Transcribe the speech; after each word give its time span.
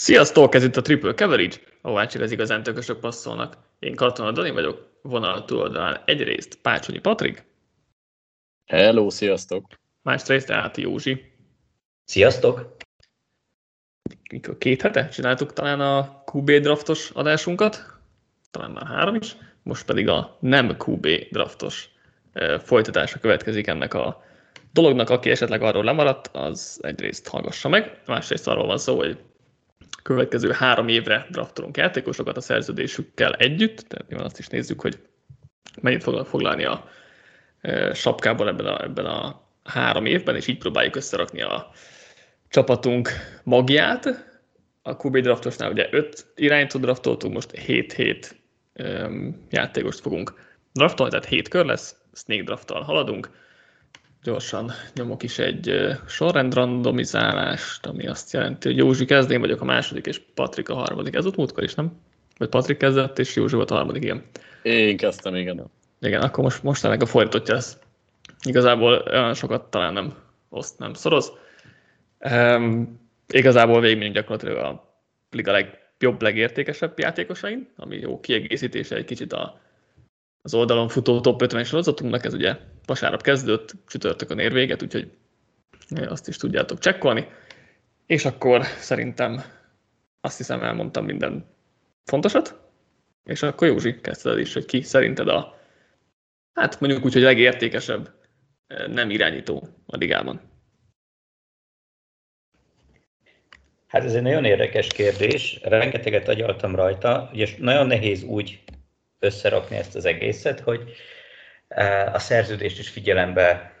Sziasztok, 0.00 0.54
ez 0.54 0.64
itt 0.64 0.76
a 0.76 0.82
Triple 0.82 1.14
Coverage, 1.14 1.56
ahová 1.80 2.06
csak 2.06 2.22
az 2.22 2.30
igazán 2.30 2.62
tökösök 2.62 3.00
passzolnak. 3.00 3.56
Én 3.78 3.94
Katona 3.94 4.32
Dani 4.32 4.50
vagyok, 4.50 4.98
vonal 5.02 5.44
túloldalán 5.44 6.02
egyrészt 6.04 6.58
Pácsonyi 6.62 6.98
Patrik. 6.98 7.44
Hello, 8.66 9.10
sziasztok! 9.10 9.66
Másrészt 10.02 10.50
Áti 10.50 10.80
Józsi. 10.80 11.32
Sziasztok! 12.04 12.76
Mikor 14.30 14.58
két 14.58 14.82
hete 14.82 15.08
csináltuk 15.08 15.52
talán 15.52 15.80
a 15.80 16.22
QB 16.32 16.50
draftos 16.50 17.10
adásunkat, 17.10 17.84
talán 18.50 18.70
már 18.70 18.86
három 18.86 19.14
is, 19.14 19.36
most 19.62 19.84
pedig 19.84 20.08
a 20.08 20.36
nem 20.40 20.76
QB 20.78 21.06
draftos 21.30 21.88
folytatása 22.58 23.18
következik 23.18 23.66
ennek 23.66 23.94
a 23.94 24.24
dolognak, 24.72 25.10
aki 25.10 25.30
esetleg 25.30 25.62
arról 25.62 25.84
lemaradt, 25.84 26.26
az 26.32 26.78
egyrészt 26.82 27.28
hallgassa 27.28 27.68
meg, 27.68 28.02
másrészt 28.06 28.48
arról 28.48 28.66
van 28.66 28.78
szó, 28.78 28.96
hogy 28.96 29.18
következő 30.02 30.50
három 30.50 30.88
évre 30.88 31.26
draftolunk 31.30 31.76
játékosokat 31.76 32.36
a 32.36 32.40
szerződésükkel 32.40 33.32
együtt, 33.32 33.78
tehát 33.78 34.08
nyilván 34.08 34.26
azt 34.26 34.38
is 34.38 34.46
nézzük, 34.46 34.80
hogy 34.80 34.98
mennyit 35.80 36.02
fog 36.02 36.26
foglalni 36.26 36.64
a 36.64 36.88
sapkából 37.92 38.48
ebben 38.48 38.66
a, 38.66 38.82
ebben 38.82 39.06
a 39.06 39.48
három 39.64 40.06
évben, 40.06 40.36
és 40.36 40.46
így 40.46 40.58
próbáljuk 40.58 40.96
összerakni 40.96 41.42
a 41.42 41.70
csapatunk 42.48 43.10
magját. 43.44 44.28
A 44.82 45.06
QB 45.06 45.18
draftosnál 45.18 45.70
ugye 45.70 45.88
öt 45.90 46.26
iránytó 46.34 46.78
draftoltunk, 46.78 47.34
most 47.34 47.50
7-7 47.54 48.30
játékost 49.50 50.00
fogunk 50.00 50.34
draftolni, 50.72 51.12
tehát 51.12 51.26
7 51.26 51.48
kör 51.48 51.64
lesz, 51.64 51.96
snake 52.12 52.42
drafttal 52.42 52.82
haladunk, 52.82 53.30
gyorsan 54.22 54.70
nyomok 54.94 55.22
is 55.22 55.38
egy 55.38 55.74
sorrend 56.06 56.54
randomizálást, 56.54 57.86
ami 57.86 58.06
azt 58.06 58.32
jelenti, 58.32 58.68
hogy 58.68 58.76
Józsi 58.76 59.04
kezd, 59.04 59.30
én 59.30 59.40
vagyok 59.40 59.60
a 59.60 59.64
második, 59.64 60.06
és 60.06 60.20
Patrik 60.34 60.68
a 60.68 60.74
harmadik. 60.74 61.14
Ez 61.14 61.26
ott 61.26 61.36
múltkor 61.36 61.62
is, 61.62 61.74
nem? 61.74 62.00
Vagy 62.38 62.48
Patrik 62.48 62.76
kezdett, 62.76 63.18
és 63.18 63.36
Józsi 63.36 63.54
volt 63.54 63.70
a 63.70 63.74
harmadik, 63.74 64.02
igen. 64.02 64.24
Én 64.62 64.96
kezdtem, 64.96 65.34
igen. 65.34 65.70
Igen, 66.00 66.22
akkor 66.22 66.44
most, 66.44 66.62
most 66.62 66.84
ennek 66.84 67.02
a 67.02 67.06
fordítottja 67.06 67.54
lesz. 67.54 67.78
Igazából 68.46 69.04
olyan 69.10 69.34
sokat 69.34 69.70
talán 69.70 69.92
nem 69.92 70.14
oszt, 70.48 70.78
nem 70.78 70.94
szoroz. 70.94 71.32
Um, 72.30 73.00
igazából 73.28 73.80
végigmegyünk 73.80 74.14
gyakorlatilag 74.14 74.56
a 74.56 74.94
liga 75.30 75.52
legjobb, 75.52 76.22
legértékesebb 76.22 76.98
játékosain, 76.98 77.68
ami 77.76 77.96
jó 77.96 78.20
kiegészítése 78.20 78.96
egy 78.96 79.04
kicsit 79.04 79.32
a 79.32 79.60
az 80.42 80.54
oldalon 80.54 80.88
futó 80.88 81.20
top 81.20 81.42
50 81.42 81.64
sorozatunknak, 81.64 82.24
ez 82.24 82.34
ugye 82.34 82.56
vasárnap 82.90 83.22
kezdődött, 83.22 83.74
csütörtökön 83.86 84.38
ér 84.38 84.52
véget, 84.52 84.82
úgyhogy 84.82 85.10
azt 86.08 86.28
is 86.28 86.36
tudjátok 86.36 86.78
csekkolni. 86.78 87.28
És 88.06 88.24
akkor 88.24 88.64
szerintem 88.64 89.42
azt 90.20 90.36
hiszem 90.36 90.62
elmondtam 90.62 91.04
minden 91.04 91.46
fontosat, 92.04 92.60
és 93.24 93.42
akkor 93.42 93.68
Józsi, 93.68 94.00
kezdted 94.00 94.38
is, 94.38 94.52
hogy 94.52 94.64
ki 94.64 94.82
szerinted 94.82 95.28
a, 95.28 95.60
hát 96.52 96.80
mondjuk 96.80 97.04
úgy, 97.04 97.12
hogy 97.12 97.22
legértékesebb 97.22 98.10
nem 98.86 99.10
irányító 99.10 99.68
a 99.86 99.96
ligában. 99.96 100.40
Hát 103.86 104.04
ez 104.04 104.14
egy 104.14 104.22
nagyon 104.22 104.44
érdekes 104.44 104.86
kérdés, 104.86 105.60
rengeteget 105.62 106.28
agyaltam 106.28 106.74
rajta, 106.74 107.30
és 107.32 107.56
nagyon 107.56 107.86
nehéz 107.86 108.22
úgy 108.22 108.62
összerakni 109.18 109.76
ezt 109.76 109.94
az 109.94 110.04
egészet, 110.04 110.60
hogy 110.60 110.92
a 112.12 112.18
szerződést 112.18 112.78
is 112.78 112.88
figyelembe 112.88 113.74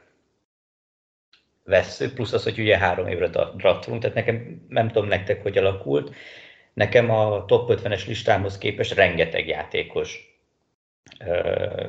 vesszük, 1.64 2.14
plusz 2.14 2.32
az, 2.32 2.42
hogy 2.42 2.58
ugye 2.58 2.78
három 2.78 3.06
évre 3.06 3.28
draftolunk, 3.56 4.02
tehát 4.02 4.16
nekem 4.16 4.66
nem 4.68 4.88
tudom 4.88 5.08
nektek, 5.08 5.42
hogy 5.42 5.58
alakult, 5.58 6.14
nekem 6.72 7.10
a 7.10 7.44
top 7.44 7.70
50-es 7.72 8.06
listámhoz 8.06 8.58
képest 8.58 8.94
rengeteg 8.94 9.46
játékos 9.46 10.38
ö, 11.26 11.86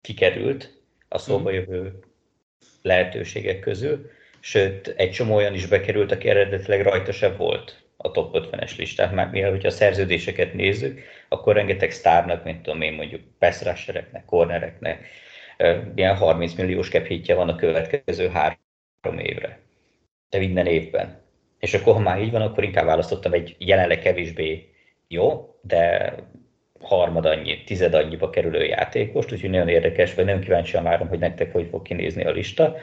kikerült 0.00 0.80
a 1.08 1.18
szóba 1.18 1.50
mhm. 1.50 1.58
jövő 1.58 1.98
lehetőségek 2.82 3.60
közül, 3.60 4.10
sőt, 4.40 4.88
egy 4.96 5.10
csomó 5.10 5.34
olyan 5.34 5.54
is 5.54 5.66
bekerült, 5.66 6.12
aki 6.12 6.28
eredetileg 6.28 6.82
rajta 6.82 7.12
se 7.12 7.28
volt 7.28 7.82
a 7.96 8.10
top 8.10 8.36
50-es 8.38 8.76
listát, 8.76 9.12
már 9.12 9.30
mivel, 9.30 9.50
hogyha 9.50 9.68
a 9.68 9.70
szerződéseket 9.70 10.54
nézzük, 10.54 11.00
akkor 11.28 11.54
rengeteg 11.54 11.90
sztárnak, 11.90 12.44
mint 12.44 12.62
tudom 12.62 12.80
én 12.80 12.92
mondjuk 12.92 13.20
pass 13.38 13.62
cornereknek, 14.26 15.06
ilyen 15.94 16.16
30 16.16 16.54
milliós 16.54 16.88
cap 16.90 17.06
van 17.26 17.48
a 17.48 17.56
következő 17.56 18.28
három 18.28 19.18
évre. 19.18 19.58
De 20.30 20.38
minden 20.38 20.66
évben. 20.66 21.20
És 21.58 21.74
akkor, 21.74 21.94
ha 21.94 22.00
már 22.00 22.20
így 22.20 22.30
van, 22.30 22.42
akkor 22.42 22.64
inkább 22.64 22.84
választottam 22.84 23.32
egy 23.32 23.56
jelenleg 23.58 23.98
kevésbé 23.98 24.68
jó, 25.08 25.54
de 25.62 26.14
harmad 26.80 27.26
annyi, 27.26 27.64
tized 27.64 27.94
annyiba 27.94 28.30
kerülő 28.30 28.64
játékost, 28.64 29.32
úgyhogy 29.32 29.50
nagyon 29.50 29.68
érdekes, 29.68 30.14
vagy 30.14 30.24
nagyon 30.24 30.40
kíváncsian 30.40 30.82
várom, 30.82 31.08
hogy 31.08 31.18
nektek 31.18 31.52
hogy 31.52 31.68
fog 31.70 31.82
kinézni 31.82 32.24
a 32.24 32.30
lista. 32.30 32.76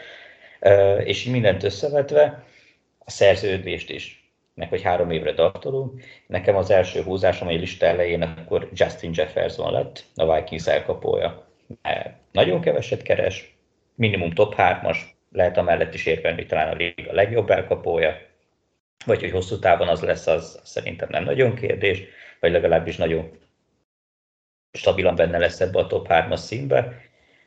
És 1.03 1.23
mindent 1.23 1.63
összevetve, 1.63 2.43
a 2.99 3.11
szerződést 3.11 3.89
is 3.89 4.25
meg 4.55 4.69
hogy 4.69 4.81
három 4.81 5.11
évre 5.11 5.31
daktolunk. 5.31 6.01
Nekem 6.27 6.55
az 6.55 6.69
első 6.69 7.01
húzásom 7.01 7.47
a 7.47 7.51
lista 7.51 7.85
elején 7.85 8.21
akkor 8.21 8.69
Justin 8.73 9.11
Jefferson 9.13 9.71
lett, 9.71 10.03
a 10.15 10.35
Vikings 10.35 10.67
elkapója. 10.67 11.47
Nagyon 12.31 12.61
keveset 12.61 13.01
keres, 13.01 13.57
minimum 13.95 14.31
top 14.31 14.53
3-as, 14.57 14.97
lehet 15.31 15.57
amellett 15.57 15.93
is 15.93 16.05
érvelni, 16.05 16.45
talán 16.45 16.67
a 16.67 16.75
liga 16.75 17.13
legjobb 17.13 17.49
elkapója, 17.49 18.17
vagy 19.05 19.19
hogy 19.19 19.31
hosszú 19.31 19.59
távon 19.59 19.87
az 19.87 20.01
lesz, 20.01 20.27
az 20.27 20.59
szerintem 20.63 21.07
nem 21.11 21.23
nagyon 21.23 21.55
kérdés, 21.55 22.03
vagy 22.39 22.51
legalábbis 22.51 22.97
nagyon 22.97 23.31
stabilan 24.71 25.15
benne 25.15 25.37
lesz 25.37 25.61
ebbe 25.61 25.79
a 25.79 25.87
top 25.87 26.07
3-as 26.09 26.35
színbe. 26.35 27.01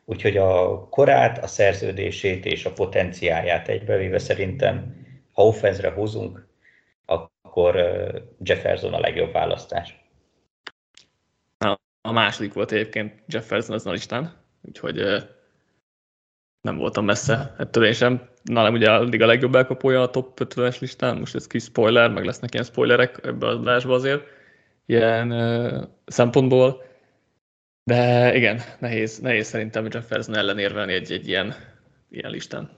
Úgyhogy 0.05 0.37
a 0.37 0.81
korát, 0.89 1.43
a 1.43 1.47
szerződését 1.47 2.45
és 2.45 2.65
a 2.65 2.73
potenciáját 2.73 3.69
egybevéve 3.69 4.19
szerintem, 4.19 5.07
ha 5.33 5.47
offenzre 5.47 5.91
húzunk, 5.91 6.47
akkor 7.07 7.77
Jefferson 8.43 8.95
a 8.95 9.01
legjobb 9.01 9.33
választás. 9.33 9.98
A 12.09 12.13
második 12.13 12.53
volt 12.53 12.73
egyébként 12.73 13.23
Jefferson 13.27 13.75
az 13.75 13.87
a 13.87 13.91
listán, 13.91 14.33
úgyhogy 14.63 14.97
nem 16.61 16.77
voltam 16.77 17.05
messze 17.05 17.55
ettől 17.59 17.85
én 17.85 17.93
sem. 17.93 18.29
Nálam 18.43 18.75
ugye 18.75 18.91
a 18.91 19.27
legjobb 19.27 19.55
elkapója 19.55 20.03
a 20.03 20.11
top 20.11 20.41
50-es 20.45 20.81
listán, 20.81 21.19
most 21.19 21.35
ez 21.35 21.47
kis 21.47 21.63
spoiler, 21.63 22.11
meg 22.11 22.25
lesznek 22.25 22.53
ilyen 22.53 22.65
spoilerek 22.65 23.21
ebbe 23.23 23.47
az 23.47 23.57
adásba 23.57 23.95
azért, 23.95 24.23
ilyen 24.87 25.35
szempontból. 26.07 26.83
De 27.85 28.35
igen, 28.37 28.61
nehéz, 28.79 29.19
nehéz 29.19 29.47
szerintem 29.47 29.89
Jefferson 29.91 30.37
ellenérvelni 30.37 30.93
egy, 30.93 31.13
egy 31.13 31.29
ilyen, 31.29 31.55
ilyen 32.11 32.31
listán. 32.31 32.71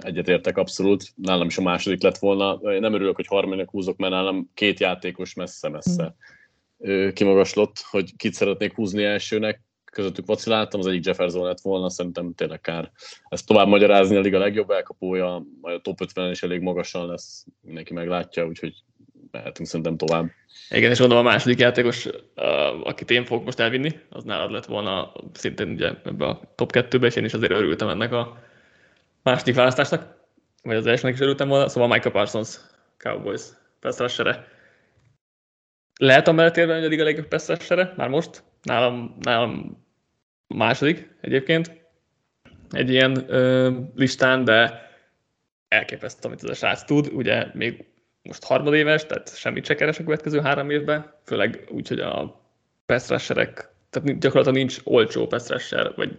Egyetértek 0.00 0.56
abszolút, 0.56 1.12
nálam 1.16 1.46
is 1.46 1.58
a 1.58 1.62
második 1.62 2.02
lett 2.02 2.18
volna. 2.18 2.72
Én 2.72 2.80
nem 2.80 2.94
örülök, 2.94 3.16
hogy 3.16 3.26
harmadiknak 3.26 3.70
húzok, 3.70 3.96
mert 3.96 4.12
nálam 4.12 4.50
két 4.54 4.80
játékos 4.80 5.34
messze-messze 5.34 6.14
kimagaslott, 7.12 7.76
hogy 7.90 8.16
kit 8.16 8.34
szeretnék 8.34 8.74
húzni 8.74 9.04
elsőnek. 9.04 9.62
Közöttük 9.84 10.26
vaciláltam, 10.26 10.80
az 10.80 10.86
egyik 10.86 11.04
Jefferson 11.04 11.44
lett 11.44 11.60
volna, 11.60 11.90
szerintem 11.90 12.34
tényleg 12.34 12.60
kár 12.60 12.90
ezt 13.28 13.46
tovább 13.46 13.68
magyarázni, 13.68 14.16
a 14.16 14.20
liga 14.20 14.38
legjobb 14.38 14.70
elkapója, 14.70 15.44
majd 15.60 15.76
a 15.76 15.80
top 15.80 16.00
50 16.00 16.30
is 16.30 16.42
elég 16.42 16.60
magasan 16.60 17.06
lesz, 17.06 17.44
mindenki 17.60 17.92
meglátja, 17.92 18.46
úgyhogy 18.46 18.74
mehetünk 19.30 19.68
szerintem 19.68 19.96
tovább. 19.96 20.30
Igen, 20.70 20.90
és 20.90 20.98
mondom, 20.98 21.18
a 21.18 21.22
második 21.22 21.58
játékos, 21.58 22.08
akit 22.84 23.10
én 23.10 23.24
fogok 23.24 23.44
most 23.44 23.60
elvinni, 23.60 24.00
az 24.08 24.24
nálad 24.24 24.50
lett 24.50 24.64
volna 24.64 25.12
szintén 25.32 25.68
ugye 25.68 25.92
ebbe 26.04 26.26
a 26.26 26.40
top 26.54 26.70
2-be, 26.72 27.06
és 27.06 27.16
én 27.16 27.24
is 27.24 27.34
azért 27.34 27.52
örültem 27.52 27.88
ennek 27.88 28.12
a 28.12 28.42
második 29.22 29.54
választásnak, 29.54 30.16
vagy 30.62 30.76
az 30.76 30.86
elsőnek 30.86 31.14
is 31.14 31.20
örültem 31.20 31.48
volna, 31.48 31.68
szóval 31.68 31.88
Michael 31.88 32.14
Parsons, 32.14 32.56
Cowboys, 32.96 33.42
pass 33.80 34.00
Lehet 36.00 36.28
amellett 36.28 36.56
érvelni, 36.56 36.80
hogy 36.80 36.88
a 36.88 36.90
liga 36.90 37.04
legjobb 37.04 37.28
pass 37.28 37.50
már 37.96 38.08
most? 38.08 38.42
Nálam, 38.62 39.16
nálam 39.20 39.84
második 40.46 41.08
egyébként 41.20 41.82
egy 42.70 42.90
ilyen 42.90 43.24
ö, 43.26 43.70
listán, 43.94 44.44
de 44.44 44.90
elképesztő, 45.68 46.28
amit 46.28 46.42
ez 46.42 46.50
a 46.50 46.54
srác 46.54 46.84
tud. 46.84 47.10
Ugye 47.12 47.46
még 47.52 47.84
most 48.22 48.44
harmadéves, 48.44 49.06
tehát 49.06 49.36
semmit 49.36 49.64
se 49.64 49.74
keres 49.74 49.98
a 49.98 50.04
következő 50.04 50.40
három 50.40 50.70
évben, 50.70 51.14
főleg 51.24 51.64
úgy, 51.68 51.88
hogy 51.88 52.00
a 52.00 52.40
pass 52.86 53.06
tehát 53.06 54.18
gyakorlatilag 54.18 54.56
nincs 54.56 54.78
olcsó 54.84 55.26
pass 55.26 55.72
vagy 55.96 56.18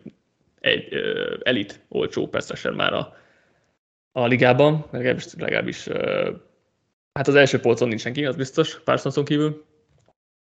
egy 0.60 0.96
uh, 0.96 1.40
elit 1.44 1.80
olcsó 1.88 2.28
percesen 2.28 2.74
már 2.74 2.94
a, 2.94 3.16
a 4.12 4.26
ligában, 4.26 4.86
legalábbis, 4.92 5.26
legalábbis 5.38 5.88
uh, 5.88 6.28
hát 7.16 7.28
az 7.28 7.36
első 7.36 7.60
polcon 7.60 7.88
nincs 7.88 8.02
senki, 8.02 8.26
az 8.26 8.36
biztos, 8.36 8.80
Parsonson 8.84 9.26
kívül, 9.26 9.66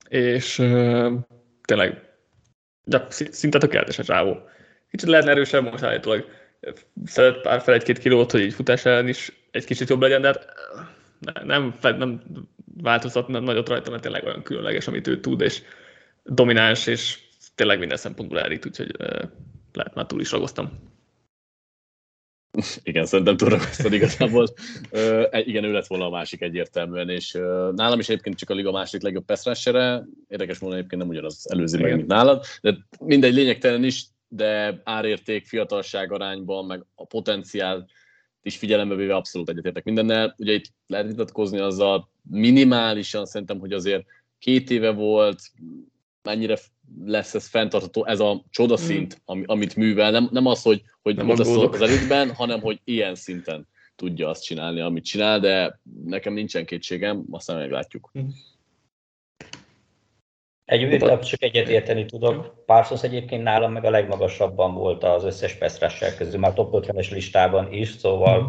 és 0.08 0.58
uh, 0.58 1.12
tényleg 1.62 2.02
gyak, 2.84 3.10
szinte 3.10 3.58
tökéletes 3.58 3.98
a 3.98 4.04
csávó. 4.04 4.36
Kicsit 4.90 5.08
lehetne 5.08 5.30
erősebb, 5.30 5.64
most 5.64 5.82
állítólag 5.82 6.26
szeret 7.04 7.40
pár 7.40 7.60
fel 7.60 7.74
egy-két 7.74 7.98
kilót, 7.98 8.30
hogy 8.30 8.40
így 8.40 8.54
futás 8.54 8.84
ellen 8.84 9.08
is 9.08 9.32
egy 9.50 9.64
kicsit 9.64 9.88
jobb 9.88 10.00
legyen, 10.00 10.20
de 10.20 10.26
hát 10.26 11.44
nem, 11.44 11.74
nem 11.80 12.22
változtat 12.82 13.28
nagyot 13.28 13.68
rajta, 13.68 13.90
mert 13.90 14.02
tényleg 14.02 14.24
olyan 14.24 14.42
különleges, 14.42 14.86
amit 14.86 15.06
ő 15.06 15.20
tud, 15.20 15.40
és 15.40 15.62
domináns, 16.22 16.86
és 16.86 17.18
tényleg 17.54 17.78
minden 17.78 17.96
szempontból 17.96 18.40
elít, 18.40 18.66
úgyhogy 18.66 18.96
lehet 19.72 19.94
már 19.94 20.06
túl 20.06 20.20
is 20.20 20.30
ragoztam. 20.30 20.94
Igen, 22.82 23.06
szerintem 23.06 23.36
túl 23.36 23.48
ragasztad 23.48 23.92
igazából. 23.92 24.46
Uh, 24.90 25.48
igen, 25.48 25.64
ő 25.64 25.72
lett 25.72 25.86
volna 25.86 26.06
a 26.06 26.10
másik 26.10 26.40
egyértelműen, 26.40 27.08
és 27.08 27.34
uh, 27.34 27.72
nálam 27.72 27.98
is 27.98 28.08
egyébként 28.08 28.38
csak 28.38 28.50
a 28.50 28.54
liga 28.54 28.70
második 28.70 29.02
legjobb 29.02 29.24
passzrásere. 29.24 30.04
Érdekes 30.28 30.58
mondani, 30.58 30.80
egyébként 30.80 31.02
nem 31.02 31.10
ugyanaz 31.10 31.46
előzi 31.50 31.82
meg, 31.82 31.96
mint 31.96 32.06
nálad, 32.06 32.44
de 32.60 32.76
mindegy 33.00 33.34
lényegtelen 33.34 33.84
is, 33.84 34.04
de 34.28 34.80
árérték, 34.84 35.46
fiatalság 35.46 36.12
arányban, 36.12 36.66
meg 36.66 36.84
a 36.94 37.06
potenciál 37.06 37.86
is 38.42 38.56
figyelembe 38.56 38.94
véve 38.94 39.14
abszolút 39.14 39.48
egyetértek 39.48 39.84
mindennel. 39.84 40.34
Ugye 40.38 40.52
itt 40.52 40.72
lehet 40.86 41.06
vitatkozni 41.06 41.58
azzal 41.58 42.10
minimálisan 42.30 43.26
szerintem, 43.26 43.58
hogy 43.58 43.72
azért 43.72 44.04
két 44.38 44.70
éve 44.70 44.90
volt, 44.90 45.40
mennyire 46.22 46.56
lesz 47.04 47.34
ez 47.34 47.46
fenntartható, 47.46 48.06
ez 48.06 48.20
a 48.20 48.44
csodaszint, 48.50 49.22
mm. 49.34 49.42
amit 49.46 49.76
művel. 49.76 50.10
Nem, 50.10 50.28
nem 50.31 50.46
az, 50.46 50.62
hogy, 50.62 50.82
hogy 51.02 51.16
nem 51.16 51.31
az, 51.31 51.40
az 51.40 51.81
elitben, 51.81 52.34
hanem 52.34 52.60
hogy 52.60 52.81
ilyen 52.84 53.14
szinten 53.14 53.69
tudja 53.96 54.28
azt 54.28 54.44
csinálni, 54.44 54.81
amit 54.81 55.04
csinál, 55.04 55.40
de 55.40 55.81
nekem 56.04 56.32
nincsen 56.32 56.64
kétségem, 56.64 57.25
aztán 57.31 57.56
meglátjuk. 57.56 58.10
Mm. 58.19 58.26
Egy 60.64 60.84
újra 60.84 61.19
csak 61.19 61.42
egyet 61.42 61.69
érteni 61.69 62.04
tudok. 62.04 62.64
Parsons 62.66 63.02
egyébként 63.02 63.42
nálam 63.42 63.72
meg 63.72 63.84
a 63.84 63.90
legmagasabban 63.90 64.75
volt 64.75 65.04
az 65.04 65.25
összes 65.25 65.54
peszressel 65.54 66.16
közül, 66.16 66.40
már 66.40 66.52
top 66.52 66.86
50-es 66.86 67.10
listában 67.10 67.72
is, 67.72 67.88
szóval 67.88 68.42
mm. 68.42 68.46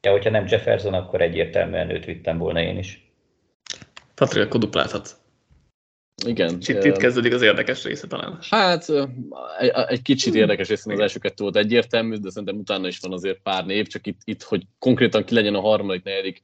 ja, 0.00 0.10
hogyha 0.10 0.30
nem 0.30 0.46
Jefferson, 0.48 0.94
akkor 0.94 1.20
egyértelműen 1.20 1.90
őt 1.90 2.04
vittem 2.04 2.38
volna 2.38 2.60
én 2.60 2.78
is. 2.78 3.10
Patrick, 4.14 4.46
akkor 4.46 4.60
duplálhatsz. 4.60 5.25
Igen. 6.24 6.58
Itt, 6.60 6.84
itt 6.84 6.96
kezdődik 6.96 7.32
az 7.32 7.42
érdekes 7.42 7.84
része 7.84 8.06
talán. 8.06 8.38
Hát 8.40 8.86
egy, 9.58 9.72
egy 9.86 10.02
kicsit 10.02 10.32
hmm. 10.32 10.40
érdekes 10.40 10.68
része 10.68 10.92
az 10.92 10.98
első 10.98 11.18
kettő 11.18 11.42
volt 11.42 11.56
egyértelmű, 11.56 12.16
de 12.16 12.30
szerintem 12.30 12.58
utána 12.58 12.86
is 12.86 12.98
van 12.98 13.12
azért 13.12 13.42
pár 13.42 13.66
név, 13.66 13.86
csak 13.86 14.06
itt, 14.06 14.20
itt 14.24 14.42
hogy 14.42 14.66
konkrétan 14.78 15.24
ki 15.24 15.34
legyen 15.34 15.54
a 15.54 15.60
harmadik, 15.60 16.02
negyedik, 16.02 16.42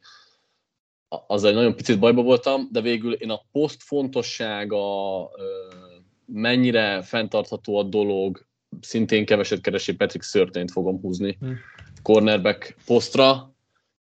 az 1.27 1.45
egy 1.45 1.55
nagyon 1.55 1.77
picit 1.77 1.99
bajba 1.99 2.23
voltam, 2.23 2.69
de 2.71 2.81
végül 2.81 3.13
én 3.13 3.31
a 3.31 3.43
poszt 3.53 3.83
fontossága, 3.83 4.81
mennyire 6.27 7.03
fenntartható 7.03 7.79
a 7.79 7.83
dolog, 7.83 8.47
szintén 8.81 9.25
keveset 9.25 9.61
kereső 9.61 9.97
Patrick 9.97 10.25
Szörtényt 10.25 10.71
fogom 10.71 11.01
húzni 11.01 11.37
hmm. 11.41 11.59
cornerback 12.03 12.77
posztra, 12.87 13.55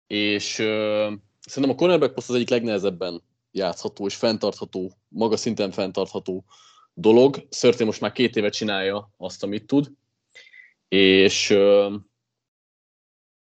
és 0.07 0.53
szerintem 1.41 1.71
a 1.71 1.75
cornerback 1.75 2.15
poszt 2.15 2.29
az 2.29 2.35
egyik 2.35 2.51
legnehezebben 2.51 3.23
játszható 3.53 4.07
és 4.07 4.15
fenntartható, 4.15 4.93
maga 5.09 5.37
szinten 5.37 5.71
fenntartható 5.71 6.45
dolog. 6.95 7.47
Szörtén 7.49 7.87
most 7.87 8.01
már 8.01 8.13
két 8.13 8.37
éve 8.37 8.49
csinálja 8.49 9.11
azt, 9.17 9.43
amit 9.43 9.67
tud, 9.67 9.91
és 10.89 11.51
euh, 11.51 11.93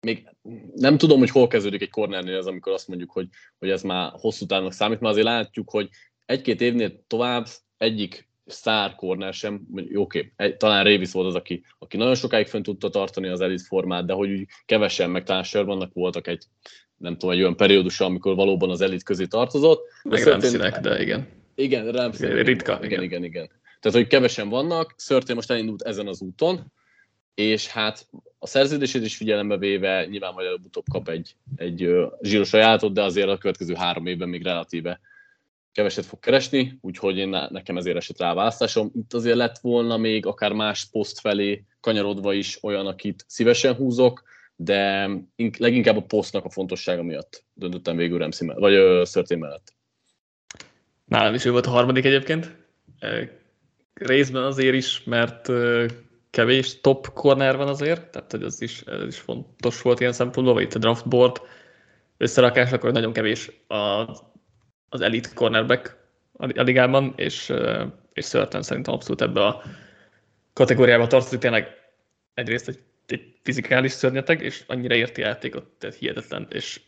még 0.00 0.28
nem 0.74 0.98
tudom, 0.98 1.18
hogy 1.18 1.30
hol 1.30 1.46
kezdődik 1.46 1.82
egy 1.82 1.90
cornernél 1.90 2.36
ez, 2.36 2.46
amikor 2.46 2.72
azt 2.72 2.88
mondjuk, 2.88 3.10
hogy, 3.10 3.28
hogy 3.58 3.70
ez 3.70 3.82
már 3.82 4.12
hosszú 4.14 4.46
távnak 4.46 4.72
számít, 4.72 5.00
mert 5.00 5.12
azért 5.12 5.26
látjuk, 5.26 5.70
hogy 5.70 5.88
egy-két 6.26 6.60
évnél 6.60 7.04
tovább 7.06 7.46
egyik 7.76 8.30
szár 8.46 8.94
corner 8.94 9.34
sem, 9.34 9.66
oké, 9.94 10.32
okay, 10.36 10.56
talán 10.56 10.84
Révis 10.84 11.12
volt 11.12 11.26
az, 11.26 11.34
aki, 11.34 11.64
aki 11.78 11.96
nagyon 11.96 12.14
sokáig 12.14 12.46
fent 12.46 12.64
tudta 12.64 12.90
tartani 12.90 13.28
az 13.28 13.40
elit 13.40 13.62
formát, 13.62 14.06
de 14.06 14.12
hogy 14.12 14.30
úgy 14.30 14.46
kevesen, 14.64 15.10
meg 15.10 15.24
talán 15.24 15.42
Shermannak 15.42 15.92
voltak 15.92 16.26
egy 16.26 16.44
nem 17.02 17.12
tudom, 17.12 17.30
egy 17.30 17.40
olyan 17.40 17.56
periódus, 17.56 18.00
amikor 18.00 18.34
valóban 18.34 18.70
az 18.70 18.80
elit 18.80 19.02
közé 19.02 19.24
tartozott. 19.24 19.88
Meg 20.02 20.22
Ramsey-nek, 20.22 20.80
de 20.80 21.00
igen. 21.02 21.28
Igen, 21.54 21.92
Ramsey. 21.92 22.42
Ritka. 22.42 22.72
Igen, 22.72 22.84
igen, 22.84 23.02
igen, 23.02 23.24
igen. 23.24 23.50
Tehát, 23.80 23.98
hogy 23.98 24.06
kevesen 24.06 24.48
vannak, 24.48 24.94
Szörtén 24.96 25.34
most 25.34 25.50
elindult 25.50 25.82
ezen 25.82 26.06
az 26.06 26.20
úton, 26.20 26.72
és 27.34 27.66
hát 27.66 28.06
a 28.38 28.46
szerződését 28.46 29.02
is 29.02 29.16
figyelembe 29.16 29.56
véve 29.56 30.06
nyilván 30.06 30.32
majd 30.34 30.46
előbb-utóbb 30.46 30.84
kap 30.90 31.08
egy, 31.08 31.36
egy 31.56 31.88
zsíros 32.20 32.52
ajánlatot, 32.52 32.92
de 32.92 33.02
azért 33.02 33.28
a 33.28 33.38
következő 33.38 33.74
három 33.74 34.06
évben 34.06 34.28
még 34.28 34.42
relatíve 34.42 35.00
keveset 35.72 36.04
fog 36.04 36.18
keresni, 36.18 36.78
úgyhogy 36.80 37.16
én 37.16 37.28
nekem 37.50 37.76
ezért 37.76 37.96
esett 37.96 38.18
rá 38.18 38.30
a 38.30 38.34
választásom. 38.34 38.90
Itt 38.94 39.12
azért 39.12 39.36
lett 39.36 39.58
volna 39.58 39.96
még 39.96 40.26
akár 40.26 40.52
más 40.52 40.84
poszt 40.90 41.20
felé 41.20 41.64
kanyarodva 41.80 42.32
is 42.32 42.58
olyan, 42.62 42.86
akit 42.86 43.24
szívesen 43.26 43.74
húzok, 43.74 44.22
de 44.64 45.10
leginkább 45.58 45.96
a 45.96 46.02
posztnak 46.02 46.44
a 46.44 46.50
fontossága 46.50 47.02
miatt 47.02 47.44
döntöttem 47.54 47.96
végül 47.96 48.18
Remszi 48.18 48.44
mellett, 48.44 48.62
vagy 48.62 49.06
Szörtén 49.06 49.38
mellett. 49.38 49.74
Nálam 51.04 51.34
is 51.34 51.44
ő 51.44 51.50
volt 51.50 51.66
a 51.66 51.70
harmadik 51.70 52.04
egyébként. 52.04 52.56
Részben 53.94 54.42
azért 54.42 54.74
is, 54.74 55.04
mert 55.04 55.48
kevés 56.30 56.80
top 56.80 57.12
corner 57.12 57.56
van 57.56 57.68
azért, 57.68 58.10
tehát 58.10 58.30
hogy 58.30 58.42
az 58.42 58.62
is, 58.62 58.80
ez 58.80 59.06
is 59.06 59.18
fontos 59.18 59.82
volt 59.82 60.00
ilyen 60.00 60.12
szempontból, 60.12 60.54
vagy 60.54 60.62
itt 60.62 60.74
a 60.74 60.78
draft 60.78 61.08
board 61.08 61.40
összerakás, 62.16 62.72
akkor 62.72 62.92
nagyon 62.92 63.12
kevés 63.12 63.50
a, 63.66 63.74
az 64.88 65.00
elite 65.00 65.28
cornerback 65.34 65.96
a 66.32 66.62
ligában, 66.62 67.12
és, 67.16 67.52
és 68.12 68.24
Szörten 68.24 68.62
szerintem 68.62 68.94
abszolút 68.94 69.20
ebbe 69.20 69.46
a 69.46 69.62
kategóriába 70.52 71.06
tartozik, 71.06 71.38
tényleg 71.38 71.66
egyrészt 72.34 72.68
egy 72.68 72.82
egy 73.06 73.34
fizikális 73.42 73.92
szörnyeteg, 73.92 74.42
és 74.42 74.64
annyira 74.66 74.94
érti 74.94 75.20
játékot, 75.20 75.66
tehát 75.78 75.96
hihetetlen, 75.96 76.46
és 76.50 76.80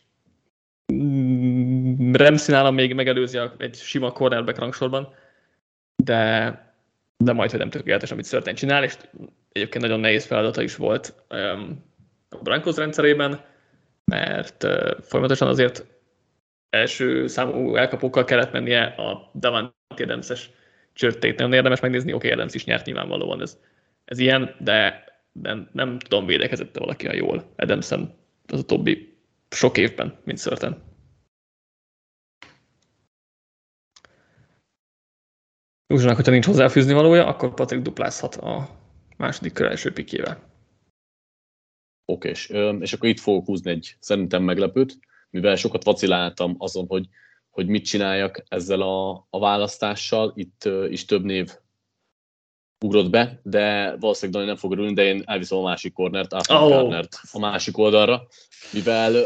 mm, 0.93 2.13
Ramsey 2.13 2.55
nálam 2.55 2.73
még 2.73 2.93
megelőzi 2.93 3.39
egy 3.57 3.75
sima 3.75 4.11
cornerback 4.11 4.59
rangsorban, 4.59 5.13
de, 6.03 6.73
de 7.17 7.33
majd, 7.33 7.49
hogy 7.49 7.59
nem 7.59 7.69
tökéletes, 7.69 8.11
amit 8.11 8.25
Szörten 8.25 8.55
csinál, 8.55 8.83
és 8.83 8.97
egyébként 9.51 9.83
nagyon 9.83 9.99
nehéz 9.99 10.25
feladata 10.25 10.61
is 10.61 10.75
volt 10.75 11.13
um, 11.29 11.83
a 12.29 12.37
Broncos 12.37 12.75
rendszerében, 12.75 13.41
mert 14.05 14.63
uh, 14.63 14.99
folyamatosan 15.01 15.47
azért 15.47 15.85
első 16.69 17.27
számú 17.27 17.75
elkapókkal 17.75 18.23
kellett 18.23 18.51
mennie 18.51 18.83
a 18.83 19.31
Davante 19.33 19.73
Adams-es 19.97 20.49
csörtét. 20.93 21.37
Nagyon 21.37 21.53
érdemes 21.53 21.79
megnézni, 21.79 22.13
oké, 22.13 22.25
okay, 22.25 22.37
Adams 22.37 22.53
is 22.53 22.65
nyert 22.65 22.85
nyilvánvalóan, 22.85 23.41
ez, 23.41 23.57
ez 24.05 24.19
ilyen, 24.19 24.55
de 24.59 25.03
de 25.39 25.69
nem 25.71 25.99
tudom, 25.99 26.25
védekezette 26.25 26.79
valaki 26.79 27.07
a 27.07 27.13
jól 27.13 27.53
Edemsen 27.55 28.13
az 28.47 28.59
utóbbi 28.59 29.17
sok 29.49 29.77
évben, 29.77 30.19
mint 30.23 30.37
Szörten. 30.37 30.83
Józsanak, 35.87 36.15
hogyha 36.15 36.31
nincs 36.31 36.45
hozzáfűzni 36.45 36.93
valója, 36.93 37.25
akkor 37.25 37.53
Patrik 37.53 37.81
duplázhat 37.81 38.35
a 38.35 38.69
második 39.17 39.53
kör 39.53 39.67
első 39.67 39.93
pikjével. 39.93 40.53
Oké, 42.05 42.29
és, 42.29 42.49
és 42.79 42.93
akkor 42.93 43.09
itt 43.09 43.19
fogok 43.19 43.45
húzni 43.45 43.71
egy 43.71 43.95
szerintem 43.99 44.43
meglepőt, 44.43 44.99
mivel 45.29 45.55
sokat 45.55 45.83
vaciláltam 45.83 46.55
azon, 46.57 46.85
hogy, 46.87 47.07
hogy 47.49 47.67
mit 47.67 47.85
csináljak 47.85 48.43
ezzel 48.47 48.81
a, 48.81 49.27
a 49.29 49.39
választással. 49.39 50.33
Itt 50.35 50.69
is 50.89 51.05
több 51.05 51.23
név 51.23 51.57
ugrott 52.85 53.09
be, 53.09 53.39
de 53.43 53.95
valószínűleg 53.99 54.33
Dani 54.33 54.45
nem 54.45 54.55
fog 54.55 54.71
örülni, 54.71 54.93
de 54.93 55.03
én 55.03 55.23
elviszem 55.25 55.57
a 55.57 55.61
másik 55.61 55.93
kornert, 55.93 56.33
Arthur 56.33 56.61
oh. 56.61 56.69
Garnert 56.69 57.19
a 57.31 57.39
másik 57.39 57.77
oldalra, 57.77 58.27
mivel 58.73 59.25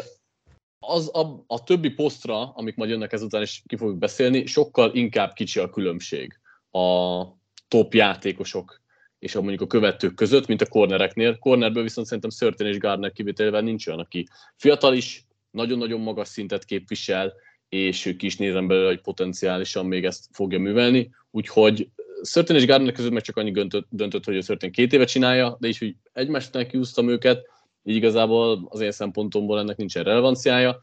az 0.79 1.09
a, 1.15 1.43
a 1.47 1.63
többi 1.63 1.89
posztra, 1.89 2.51
amik 2.51 2.75
majd 2.75 2.89
jönnek 2.89 3.13
ezután, 3.13 3.41
is 3.41 3.63
ki 3.67 3.75
fogjuk 3.75 3.97
beszélni, 3.97 4.45
sokkal 4.45 4.91
inkább 4.93 5.33
kicsi 5.33 5.59
a 5.59 5.69
különbség 5.69 6.39
a 6.71 7.23
top 7.67 7.93
játékosok 7.93 8.81
és 9.19 9.35
a 9.35 9.39
mondjuk 9.39 9.61
a 9.61 9.67
követők 9.67 10.15
között, 10.15 10.47
mint 10.47 10.61
a 10.61 10.65
cornereknél. 10.65 11.37
Cornerből 11.37 11.83
viszont 11.83 12.07
szerintem 12.07 12.29
Szörtén 12.29 12.67
és 12.67 12.77
Gardner 12.77 13.11
kivételével 13.11 13.61
nincs 13.61 13.87
olyan, 13.87 13.99
aki 13.99 14.27
fiatal 14.55 14.93
is, 14.93 15.25
nagyon-nagyon 15.51 15.99
magas 15.99 16.27
szintet 16.27 16.65
képvisel, 16.65 17.33
és 17.69 18.15
ki 18.17 18.25
is 18.25 18.37
nézem 18.37 18.67
belőle, 18.67 18.87
hogy 18.87 19.01
potenciálisan 19.01 19.85
még 19.85 20.05
ezt 20.05 20.25
fogja 20.31 20.59
művelni. 20.59 21.09
Úgyhogy 21.31 21.89
Szörtén 22.21 22.55
és 22.55 22.65
Gardner 22.65 22.93
között 22.93 23.11
meg 23.11 23.21
csak 23.21 23.38
annyi 23.38 23.67
döntött, 23.89 24.23
hogy 24.23 24.38
a 24.38 24.41
Szörtén 24.41 24.71
két 24.71 24.93
évet 24.93 25.07
csinálja, 25.07 25.57
de 25.59 25.67
is, 25.67 25.79
hogy 25.79 25.95
egymást 26.13 26.47
után 26.47 26.67
kiúztam 26.67 27.09
őket, 27.09 27.45
így 27.83 27.95
igazából 27.95 28.67
az 28.69 28.79
én 28.79 28.91
szempontomból 28.91 29.59
ennek 29.59 29.77
nincsen 29.77 30.03
relevanciája. 30.03 30.79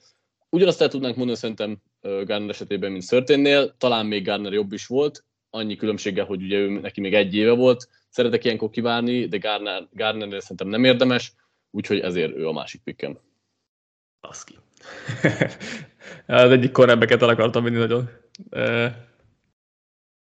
Ugyanazt 0.48 0.80
el 0.80 0.88
tudnánk 0.88 1.16
mondani 1.16 1.38
szerintem 1.38 1.78
Gardner 2.00 2.50
esetében, 2.50 2.90
mint 2.90 3.02
Szörténnél, 3.02 3.74
talán 3.78 4.06
még 4.06 4.24
Gardner 4.24 4.52
jobb 4.52 4.72
is 4.72 4.86
volt, 4.86 5.24
annyi 5.50 5.76
különbséggel, 5.76 6.24
hogy 6.24 6.42
ugye 6.42 6.58
ő, 6.58 6.80
neki 6.80 7.00
még 7.00 7.14
egy 7.14 7.34
éve 7.34 7.52
volt, 7.52 7.88
szeretek 8.08 8.44
ilyenkor 8.44 8.70
kivárni, 8.70 9.26
de 9.26 9.38
Gardner, 9.38 9.86
Gardnernél 9.92 10.40
szerintem 10.40 10.68
nem 10.68 10.84
érdemes, 10.84 11.32
úgyhogy 11.70 12.00
ezért 12.00 12.36
ő 12.36 12.46
a 12.46 12.52
másik 12.52 12.80
pikkem. 12.82 13.18
Baszki. 14.20 14.58
az 16.26 16.50
egyik 16.50 16.72
korrebbeket 16.72 17.22
el 17.22 17.28
akartam 17.28 17.64
vinni 17.64 17.76
nagyon. 17.76 18.08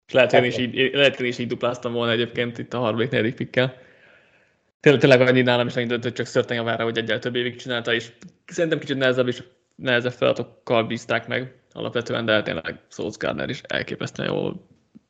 És 0.09 0.15
lehet, 0.15 0.31
hogy 0.31 0.43
én 0.43 0.49
is 0.49 0.59
így, 0.59 0.95
lehet, 0.95 1.17
hogy 1.17 1.25
én 1.25 1.31
is 1.31 1.38
így 1.38 1.47
dupláztam 1.47 1.93
volna 1.93 2.12
egyébként 2.12 2.59
itt 2.59 2.75
a 2.75 2.79
harmadik, 2.79 3.11
negyedik 3.11 3.35
pikkel. 3.35 3.77
Tényleg, 4.81 5.00
tényleg 5.00 5.21
annyi 5.21 5.43
nálam 5.43 5.67
is 5.67 5.77
annyi 5.77 5.87
döntött, 5.87 6.15
csak 6.15 6.27
szörten 6.27 6.57
javára, 6.57 6.85
hogy 6.85 6.99
egyel 6.99 7.19
több 7.19 7.35
évig 7.35 7.57
csinálta, 7.57 7.93
és 7.93 8.12
szerintem 8.47 8.79
kicsit 8.79 8.97
nehezebb 8.97 9.29
is 9.29 9.43
nehezebb 9.75 10.12
feladatokkal 10.12 10.85
bízták 10.85 11.27
meg 11.27 11.55
alapvetően, 11.73 12.25
de 12.25 12.43
tényleg 12.43 12.81
Souls 12.88 13.17
Gardner 13.17 13.49
is 13.49 13.61
elképesztően 13.62 14.29
jó, 14.29 14.53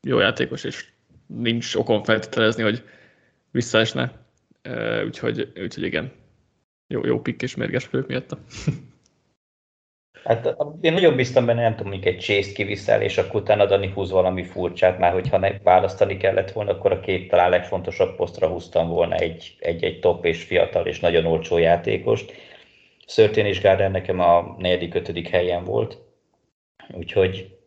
jó 0.01 0.19
játékos, 0.19 0.63
és 0.63 0.85
nincs 1.25 1.75
okon 1.75 2.03
feltételezni, 2.03 2.63
hogy 2.63 2.83
visszaesne. 3.51 4.25
Úgyhogy, 5.05 5.51
úgyhogy 5.55 5.83
igen, 5.83 6.11
jó, 6.87 7.05
jó 7.05 7.21
pikk 7.21 7.41
és 7.41 7.55
mérges 7.55 7.85
fők 7.85 8.07
miatt. 8.07 8.37
Hát 10.23 10.55
én 10.81 10.93
nagyon 10.93 11.15
biztam 11.15 11.45
benne, 11.45 11.61
nem 11.61 11.75
tudom, 11.75 11.91
mondjuk 11.91 12.13
egy 12.13 12.21
chase 12.21 12.51
kiviszel, 12.51 13.01
és 13.01 13.17
akkor 13.17 13.41
utána 13.41 13.65
Dani 13.65 13.87
húz 13.87 14.11
valami 14.11 14.43
furcsát, 14.43 14.99
már 14.99 15.11
hogyha 15.11 15.37
ne 15.37 15.59
választani 15.63 16.17
kellett 16.17 16.51
volna, 16.51 16.71
akkor 16.71 16.91
a 16.91 16.99
két 16.99 17.29
talán 17.29 17.49
legfontosabb 17.49 18.15
posztra 18.15 18.47
húztam 18.47 18.87
volna 18.87 19.15
egy, 19.15 19.55
egy, 19.59 19.83
egy 19.83 19.99
top 19.99 20.25
és 20.25 20.43
fiatal 20.43 20.87
és 20.87 20.99
nagyon 20.99 21.25
olcsó 21.25 21.57
játékost. 21.57 22.33
Szörtén 23.05 23.45
és 23.45 23.61
Gárden 23.61 23.91
nekem 23.91 24.19
a 24.19 24.55
negyedik, 24.57 24.93
ötödik 24.93 25.27
helyen 25.27 25.63
volt, 25.63 25.97
úgyhogy 26.93 27.57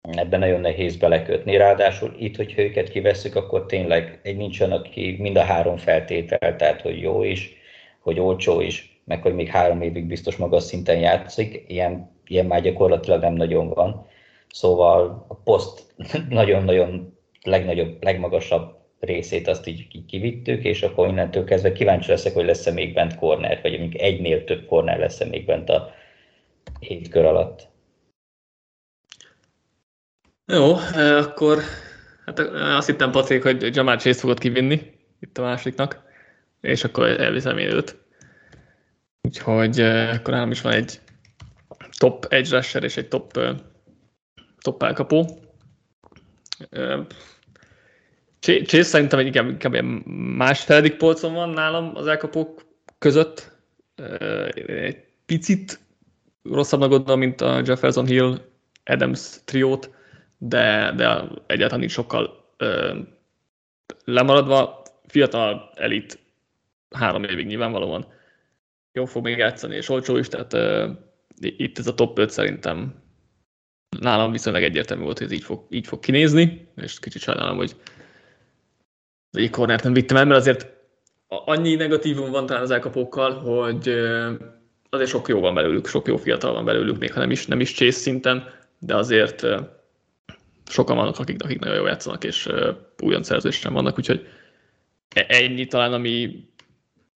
ebben 0.00 0.38
nagyon 0.38 0.60
nehéz 0.60 0.96
belekötni. 0.96 1.56
Ráadásul 1.56 2.14
itt, 2.18 2.36
hogyha 2.36 2.62
őket 2.62 2.88
kivesszük, 2.88 3.36
akkor 3.36 3.66
tényleg 3.66 4.20
egy 4.22 4.36
nincs 4.36 4.60
olyan, 4.60 4.72
aki 4.72 5.16
mind 5.18 5.36
a 5.36 5.44
három 5.44 5.76
feltétel, 5.76 6.56
tehát 6.56 6.80
hogy 6.80 7.00
jó 7.00 7.22
is, 7.22 7.56
hogy 8.00 8.20
olcsó 8.20 8.60
is, 8.60 8.93
meg 9.04 9.22
hogy 9.22 9.34
még 9.34 9.48
három 9.48 9.82
évig 9.82 10.06
biztos 10.06 10.36
magas 10.36 10.62
szinten 10.62 10.98
játszik, 10.98 11.64
ilyen, 11.66 12.10
ilyen 12.26 12.46
már 12.46 12.62
gyakorlatilag 12.62 13.20
nem 13.20 13.32
nagyon 13.32 13.68
van. 13.68 14.06
Szóval 14.50 15.24
a 15.28 15.34
poszt 15.34 15.94
nagyon-nagyon 16.28 17.18
legnagyobb, 17.42 18.02
legmagasabb 18.02 18.82
részét 19.00 19.48
azt 19.48 19.66
így, 19.66 19.86
így 19.92 20.04
kivittük, 20.04 20.64
és 20.64 20.82
akkor 20.82 21.08
innentől 21.08 21.44
kezdve 21.44 21.72
kíváncsi 21.72 22.10
leszek, 22.10 22.34
hogy 22.34 22.44
lesz-e 22.44 22.72
még 22.72 22.94
bent 22.94 23.16
corner, 23.16 23.60
vagy 23.62 23.78
mondjuk 23.78 24.02
egynél 24.02 24.44
több 24.44 24.66
corner 24.66 24.98
lesz-e 24.98 25.24
még 25.24 25.44
bent 25.44 25.68
a 25.68 25.90
hét 26.80 27.08
kör 27.08 27.24
alatt. 27.24 27.68
Jó, 30.46 30.76
eh, 30.76 31.16
akkor 31.16 31.58
hát 32.26 32.38
eh, 32.38 32.76
azt 32.76 32.86
hittem, 32.86 33.10
Patrik, 33.10 33.42
hogy 33.42 33.76
Jamal 33.76 33.96
Chase 33.96 34.18
fogod 34.18 34.38
kivinni 34.38 34.80
itt 35.20 35.38
a 35.38 35.42
másiknak, 35.42 36.02
és 36.60 36.84
akkor 36.84 37.20
elviszem 37.20 37.58
én 37.58 37.70
őt. 37.70 38.03
Úgyhogy 39.24 39.80
akkor 39.80 40.34
nálam 40.34 40.50
is 40.50 40.60
van 40.60 40.72
egy 40.72 41.00
top 41.98 42.26
edge 42.28 42.56
rusher 42.56 42.84
és 42.84 42.96
egy 42.96 43.08
top, 43.08 43.38
top 44.58 44.82
elkapó. 44.82 45.38
Chase 48.40 48.82
szerintem 48.82 49.18
egy 49.18 49.26
inkább, 49.26 49.48
inkább 49.48 49.72
ilyen 49.72 49.84
másfeledik 50.36 50.96
polcon 50.96 51.34
van 51.34 51.50
nálam 51.50 51.96
az 51.96 52.06
elkapók 52.06 52.64
között. 52.98 53.52
Egy 54.66 55.04
picit 55.26 55.80
rosszabbnak 56.42 56.88
gondolom, 56.88 57.18
mint 57.18 57.40
a 57.40 57.62
Jefferson 57.64 58.06
Hill 58.06 58.38
Adams 58.84 59.44
triót, 59.44 59.90
de, 60.38 60.92
de 60.96 61.24
egyáltalán 61.46 61.80
nincs 61.80 61.92
sokkal 61.92 62.54
lemaradva. 64.04 64.82
Fiatal 65.06 65.70
elit 65.74 66.18
három 66.90 67.24
évig 67.24 67.46
nyilvánvalóan 67.46 68.12
jó 68.94 69.04
fog 69.04 69.24
még 69.24 69.38
játszani, 69.38 69.76
és 69.76 69.88
olcsó 69.88 70.16
is, 70.16 70.28
tehát 70.28 70.52
ö, 70.52 70.90
itt 71.40 71.78
ez 71.78 71.86
a 71.86 71.94
top 71.94 72.18
5 72.18 72.30
szerintem. 72.30 73.02
Nálam 74.00 74.32
viszonylag 74.32 74.62
egyértelmű 74.62 75.02
volt, 75.02 75.18
hogy 75.18 75.26
ez 75.26 75.32
így 75.32 75.42
fog, 75.42 75.66
így 75.70 75.86
fog 75.86 76.00
kinézni, 76.00 76.68
és 76.76 76.98
kicsit 76.98 77.22
sajnálom, 77.22 77.56
hogy 77.56 77.76
az 79.30 79.38
egyik 79.38 79.50
kornert 79.50 79.82
nem 79.82 79.92
vittem 79.92 80.16
el, 80.16 80.24
mert 80.24 80.40
azért 80.40 80.72
annyi 81.26 81.74
negatívum 81.74 82.30
van 82.30 82.46
talán 82.46 82.62
az 82.62 82.70
elkapókkal, 82.70 83.32
hogy 83.32 83.88
azért 84.90 85.10
sok 85.10 85.28
jó 85.28 85.40
van 85.40 85.54
belőlük, 85.54 85.86
sok 85.86 86.06
jó 86.06 86.16
fiatal 86.16 86.52
van 86.52 86.64
belőlük, 86.64 86.98
még 86.98 87.12
ha 87.12 87.20
nem 87.20 87.30
is, 87.30 87.46
nem 87.46 87.60
is 87.60 87.72
csész 87.72 87.96
szinten, 87.96 88.44
de 88.78 88.96
azért 88.96 89.46
sokan 90.66 90.96
vannak, 90.96 91.18
akik, 91.18 91.42
akik 91.42 91.58
nagyon 91.58 91.76
jól 91.76 91.88
játszanak, 91.88 92.24
és 92.24 92.48
újon 93.02 93.22
szerződésen 93.22 93.72
vannak, 93.72 93.98
úgyhogy 93.98 94.28
e, 95.14 95.24
ennyi 95.28 95.66
talán, 95.66 95.92
ami 95.92 96.44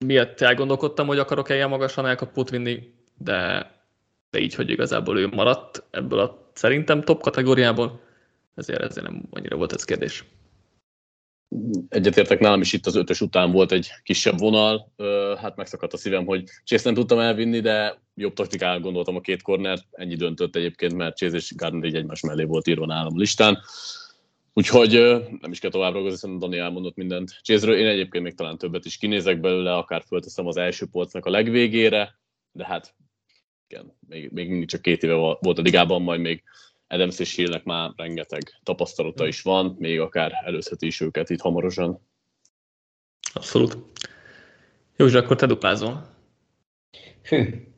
miatt 0.04 0.40
elgondolkodtam, 0.40 1.06
hogy 1.06 1.18
akarok-e 1.18 1.54
ilyen 1.54 1.68
magasan 1.68 2.06
elkapót 2.06 2.50
vinni, 2.50 2.92
de, 3.18 3.70
de 4.30 4.38
így, 4.38 4.54
hogy 4.54 4.70
igazából 4.70 5.18
ő 5.18 5.26
maradt 5.26 5.84
ebből 5.90 6.18
a 6.18 6.50
szerintem 6.54 7.02
top 7.02 7.22
kategóriából, 7.22 8.00
ezért, 8.54 8.82
ezért 8.82 9.06
nem 9.06 9.22
annyira 9.30 9.56
volt 9.56 9.72
ez 9.72 9.84
kérdés. 9.84 10.24
Egyetértek 11.88 12.38
nálam 12.38 12.60
is 12.60 12.72
itt 12.72 12.86
az 12.86 12.96
ötös 12.96 13.20
után 13.20 13.50
volt 13.50 13.72
egy 13.72 13.90
kisebb 14.02 14.38
vonal, 14.38 14.92
hát 15.40 15.56
megszakadt 15.56 15.92
a 15.92 15.96
szívem, 15.96 16.26
hogy 16.26 16.44
Chase 16.64 16.82
nem 16.84 16.94
tudtam 16.94 17.18
elvinni, 17.18 17.60
de 17.60 18.02
jobb 18.14 18.32
taktikával 18.32 18.80
gondoltam 18.80 19.16
a 19.16 19.20
két 19.20 19.42
korner, 19.42 19.78
ennyi 19.90 20.14
döntött 20.14 20.56
egyébként, 20.56 20.94
mert 20.94 21.16
Chase 21.16 21.36
és 21.36 21.54
Gardner 21.54 21.84
így 21.84 21.94
egymás 21.94 22.20
mellé 22.20 22.44
volt 22.44 22.66
írva 22.66 22.86
nálam 22.86 23.14
a 23.14 23.18
listán. 23.18 23.58
Úgyhogy 24.56 24.90
nem 25.40 25.50
is 25.50 25.58
kell 25.58 25.70
tovább 25.70 25.92
ragozni, 25.92 26.10
hiszen 26.10 26.38
Dani 26.38 26.58
elmondott 26.58 26.96
mindent. 26.96 27.40
chase 27.42 27.76
én 27.76 27.86
egyébként 27.86 28.24
még 28.24 28.34
talán 28.34 28.58
többet 28.58 28.84
is 28.84 28.96
kinézek 28.96 29.40
belőle, 29.40 29.76
akár 29.76 30.02
fölteszem 30.06 30.46
az 30.46 30.56
első 30.56 30.86
polcnak 30.86 31.26
a 31.26 31.30
legvégére, 31.30 32.18
de 32.52 32.66
hát 32.66 32.94
igen, 33.68 33.96
még, 34.08 34.30
még 34.32 34.48
mindig 34.48 34.68
csak 34.68 34.82
két 34.82 35.02
éve 35.02 35.14
volt 35.14 35.58
a 35.58 35.62
ligában, 35.62 36.02
majd 36.02 36.20
még 36.20 36.42
Adams 36.86 37.18
és 37.18 37.34
Hillnek 37.34 37.64
már 37.64 37.90
rengeteg 37.96 38.60
tapasztalata 38.62 39.26
is 39.26 39.42
van, 39.42 39.76
még 39.78 40.00
akár 40.00 40.32
előzheti 40.44 40.86
is 40.86 41.00
őket 41.00 41.30
itt 41.30 41.40
hamarosan. 41.40 42.00
Abszolút. 43.32 43.78
Jó, 44.96 45.06
és 45.06 45.14
akkor 45.14 45.36
te 45.36 45.46
duplázol. 45.46 46.06
Hű. 47.22 47.68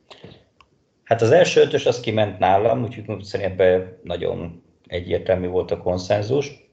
Hát 1.05 1.23
az 1.23 1.31
első 1.31 1.61
ötös 1.61 1.87
az 1.87 2.01
kiment 2.01 2.39
nálam, 2.39 2.83
úgyhogy 2.83 3.25
szerintem 3.25 3.99
nagyon 4.03 4.63
egyértelmű 4.87 5.47
volt 5.47 5.71
a 5.71 5.79
konszenzus. 5.79 6.66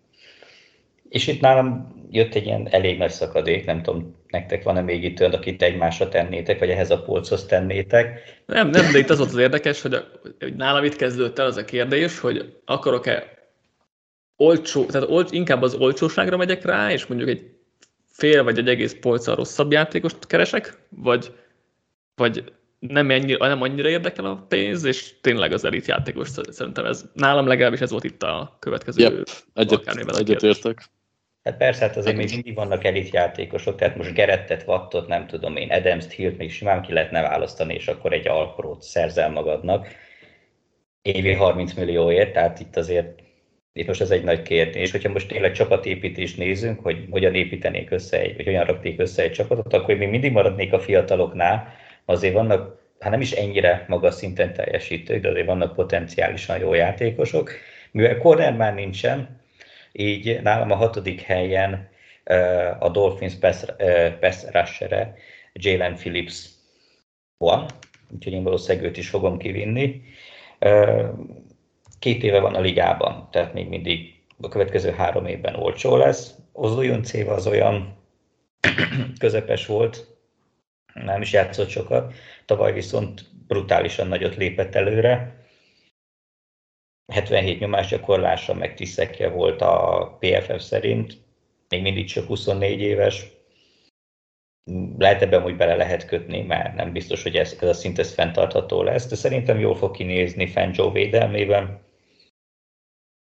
És 1.14 1.28
itt 1.28 1.42
nálam 1.42 1.94
jött 2.10 2.34
egy 2.34 2.46
ilyen 2.46 2.68
elég 2.70 2.98
nagy 2.98 3.12
szakadék, 3.12 3.66
nem 3.66 3.82
tudom, 3.82 4.16
nektek 4.28 4.64
van-e 4.64 4.82
még 4.82 5.04
itt 5.04 5.20
olyan, 5.20 5.34
akit 5.34 5.62
egymásra 5.62 6.10
tennétek, 6.10 6.60
vagy 6.60 6.70
ehhez 6.70 6.92
a 6.92 7.02
polchoz 7.02 7.46
tennétek? 7.46 8.20
Nem, 8.46 8.70
nem, 8.70 8.92
de 8.92 8.98
itt 8.98 9.10
az 9.10 9.18
volt 9.18 9.30
az 9.30 9.38
érdekes, 9.38 9.82
hogy, 9.82 9.94
a, 9.94 10.04
hogy 10.40 10.56
nálam 10.56 10.84
itt 10.84 10.96
kezdődött 10.96 11.40
el 11.40 11.46
az 11.46 11.58
a 11.58 11.66
kérdés, 11.66 12.20
hogy 12.20 12.60
akarok-e 12.66 13.34
olcsó, 14.36 14.86
tehát 14.86 15.10
ol, 15.10 15.26
inkább 15.30 15.62
az 15.62 15.74
olcsóságra 15.74 16.38
megyek 16.38 16.66
rá, 16.66 16.92
és 16.92 17.06
mondjuk 17.06 17.30
egy 17.30 17.52
fél 18.06 18.44
vagy 18.44 18.58
egy 18.58 18.68
egész 18.68 18.98
polccal 19.02 19.36
rosszabb 19.36 19.72
játékost 19.72 20.28
keresek, 20.28 20.78
vagy, 20.90 21.32
vagy 22.16 22.54
nem, 22.80 23.10
ennyi, 23.10 23.36
nem 23.40 23.62
annyira 23.62 23.90
érdekel 23.90 24.26
a 24.26 24.46
pénz, 24.48 24.84
és 24.84 25.14
tényleg 25.22 25.52
az 25.52 25.66
elit 25.66 25.86
játékos 25.86 26.30
szerintem 26.50 26.86
ez, 26.86 27.06
nálam 27.14 27.48
legalábbis 27.48 27.80
ez 27.80 27.92
volt 27.92 28.04
itt 28.04 28.24
a 28.24 28.58
következő 28.60 29.02
yep, 29.02 29.28
egyet, 29.54 29.88
egyet 30.18 30.44
értek. 30.44 30.92
Hát 31.44 31.58
persze, 31.58 31.86
hát 31.86 31.98
azért 31.98 32.16
még 32.16 32.30
mindig 32.30 32.56
vannak 32.56 32.84
elit 32.84 33.10
játékosok, 33.10 33.76
tehát 33.78 33.96
most 33.96 34.14
Gerettet, 34.14 34.64
Wattot, 34.68 35.08
nem 35.08 35.28
tudom 35.28 35.56
én, 35.56 35.72
Adams-t, 35.72 36.12
Hilt 36.12 36.38
még 36.38 36.52
simán 36.52 36.82
ki 36.82 36.94
lehetne 36.94 37.22
választani, 37.22 37.74
és 37.74 37.88
akkor 37.88 38.14
egy 38.14 38.28
alkrót 38.28 38.82
szerzel 38.82 39.30
magadnak. 39.30 39.88
Évi 41.02 41.34
30 41.34 41.74
millióért, 41.74 42.34
tehát 42.34 42.60
itt 42.60 42.78
azért 42.78 43.22
itt 43.74 43.88
most 43.88 44.02
ez 44.02 44.12
egy 44.12 44.24
nagy 44.24 44.42
kérdés, 44.42 44.92
hogyha 44.92 45.10
most 45.10 45.28
tényleg 45.28 45.52
csapatépítést 45.52 46.38
nézünk, 46.38 46.80
hogy 46.80 47.08
hogyan 47.10 47.36
építenék 47.36 47.92
össze 47.92 48.20
egy, 48.20 48.36
vagy 48.36 48.46
hogyan 48.46 48.66
raknék 48.66 49.00
össze 49.00 49.24
egy 49.24 49.32
csapatot, 49.32 49.74
akkor 49.74 49.96
még 49.96 50.10
mindig 50.10 50.32
maradnék 50.32 50.74
a 50.74 50.80
fiataloknál, 50.80 51.74
azért 52.06 52.34
vannak, 52.34 52.80
hát 53.00 53.12
nem 53.12 53.22
is 53.22 53.32
ennyire 53.32 53.86
magas 53.88 54.14
szinten 54.14 54.54
teljesítők, 54.54 55.22
de 55.22 55.30
azért 55.30 55.46
vannak 55.46 55.76
potenciálisan 55.76 56.60
jó 56.60 56.74
játékosok. 56.74 57.52
Mivel 57.92 58.18
corner 58.18 58.56
már 58.56 58.74
nincsen, 58.74 59.43
így 59.94 60.42
nálam 60.42 60.72
a 60.72 60.76
hatodik 60.76 61.22
helyen 61.22 61.90
a 62.80 62.90
Dolphins 62.90 63.36
pass, 63.36 63.64
pass 64.20 64.44
rusher 64.52 65.16
Jalen 65.54 65.96
Phillips 65.96 66.50
van, 67.38 67.66
úgyhogy 68.14 68.34
én 68.34 68.44
valószínűleg 68.44 68.88
őt 68.88 68.98
is 68.98 69.10
fogom 69.10 69.38
kivinni. 69.38 70.02
Két 72.00 72.24
éve 72.24 72.40
van 72.40 72.56
a 72.56 72.60
ligában, 72.60 73.28
tehát 73.32 73.54
még 73.54 73.68
mindig 73.68 74.22
a 74.42 74.48
következő 74.48 74.92
három 74.92 75.26
évben 75.26 75.56
olcsó 75.56 75.96
lesz. 75.96 76.36
Ozolyun 76.52 77.04
Céva 77.04 77.34
az 77.34 77.48
olyan 77.48 77.98
közepes 79.20 79.66
volt, 79.66 80.08
nem 80.94 81.22
is 81.22 81.34
játszott 81.34 81.70
sokat, 81.70 82.14
tavaly 82.46 82.74
viszont 82.74 83.26
brutálisan 83.48 84.08
nagyot 84.08 84.36
lépett 84.36 84.76
előre, 84.76 85.43
77 87.12 87.60
nyomásgyakorlása, 87.60 88.54
meg 88.54 88.74
tiszekje 88.74 89.30
volt 89.30 89.62
a 89.62 90.18
PFF 90.20 90.62
szerint, 90.62 91.18
még 91.70 91.82
mindig 91.82 92.06
csak 92.06 92.28
24 92.28 92.80
éves. 92.80 93.26
Lehet 94.98 95.22
ebben 95.22 95.42
hogy 95.42 95.56
bele 95.56 95.76
lehet 95.76 96.06
kötni, 96.06 96.42
mert 96.42 96.76
nem 96.76 96.92
biztos, 96.92 97.24
hogy 97.24 97.36
ez, 97.36 97.58
ez 97.62 97.68
a 97.70 97.74
szint 97.74 98.00
ez 98.00 98.14
fenntartható 98.14 98.84
lesz, 98.84 99.08
de 99.08 99.16
szerintem 99.16 99.60
jól 99.60 99.76
fog 99.76 99.92
kinézni 99.96 100.48
Fangio 100.48 100.92
védelmében. 100.92 101.82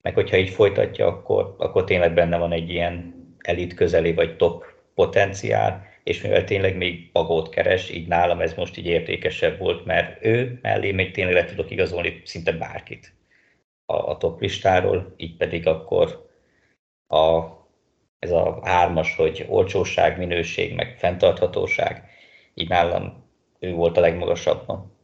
Meg 0.03 0.15
hogyha 0.15 0.37
így 0.37 0.51
folytatja, 0.51 1.07
akkor, 1.07 1.55
akkor 1.59 1.85
tényleg 1.85 2.15
benne 2.15 2.37
van 2.37 2.53
egy 2.53 2.71
ilyen 2.71 3.15
elit 3.39 3.75
közeli 3.75 4.13
vagy 4.13 4.37
top 4.37 4.65
potenciál, 4.95 5.87
és 6.05 6.23
mivel 6.23 6.45
tényleg 6.45 6.77
még 6.77 7.13
bagót 7.13 7.49
keres, 7.49 7.91
így 7.91 8.09
nálam 8.09 8.41
ez 8.41 8.55
most 8.55 8.79
így 8.79 8.87
értékesebb 8.87 9.59
volt, 9.59 9.85
mert 9.85 10.25
ő 10.25 10.59
mellé 10.63 10.93
még 10.93 11.11
tényleg 11.11 11.35
le 11.35 11.45
tudok 11.45 11.71
igazolni 11.71 12.23
szinte 12.25 12.53
bárkit 12.53 13.18
a, 13.91 14.11
a 14.11 14.17
top 14.17 14.41
listáról, 14.41 15.15
így 15.17 15.37
pedig 15.37 15.67
akkor 15.67 16.29
a, 17.07 17.43
ez 18.19 18.31
a 18.31 18.61
hármas, 18.63 19.17
hogy 19.17 19.47
olcsóság, 19.49 20.19
minőség, 20.19 20.75
meg 20.75 20.99
fenntarthatóság, 20.99 22.05
így 22.55 22.69
nálam 22.69 23.25
ő 23.59 23.73
volt 23.73 23.97
a 23.97 24.01
legmagasabban. 24.01 24.97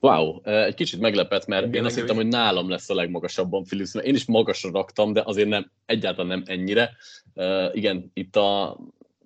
Wow, 0.00 0.42
egy 0.42 0.74
kicsit 0.74 1.00
meglepett, 1.00 1.46
mert 1.46 1.66
Igen, 1.66 1.74
én 1.74 1.84
azt 1.84 1.98
hittem, 1.98 2.16
hogy 2.16 2.28
nálam 2.28 2.68
lesz 2.68 2.90
a 2.90 2.94
legmagasabban 2.94 3.64
Philips, 3.64 3.92
mert 3.92 4.06
én 4.06 4.14
is 4.14 4.26
magasra 4.26 4.70
raktam, 4.70 5.12
de 5.12 5.22
azért 5.24 5.48
nem, 5.48 5.70
egyáltalán 5.86 6.26
nem 6.26 6.42
ennyire. 6.46 6.90
Uh, 7.34 7.76
igen, 7.76 8.10
itt 8.14 8.36
a, 8.36 8.78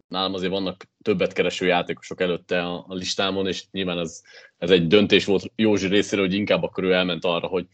nálam 0.09 0.35
azért 0.35 0.52
vannak 0.52 0.88
többet 1.02 1.33
kereső 1.33 1.66
játékosok 1.66 2.21
előtte 2.21 2.62
a, 2.62 2.85
a 2.88 2.94
listámon, 2.94 3.47
és 3.47 3.64
nyilván 3.71 3.99
ez, 3.99 4.23
ez 4.59 4.71
egy 4.71 4.87
döntés 4.87 5.25
volt 5.25 5.52
Józsi 5.56 5.87
részéről, 5.87 6.25
hogy 6.25 6.35
inkább 6.35 6.62
akkor 6.62 6.85
ő 6.85 6.92
elment 6.92 7.25
arra, 7.25 7.47
hogy, 7.47 7.66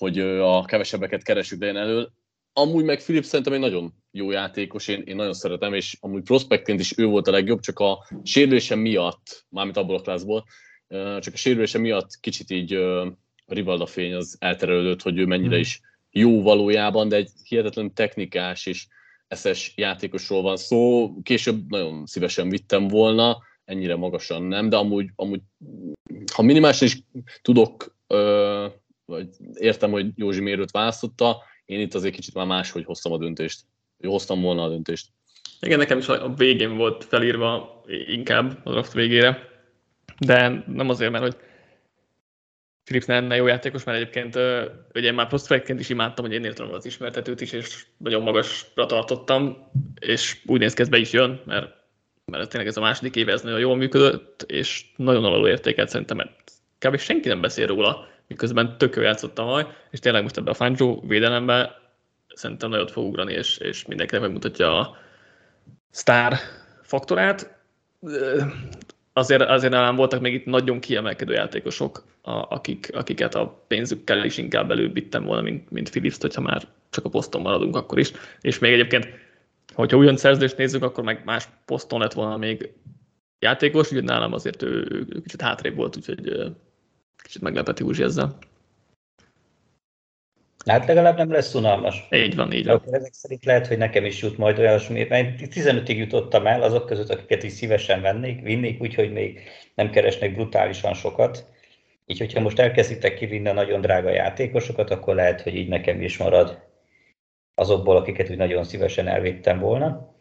hogy 0.00 0.18
a 0.40 0.64
kevesebbeket 0.64 1.22
keresük 1.22 1.60
legyen 1.60 1.76
elől. 1.76 2.12
Amúgy 2.52 2.84
meg 2.84 3.02
Philips 3.02 3.26
szerintem 3.26 3.52
egy 3.52 3.60
nagyon 3.60 3.92
jó 4.10 4.30
játékos, 4.30 4.88
én, 4.88 5.02
én 5.06 5.16
nagyon 5.16 5.32
szeretem, 5.32 5.74
és 5.74 5.96
amúgy 6.00 6.22
prospektként 6.22 6.80
is 6.80 6.98
ő 6.98 7.06
volt 7.06 7.28
a 7.28 7.30
legjobb, 7.30 7.60
csak 7.60 7.78
a 7.78 8.06
sérülése 8.22 8.74
miatt, 8.74 9.46
mármint 9.48 9.76
abból 9.76 9.96
a 9.96 10.00
klászból, 10.00 10.44
csak 11.18 11.34
a 11.34 11.36
sérülése 11.36 11.78
miatt 11.78 12.20
kicsit 12.20 12.50
így 12.50 12.72
a 12.72 13.16
Rivalda 13.46 13.86
fény 13.86 14.14
az 14.14 14.36
elterelődött, 14.38 15.02
hogy 15.02 15.18
ő 15.18 15.26
mennyire 15.26 15.50
hmm. 15.50 15.60
is 15.60 15.80
jó 16.10 16.42
valójában, 16.42 17.08
de 17.08 17.16
egy 17.16 17.30
hihetetlen 17.44 17.94
technikás 17.94 18.66
és 18.66 18.86
eszes 19.28 19.72
játékosról 19.76 20.42
van 20.42 20.56
szó. 20.56 21.12
Később 21.22 21.70
nagyon 21.70 22.06
szívesen 22.06 22.48
vittem 22.48 22.88
volna, 22.88 23.38
ennyire 23.64 23.96
magasan 23.96 24.42
nem, 24.42 24.68
de 24.68 24.76
amúgy, 24.76 25.08
amúgy 25.16 25.40
ha 26.32 26.42
minimálisan 26.42 26.86
is 26.86 27.02
tudok, 27.42 27.96
vagy 29.10 29.28
értem, 29.54 29.90
hogy 29.90 30.06
Józsi 30.14 30.40
miért 30.40 30.70
választotta, 30.70 31.42
én 31.64 31.80
itt 31.80 31.94
azért 31.94 32.14
kicsit 32.14 32.34
már 32.34 32.46
máshogy 32.46 32.84
hoztam 32.84 33.12
a 33.12 33.18
döntést. 33.18 33.60
Hoztam 34.02 34.40
volna 34.40 34.62
a 34.62 34.68
döntést. 34.68 35.08
Igen, 35.60 35.78
nekem 35.78 35.98
is 35.98 36.08
a 36.08 36.34
végén 36.34 36.76
volt 36.76 37.04
felírva 37.04 37.82
inkább 38.06 38.60
a 38.64 38.70
draft 38.70 38.92
végére, 38.92 39.48
de 40.18 40.64
nem 40.66 40.88
azért, 40.88 41.10
mert 41.10 41.24
hogy 41.24 41.36
Philips 42.84 43.06
nem 43.06 43.20
lenne 43.20 43.36
jó 43.36 43.46
játékos, 43.46 43.84
mert 43.84 43.98
egyébként 43.98 44.38
ugye 44.94 45.12
már 45.12 45.28
prospectként 45.28 45.80
is 45.80 45.88
imádtam, 45.88 46.24
hogy 46.24 46.34
én 46.34 46.44
értem 46.44 46.72
az 46.72 46.84
ismertetőt 46.84 47.40
is, 47.40 47.52
és 47.52 47.86
nagyon 47.96 48.22
magasra 48.22 48.86
tartottam, 48.86 49.70
és 50.00 50.42
úgy 50.46 50.60
néz 50.60 50.74
ki, 50.74 50.82
ez 50.82 50.88
be 50.88 50.98
is 50.98 51.12
jön, 51.12 51.40
mert, 51.46 51.74
mert 52.24 52.50
tényleg 52.50 52.68
ez 52.68 52.76
a 52.76 52.80
második 52.80 53.16
éve 53.16 53.32
ez 53.32 53.42
nagyon 53.42 53.58
jól 53.58 53.76
működött, 53.76 54.42
és 54.42 54.84
nagyon 54.96 55.24
alul 55.24 55.48
értékelt 55.48 55.88
szerintem, 55.88 56.16
mert 56.16 56.52
kb. 56.78 56.98
senki 56.98 57.28
nem 57.28 57.40
beszél 57.40 57.66
róla, 57.66 58.08
miközben 58.30 58.78
tök 58.78 58.96
jó 58.96 59.02
játszottam 59.02 59.46
majd, 59.46 59.66
és 59.90 59.98
tényleg 59.98 60.22
most 60.22 60.36
ebben 60.36 60.52
a 60.52 60.56
Fangio 60.56 61.00
védelemben 61.00 61.70
szerintem 62.34 62.70
nagyot 62.70 62.90
fog 62.90 63.04
ugrani, 63.04 63.32
és, 63.32 63.58
és 63.58 63.86
mindenkinek 63.86 64.22
megmutatja 64.22 64.78
a 64.78 64.96
sztár 65.90 66.36
faktorát 66.82 67.58
azért, 69.12 69.42
azért 69.42 69.72
nálam 69.72 69.96
voltak 69.96 70.20
még 70.20 70.34
itt 70.34 70.44
nagyon 70.44 70.80
kiemelkedő 70.80 71.32
játékosok, 71.32 72.04
a, 72.22 72.30
akik, 72.30 72.90
akiket 72.92 73.34
a 73.34 73.64
pénzükkel 73.66 74.24
is 74.24 74.38
inkább 74.38 74.70
előbb 74.70 74.94
vittem 74.94 75.24
volna, 75.24 75.42
mint, 75.42 75.70
mint 75.70 75.90
philips 75.90 76.16
hogyha 76.20 76.40
már 76.40 76.62
csak 76.90 77.04
a 77.04 77.08
poszton 77.08 77.40
maradunk 77.40 77.76
akkor 77.76 77.98
is. 77.98 78.12
És 78.40 78.58
még 78.58 78.72
egyébként, 78.72 79.08
hogyha 79.74 79.96
ugyan 79.96 80.16
szerződést 80.16 80.56
nézzük, 80.56 80.82
akkor 80.82 81.04
meg 81.04 81.22
más 81.24 81.48
poszton 81.64 82.00
lett 82.00 82.12
volna 82.12 82.36
még 82.36 82.72
játékos, 83.38 83.86
úgyhogy 83.86 84.04
nálam 84.04 84.32
azért 84.32 84.62
ő, 84.62 84.86
ő 84.90 85.20
kicsit 85.22 85.40
hátrébb 85.40 85.76
volt, 85.76 85.96
úgyhogy 85.96 86.52
kicsit 87.30 87.44
meglepett 87.44 87.78
Józsi 87.78 88.02
ezzel. 88.02 88.38
Hát 90.66 90.86
legalább 90.86 91.16
nem 91.16 91.32
lesz 91.32 91.54
unalmas. 91.54 92.08
Így 92.10 92.36
van, 92.36 92.52
így 92.52 92.66
van. 92.66 92.74
Akkor 92.74 92.94
ezek 92.94 93.12
szerint 93.12 93.44
lehet, 93.44 93.66
hogy 93.66 93.78
nekem 93.78 94.04
is 94.04 94.22
jut 94.22 94.38
majd 94.38 94.58
olyasmi, 94.58 95.06
mert 95.08 95.40
15-ig 95.40 95.96
jutottam 95.96 96.46
el, 96.46 96.62
azok 96.62 96.86
között, 96.86 97.10
akiket 97.10 97.42
is 97.42 97.52
szívesen 97.52 98.00
vennék, 98.00 98.42
vinnék, 98.42 98.80
úgyhogy 98.80 99.12
még 99.12 99.40
nem 99.74 99.90
keresnek 99.90 100.34
brutálisan 100.34 100.94
sokat. 100.94 101.46
Így, 102.06 102.18
hogyha 102.18 102.40
most 102.40 102.58
elkezditek 102.58 103.14
kivinni 103.14 103.48
a 103.48 103.52
nagyon 103.52 103.80
drága 103.80 104.10
játékosokat, 104.10 104.90
akkor 104.90 105.14
lehet, 105.14 105.40
hogy 105.40 105.54
így 105.54 105.68
nekem 105.68 106.02
is 106.02 106.18
marad 106.18 106.58
azokból, 107.54 107.96
akiket 107.96 108.30
úgy 108.30 108.36
nagyon 108.36 108.64
szívesen 108.64 109.08
elvittem 109.08 109.58
volna. 109.58 110.14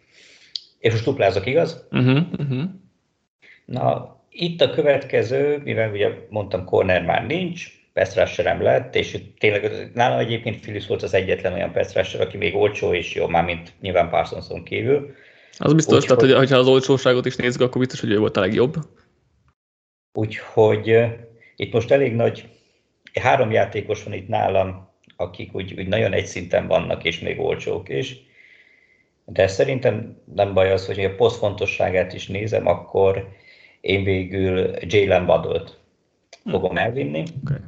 És 0.79 0.91
most 0.91 1.05
duplázok, 1.05 1.45
igaz? 1.45 1.87
Uh-huh, 1.91 2.21
uh-huh. 2.37 2.63
Na, 3.65 4.18
itt 4.31 4.61
a 4.61 4.69
következő, 4.69 5.61
mivel 5.63 5.91
ugye 5.91 6.09
mondtam, 6.29 6.65
corner 6.65 7.05
már 7.05 7.25
nincs, 7.25 7.79
pass 7.93 8.35
nem 8.35 8.61
lett, 8.61 8.95
és 8.95 9.17
tényleg 9.37 9.91
nálam 9.93 10.19
egyébként 10.19 10.59
Phillips 10.59 10.87
volt 10.87 11.03
az 11.03 11.13
egyetlen 11.13 11.53
olyan 11.53 11.71
pass 11.71 12.13
aki 12.13 12.37
még 12.37 12.55
olcsó 12.55 12.93
és 12.93 13.13
jó, 13.15 13.27
már 13.27 13.43
mint 13.43 13.73
nyilván 13.81 14.09
Parsonson 14.09 14.63
kívül. 14.63 15.13
Az 15.57 15.73
biztos, 15.73 15.97
Úgy, 15.97 16.03
tehát 16.03 16.21
hogy, 16.21 16.33
hogyha 16.33 16.57
az 16.57 16.67
olcsóságot 16.67 17.25
is 17.25 17.35
nézzük, 17.35 17.61
akkor 17.61 17.79
biztos, 17.79 17.99
hogy 17.99 18.11
ő 18.11 18.19
volt 18.19 18.37
a 18.37 18.39
legjobb. 18.39 18.75
Úgyhogy 20.13 20.91
uh, 20.91 21.09
itt 21.55 21.73
most 21.73 21.91
elég 21.91 22.15
nagy, 22.15 22.49
három 23.21 23.51
játékos 23.51 24.03
van 24.03 24.13
itt 24.13 24.27
nálam, 24.27 24.89
akik 25.15 25.55
úgy, 25.55 25.73
úgy 25.77 25.87
nagyon 25.87 26.13
egy 26.13 26.25
szinten 26.25 26.67
vannak, 26.67 27.03
és 27.03 27.19
még 27.19 27.39
olcsók 27.39 27.89
is. 27.89 28.15
De 29.25 29.47
szerintem 29.47 30.21
nem 30.35 30.53
baj 30.53 30.71
az, 30.71 30.85
hogy 30.85 30.99
a 30.99 31.15
posztfontosságát 31.15 32.13
is 32.13 32.27
nézem, 32.27 32.67
akkor 32.67 33.29
én 33.81 34.03
végül 34.03 34.71
Jalen 34.81 35.25
Waddle-t 35.25 35.77
fogom 36.45 36.77
elvinni. 36.77 37.23
Okay 37.43 37.59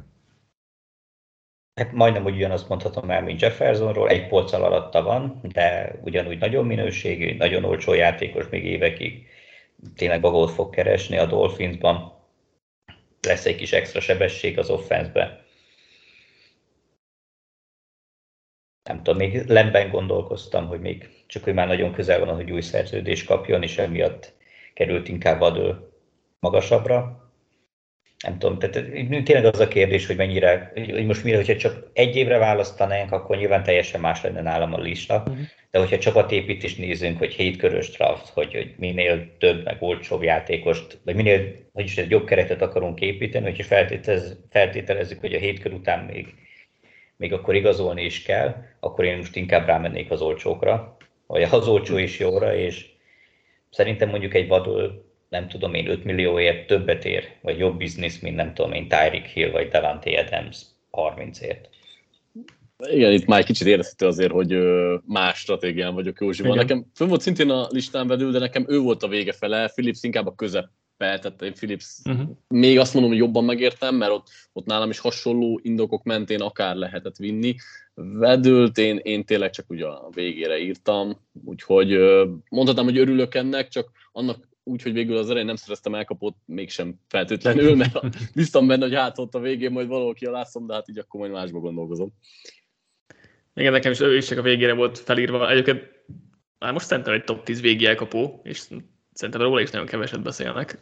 hát 1.74 1.92
majdnem 1.92 2.24
úgy 2.24 2.34
ugyanazt 2.34 2.68
mondhatom 2.68 3.10
el, 3.10 3.22
mint 3.22 3.40
Jeffersonról, 3.40 4.08
egy 4.08 4.26
polccal 4.26 4.64
alatta 4.64 5.02
van, 5.02 5.40
de 5.42 5.94
ugyanúgy 6.02 6.38
nagyon 6.38 6.66
minőségű, 6.66 7.36
nagyon 7.36 7.64
olcsó 7.64 7.92
játékos 7.92 8.48
még 8.48 8.64
évekig. 8.64 9.26
Tényleg 9.96 10.20
bagót 10.20 10.50
fog 10.50 10.74
keresni 10.74 11.16
a 11.16 11.26
Dolphinsban. 11.26 12.20
Lesz 13.20 13.46
egy 13.46 13.56
kis 13.56 13.72
extra 13.72 14.00
sebesség 14.00 14.58
az 14.58 14.70
offenszbe. 14.70 15.44
Nem 18.88 18.96
tudom, 18.96 19.16
még 19.16 19.44
lemben 19.46 19.90
gondolkoztam, 19.90 20.66
hogy 20.66 20.80
még 20.80 21.08
csak 21.26 21.44
hogy 21.44 21.54
már 21.54 21.66
nagyon 21.66 21.92
közel 21.92 22.24
van, 22.24 22.34
hogy 22.34 22.50
új 22.50 22.60
szerződést 22.60 23.26
kapjon, 23.26 23.62
és 23.62 23.78
emiatt 23.78 24.32
került 24.74 25.08
inkább 25.08 25.40
adő 25.40 25.91
magasabbra 26.42 27.22
nem 28.22 28.38
tudom, 28.38 28.58
tehát 28.58 28.90
tényleg 29.24 29.44
az 29.44 29.60
a 29.60 29.68
kérdés, 29.68 30.06
hogy 30.06 30.16
mennyire, 30.16 30.72
hogy 30.74 31.06
most 31.06 31.24
mire, 31.24 31.36
hogyha 31.36 31.56
csak 31.56 31.90
egy 31.92 32.16
évre 32.16 32.38
választanánk, 32.38 33.12
akkor 33.12 33.36
nyilván 33.36 33.62
teljesen 33.62 34.00
más 34.00 34.22
lenne 34.22 34.42
nálam 34.42 34.72
a 34.74 34.80
lista, 34.80 35.16
uh-huh. 35.16 35.36
de 35.70 35.78
hogyha 35.78 35.98
csapatépítést 35.98 36.78
nézünk, 36.78 37.18
hogy 37.18 37.32
hétkörös 37.32 37.90
draft, 37.90 38.28
hogy, 38.28 38.54
hogy 38.54 38.74
minél 38.76 39.36
több, 39.38 39.64
meg 39.64 39.76
olcsóbb 39.80 40.22
játékost, 40.22 40.98
vagy 41.04 41.14
minél, 41.14 41.54
hogy 41.72 41.84
is 41.84 41.98
egy 41.98 42.10
jobb 42.10 42.24
keretet 42.24 42.62
akarunk 42.62 43.00
építeni, 43.00 43.44
hogyha 43.44 43.62
feltételez, 43.62 44.36
feltételezzük, 44.50 45.20
hogy 45.20 45.34
a 45.34 45.38
hétkör 45.38 45.72
után 45.72 46.04
még, 46.04 46.34
még 47.16 47.32
akkor 47.32 47.54
igazolni 47.54 48.04
is 48.04 48.22
kell, 48.22 48.54
akkor 48.80 49.04
én 49.04 49.16
most 49.16 49.36
inkább 49.36 49.66
rámennék 49.66 50.10
az 50.10 50.20
olcsókra, 50.20 50.96
vagy 51.26 51.42
az 51.42 51.68
olcsó 51.68 51.96
is 51.96 52.18
jóra, 52.18 52.54
és 52.54 52.86
szerintem 53.70 54.08
mondjuk 54.08 54.34
egy 54.34 54.48
vadul 54.48 55.10
nem 55.32 55.48
tudom 55.48 55.74
én, 55.74 55.86
5 55.86 56.04
millióért 56.04 56.66
többet 56.66 57.04
ér, 57.04 57.28
vagy 57.42 57.58
jobb 57.58 57.76
biznisz, 57.76 58.20
mint 58.20 58.36
nem 58.36 58.54
tudom 58.54 58.72
én, 58.72 58.88
Tyreek 58.88 59.26
Hill 59.26 59.50
vagy 59.50 59.68
Devante 59.68 60.18
Adams 60.18 60.60
30ért. 60.90 61.64
Igen, 62.78 63.12
itt 63.12 63.26
már 63.26 63.38
egy 63.38 63.44
kicsit 63.44 63.66
érezhető 63.66 64.06
azért, 64.06 64.32
hogy 64.32 64.58
más 65.06 65.38
stratégián 65.38 65.94
vagyok 65.94 66.20
Józsival. 66.20 66.56
Nekem 66.56 66.86
fönn 66.94 67.08
volt 67.08 67.20
szintén 67.20 67.50
a 67.50 67.66
listán 67.70 68.06
belül, 68.06 68.30
de 68.30 68.38
nekem 68.38 68.64
ő 68.68 68.78
volt 68.78 69.02
a 69.02 69.08
vége 69.08 69.32
fele, 69.32 69.68
Philips 69.68 70.02
inkább 70.02 70.26
a 70.26 70.34
közepe, 70.34 70.70
tehát 70.96 71.42
én 71.42 71.52
Philips 71.52 71.98
uh-huh. 72.04 72.28
még 72.48 72.78
azt 72.78 72.92
mondom, 72.92 73.10
hogy 73.10 73.20
jobban 73.20 73.44
megértem, 73.44 73.94
mert 73.94 74.12
ott, 74.12 74.26
ott 74.52 74.66
nálam 74.66 74.90
is 74.90 74.98
hasonló 74.98 75.60
indokok 75.62 76.02
mentén 76.02 76.40
akár 76.40 76.76
lehetett 76.76 77.16
vinni. 77.16 77.54
Vedült 77.94 78.78
én, 78.78 78.96
én 79.02 79.24
tényleg 79.24 79.50
csak 79.50 79.70
ugye 79.70 79.86
a 79.86 80.08
végére 80.14 80.58
írtam, 80.58 81.20
úgyhogy 81.44 81.98
mondhatnám, 82.48 82.84
hogy 82.84 82.98
örülök 82.98 83.34
ennek, 83.34 83.68
csak 83.68 83.90
annak 84.12 84.50
úgyhogy 84.64 84.92
végül 84.92 85.16
az 85.16 85.26
elején 85.26 85.46
nem 85.46 85.56
szereztem 85.56 85.94
elkapott, 85.94 86.36
mégsem 86.44 86.94
feltétlenül, 87.08 87.76
mert 87.76 88.00
biztos 88.34 88.66
benne, 88.66 88.84
hogy 88.84 88.94
hát 88.94 89.18
ott 89.18 89.34
a 89.34 89.40
végén 89.40 89.72
majd 89.72 89.88
valaki 89.88 90.26
alászom, 90.26 90.66
de 90.66 90.74
hát 90.74 90.88
így 90.88 90.98
akkor 90.98 91.20
majd 91.20 91.32
másba 91.32 91.58
gondolkozom. 91.58 92.12
Igen, 93.54 93.72
nekem 93.72 93.92
is 93.92 94.00
ő 94.00 94.16
is 94.16 94.26
csak 94.26 94.38
a 94.38 94.42
végére 94.42 94.72
volt 94.72 94.98
felírva. 94.98 95.50
Egyébként 95.50 95.90
már 96.58 96.72
most 96.72 96.86
szerintem 96.86 97.12
egy 97.12 97.24
top 97.24 97.44
10 97.44 97.60
végi 97.60 97.86
elkapó, 97.86 98.40
és 98.42 98.58
szerintem 99.12 99.42
róla 99.42 99.60
is 99.60 99.70
nagyon 99.70 99.86
keveset 99.86 100.22
beszélnek. 100.22 100.78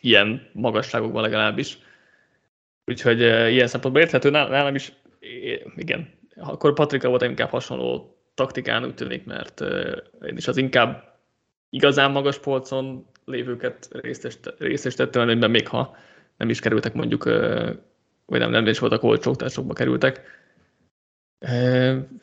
Ilyen 0.00 0.50
magasságokban 0.52 1.22
legalábbis. 1.22 1.78
Úgyhogy 2.84 3.22
uh, 3.22 3.52
ilyen 3.52 3.66
szempontból 3.66 4.02
érthető 4.02 4.30
nálam 4.30 4.74
is, 4.74 4.92
igen, 5.76 6.18
akkor 6.36 6.74
Patrika 6.74 7.08
volt 7.08 7.22
inkább 7.22 7.50
hasonló 7.50 8.18
taktikán, 8.34 8.84
úgy 8.84 8.94
tűnik, 8.94 9.24
mert 9.24 9.60
uh, 9.60 9.96
én 10.26 10.36
is 10.36 10.48
az 10.48 10.56
inkább 10.56 11.18
igazán 11.70 12.10
magas 12.10 12.38
polcon 12.38 13.06
lévőket 13.28 13.88
részesítette, 14.58 15.20
amiben 15.20 15.50
még 15.50 15.68
ha 15.68 15.96
nem 16.36 16.48
is 16.48 16.60
kerültek 16.60 16.94
mondjuk, 16.94 17.24
vagy 18.26 18.38
nem, 18.38 18.50
nem 18.50 18.66
is 18.66 18.78
voltak 18.78 19.02
olcsók, 19.02 19.36
tehát 19.36 19.52
sokba 19.52 19.74
kerültek. 19.74 20.20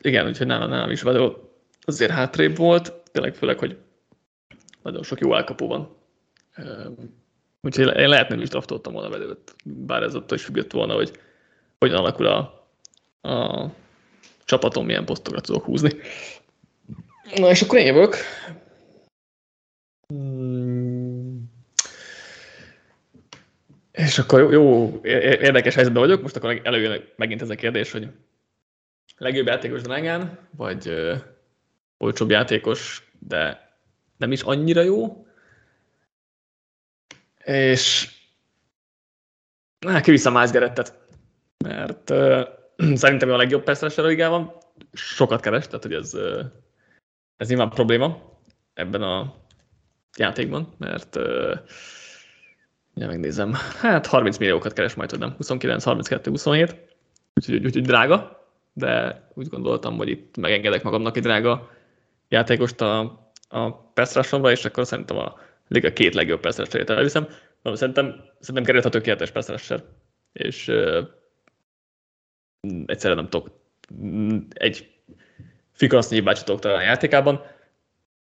Igen, 0.00 0.26
úgyhogy 0.26 0.46
nálam, 0.46 0.68
nálam 0.68 0.90
is 0.90 1.02
Vedő 1.02 1.32
azért 1.80 2.10
hátrébb 2.10 2.56
volt, 2.56 2.92
tényleg 3.12 3.34
főleg, 3.34 3.58
hogy 3.58 3.76
nagyon 4.82 5.02
sok 5.02 5.20
jó 5.20 5.34
elkapó 5.34 5.66
van. 5.66 5.96
Úgyhogy 7.60 7.96
én 7.96 8.08
lehet 8.08 8.28
nem 8.28 8.40
is 8.40 8.48
draftoltam 8.48 8.92
volna 8.92 9.08
Vedőt, 9.08 9.54
bár 9.64 10.02
ez 10.02 10.14
attól 10.14 10.36
is 10.36 10.44
függött 10.44 10.72
volna, 10.72 10.94
hogy 10.94 11.10
hogyan 11.78 11.96
alakul 11.96 12.26
a, 12.26 12.68
a 13.28 13.66
csapaton, 14.44 14.84
milyen 14.84 15.04
posztokra 15.04 15.40
tudok 15.40 15.64
húzni. 15.64 15.90
Na 17.34 17.50
és 17.50 17.62
akkor 17.62 17.78
én 17.78 17.86
jövök. 17.86 18.16
És 23.96 24.18
akkor 24.18 24.40
jó, 24.40 24.50
jó, 24.50 25.00
érdekes 25.02 25.74
helyzetben 25.74 26.02
vagyok, 26.02 26.22
most 26.22 26.36
akkor 26.36 26.60
előjön 26.64 27.04
megint 27.16 27.42
ez 27.42 27.50
a 27.50 27.54
kérdés, 27.54 27.92
hogy 27.92 28.08
legjobb 29.16 29.46
játékos 29.46 29.82
drágán, 29.82 30.38
vagy 30.50 30.88
ö, 30.88 31.14
olcsóbb 31.98 32.30
játékos, 32.30 33.10
de 33.18 33.70
nem 34.16 34.32
is 34.32 34.42
annyira 34.42 34.82
jó. 34.82 35.26
És 37.44 38.10
na, 39.78 40.00
kiviszem 40.00 40.32
Miles 40.32 40.50
Gerettet, 40.50 40.94
mert 41.64 42.10
ö, 42.10 42.42
szerintem 42.94 43.30
a 43.30 43.36
legjobb 43.36 43.62
persze 43.62 44.02
a 44.02 44.06
ligában, 44.06 44.52
sokat 44.92 45.40
keres, 45.40 45.66
tehát 45.66 45.82
hogy 45.82 45.94
ez, 45.94 46.14
ö, 46.14 46.42
ez 47.36 47.48
nyilván 47.48 47.70
probléma 47.70 48.38
ebben 48.74 49.02
a 49.02 49.34
játékban, 50.16 50.74
mert 50.78 51.16
ö, 51.16 51.54
ja, 53.00 53.06
megnézem, 53.06 53.52
hát 53.80 54.06
30 54.06 54.38
milliókat 54.38 54.72
keres 54.72 54.94
majd, 54.94 55.10
hogy 55.10 55.18
nem, 55.18 55.34
29, 55.36 55.84
32, 55.84 56.30
27, 56.30 56.76
úgyhogy, 57.34 57.64
úgyhogy 57.64 57.84
drága, 57.84 58.44
de 58.72 59.22
úgy 59.34 59.48
gondoltam, 59.48 59.96
hogy 59.96 60.08
itt 60.08 60.36
megengedek 60.36 60.82
magamnak 60.82 61.16
egy 61.16 61.22
drága 61.22 61.70
játékost 62.28 62.80
a, 62.80 62.98
a 63.48 63.72
Pestrasomra, 63.72 64.50
és 64.50 64.64
akkor 64.64 64.86
szerintem 64.86 65.16
a 65.16 65.38
liga 65.68 65.92
két 65.92 66.14
legjobb 66.14 66.40
Pestrasserét 66.40 66.90
elviszem. 66.90 67.28
Szerintem, 67.62 68.24
szerintem 68.40 68.64
került 68.64 68.84
a 68.84 68.88
tökéletes 68.88 69.30
Pestrasser, 69.30 69.82
és 70.32 70.68
uh, 70.68 70.98
egyszerűen 72.86 73.18
nem 73.18 73.28
tudok 73.28 73.50
egy 74.54 74.90
fikasznyi 75.72 76.20
bácsi 76.20 76.44
tudok 76.44 76.60
találni 76.60 76.84
a 76.84 76.86
játékában, 76.86 77.34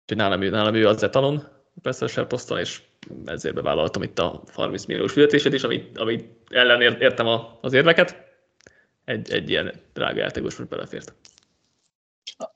úgyhogy 0.02 0.18
nálam, 0.18 0.42
nálam 0.42 0.74
ő 0.74 0.88
az 0.88 1.04
etalon 1.04 1.48
Pestrasser 1.82 2.28
poszton, 2.28 2.60
és 2.60 2.82
ezért 3.26 3.56
bevállaltam 3.56 4.04
itt 4.04 4.20
a 4.20 4.44
30 4.54 4.86
milliós 4.86 5.12
fizetését 5.12 5.54
is, 5.54 5.64
amit, 5.64 5.98
amit 5.98 6.26
ellen 6.50 6.82
értem 6.82 7.28
az 7.62 7.74
érveket, 7.74 8.28
egy, 9.06 9.32
egy 9.32 9.50
ilyen 9.50 9.74
drága 9.94 10.20
játékos 10.20 10.56
most 10.56 10.70
belefért. 10.70 11.14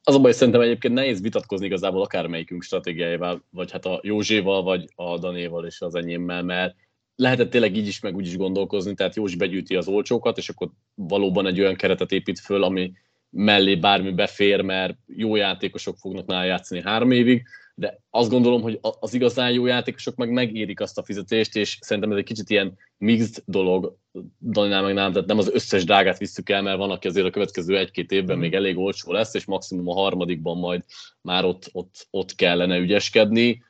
Az 0.03 0.15
a 0.15 0.19
baj, 0.19 0.31
szerintem 0.31 0.61
egyébként 0.61 0.93
nehéz 0.93 1.21
vitatkozni 1.21 1.65
igazából 1.65 2.01
akármelyikünk 2.01 2.63
stratégiájával, 2.63 3.43
vagy 3.49 3.71
hát 3.71 3.85
a 3.85 3.99
Józséval, 4.03 4.63
vagy 4.63 4.85
a 4.95 5.17
Danéval 5.17 5.65
és 5.65 5.81
az 5.81 5.95
enyémmel, 5.95 6.43
mert 6.43 6.75
lehetett 7.15 7.49
tényleg 7.49 7.75
így 7.75 7.87
is, 7.87 7.99
meg 7.99 8.15
úgy 8.15 8.25
is 8.25 8.37
gondolkozni, 8.37 8.93
tehát 8.93 9.15
Józsi 9.15 9.35
begyűjti 9.35 9.75
az 9.75 9.87
olcsókat, 9.87 10.37
és 10.37 10.49
akkor 10.49 10.69
valóban 10.95 11.47
egy 11.47 11.59
olyan 11.59 11.75
keretet 11.75 12.11
épít 12.11 12.39
föl, 12.39 12.63
ami 12.63 12.93
mellé 13.29 13.75
bármi 13.75 14.11
befér, 14.11 14.61
mert 14.61 14.97
jó 15.07 15.35
játékosok 15.35 15.97
fognak 15.97 16.25
nála 16.25 16.43
játszani 16.43 16.81
három 16.81 17.11
évig, 17.11 17.43
de 17.75 17.99
azt 18.09 18.29
gondolom, 18.29 18.61
hogy 18.61 18.79
az 18.81 19.13
igazán 19.13 19.51
jó 19.51 19.65
játékosok 19.65 20.15
meg 20.15 20.31
megérik 20.31 20.79
azt 20.79 20.97
a 20.97 21.03
fizetést, 21.03 21.55
és 21.55 21.77
szerintem 21.81 22.11
ez 22.11 22.17
egy 22.17 22.23
kicsit 22.23 22.49
ilyen 22.49 22.77
mixed 22.97 23.43
dolog, 23.45 23.97
Daninál 24.41 24.81
meg 24.81 24.93
nem, 24.93 25.11
tehát 25.11 25.27
nem 25.27 25.37
az 25.37 25.49
összes 25.53 25.83
drágát 25.83 26.17
visszük 26.17 26.49
el, 26.49 26.61
mert 26.61 26.77
van, 26.77 26.91
aki 26.91 27.07
azért 27.07 27.25
a 27.25 27.29
következő 27.29 27.77
egy-két 27.77 28.11
évben 28.11 28.37
még 28.37 28.53
elég 28.53 28.77
olcsó 28.77 29.11
lesz, 29.11 29.33
és 29.33 29.45
maximum 29.45 29.89
a 29.89 29.93
harmadikban 29.93 30.57
majd 30.57 30.83
már 31.21 31.45
ott, 31.45 31.69
ott, 31.71 32.07
ott 32.09 32.35
kellene 32.35 32.77
ügyeskedni. 32.77 33.63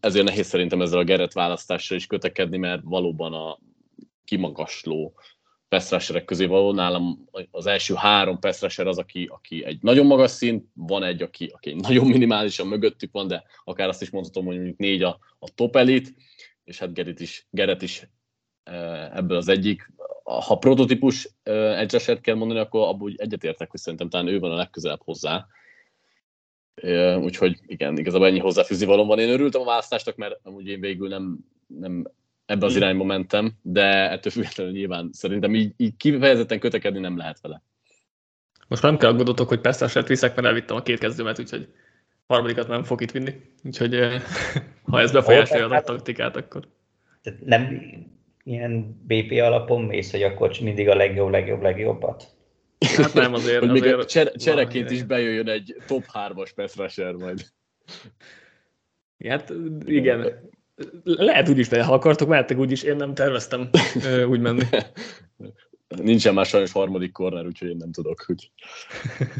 Ezért 0.00 0.24
nehéz 0.24 0.46
szerintem 0.46 0.80
ezzel 0.80 0.98
a 0.98 1.04
Geret 1.04 1.32
választással 1.32 1.96
is 1.96 2.06
kötekedni, 2.06 2.56
mert 2.56 2.82
valóban 2.84 3.32
a 3.32 3.58
kimagasló 4.24 5.14
pass 5.72 6.12
közé 6.24 6.44
való. 6.44 6.72
Nálam 6.72 7.28
az 7.50 7.66
első 7.66 7.94
három 7.94 8.38
pass 8.38 8.62
az, 8.62 8.98
aki, 8.98 9.28
aki 9.32 9.64
egy 9.64 9.78
nagyon 9.80 10.06
magas 10.06 10.30
szint, 10.30 10.66
van 10.74 11.02
egy, 11.02 11.22
aki, 11.22 11.50
aki 11.54 11.74
nagyon 11.74 12.06
minimálisan 12.06 12.66
mögöttük 12.66 13.12
van, 13.12 13.26
de 13.26 13.42
akár 13.64 13.88
azt 13.88 14.02
is 14.02 14.10
mondhatom, 14.10 14.44
hogy 14.44 14.54
mondjuk 14.54 14.78
négy 14.78 15.02
a, 15.02 15.18
a 15.38 15.48
top 15.54 15.76
elit, 15.76 16.14
és 16.64 16.78
hát 16.78 16.94
Gerrit 16.94 17.20
is, 17.20 17.46
Gerrit 17.50 17.82
is 17.82 18.08
e, 18.62 18.74
ebből 19.14 19.36
az 19.36 19.48
egyik. 19.48 19.92
Ha 20.24 20.56
prototípus 20.56 21.28
e, 21.42 21.86
kell 22.20 22.34
mondani, 22.34 22.60
akkor 22.60 22.88
abból 22.88 23.12
egyetértek, 23.16 23.70
hogy 23.70 23.80
szerintem 23.80 24.08
talán 24.08 24.28
ő 24.28 24.38
van 24.38 24.52
a 24.52 24.56
legközelebb 24.56 25.02
hozzá. 25.04 25.46
E, 26.74 27.18
úgyhogy 27.18 27.58
igen, 27.66 27.98
igazából 27.98 28.26
ennyi 28.26 28.38
hozzáfűzni 28.38 28.86
valóban. 28.86 29.18
Én 29.18 29.28
örültem 29.30 29.60
a 29.60 29.64
választásnak, 29.64 30.16
mert 30.16 30.38
amúgy 30.42 30.66
én 30.66 30.80
végül 30.80 31.08
nem, 31.08 31.38
nem 31.66 32.06
ebbe 32.46 32.66
az 32.66 32.76
irányba 32.76 33.04
mentem, 33.04 33.52
de 33.62 34.10
ettől 34.10 34.32
függetlenül 34.32 34.72
nyilván 34.72 35.08
szerintem 35.12 35.54
így, 35.54 35.72
így 35.76 35.96
kifejezetten 35.96 36.58
kötekedni 36.58 37.00
nem 37.00 37.16
lehet 37.16 37.40
vele. 37.40 37.62
Most 38.68 38.82
nem 38.82 38.96
kell 38.96 39.10
aggódottok, 39.10 39.48
hogy 39.48 39.60
Pesztását 39.60 40.08
viszek, 40.08 40.34
mert 40.34 40.46
elvittem 40.46 40.76
a 40.76 40.82
két 40.82 40.98
kezdőmet, 40.98 41.38
úgyhogy 41.38 41.68
harmadikat 42.26 42.68
nem 42.68 42.82
fog 42.82 43.00
itt 43.00 43.10
vinni. 43.10 43.34
Úgyhogy 43.64 43.94
ha 44.90 45.00
ez 45.00 45.12
befolyásolja 45.12 45.68
a 45.68 45.80
taktikát, 45.80 46.36
akkor... 46.36 46.68
Nem 47.44 47.82
ilyen 48.44 49.02
BP 49.06 49.30
alapon 49.30 49.82
mész, 49.82 50.10
hogy 50.10 50.22
akkor 50.22 50.56
mindig 50.60 50.88
a 50.88 50.94
legjobb, 50.94 51.30
legjobb, 51.30 51.62
legjobbat? 51.62 52.26
Hát 52.96 53.14
nem, 53.14 53.34
azért... 53.34 53.58
hogy 53.58 53.68
azért 53.68 53.84
még 53.84 53.94
a 53.94 54.04
cser- 54.04 54.36
csereként 54.36 54.90
is 54.90 55.02
bejöjjön 55.02 55.48
egy 55.48 55.76
top 55.86 56.04
3-as 56.12 56.50
Pestrasher 56.54 57.14
majd. 57.14 57.40
Hát 59.28 59.52
igen, 59.84 60.50
lehet 61.04 61.48
úgy 61.48 61.58
is, 61.58 61.68
de 61.68 61.84
ha 61.84 61.92
akartok, 61.92 62.28
mehettek 62.28 62.58
úgy 62.58 62.70
is, 62.70 62.82
én 62.82 62.96
nem 62.96 63.14
terveztem 63.14 63.70
úgy 64.32 64.40
menni. 64.40 64.62
Nincsen 65.88 66.34
már 66.34 66.46
sajnos 66.46 66.72
harmadik 66.72 67.12
korner, 67.12 67.46
úgyhogy 67.46 67.68
én 67.68 67.76
nem 67.76 67.92
tudok 67.92 68.24
úgy 68.28 68.50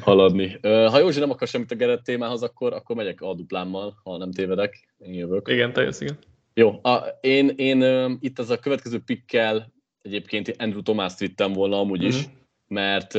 haladni. 0.00 0.58
Ha 0.62 0.98
Józsi 0.98 1.18
nem 1.18 1.30
akar 1.30 1.48
semmit 1.48 1.70
a 1.70 1.74
Gerett 1.74 2.04
témához, 2.04 2.42
akkor, 2.42 2.72
akkor 2.72 2.96
megyek 2.96 3.20
a 3.20 3.34
duplámmal, 3.34 4.00
ha 4.02 4.16
nem 4.16 4.32
tévedek. 4.32 4.94
Én 4.98 5.14
jövök. 5.14 5.48
Igen, 5.48 5.72
teljes, 5.72 6.00
igen. 6.00 6.18
Jó, 6.54 6.80
a, 6.82 7.18
én, 7.20 7.48
én 7.56 8.18
itt 8.20 8.38
az 8.38 8.50
a 8.50 8.58
következő 8.58 8.98
pikkel 8.98 9.72
egyébként 10.02 10.54
Andrew 10.58 10.82
Thomas-t 10.82 11.18
vittem 11.18 11.52
volna 11.52 11.78
amúgy 11.78 12.02
is, 12.02 12.16
uh-huh. 12.16 12.32
mert 12.68 13.18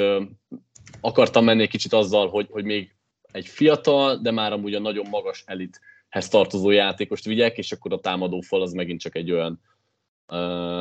akartam 1.01 1.43
menni 1.43 1.61
egy 1.61 1.69
kicsit 1.69 1.93
azzal, 1.93 2.29
hogy, 2.29 2.47
hogy 2.49 2.63
még 2.63 2.95
egy 3.31 3.47
fiatal, 3.47 4.17
de 4.17 4.31
már 4.31 4.51
amúgy 4.51 4.73
a 4.73 4.79
nagyon 4.79 5.05
magas 5.09 5.43
elit 5.45 5.79
hez 6.13 6.27
tartozó 6.27 6.69
játékost 6.69 7.25
vigyek, 7.25 7.57
és 7.57 7.71
akkor 7.71 7.93
a 7.93 7.99
támadó 7.99 8.41
fal 8.41 8.61
az 8.61 8.73
megint 8.73 8.99
csak 8.99 9.15
egy 9.15 9.31
olyan, 9.31 9.61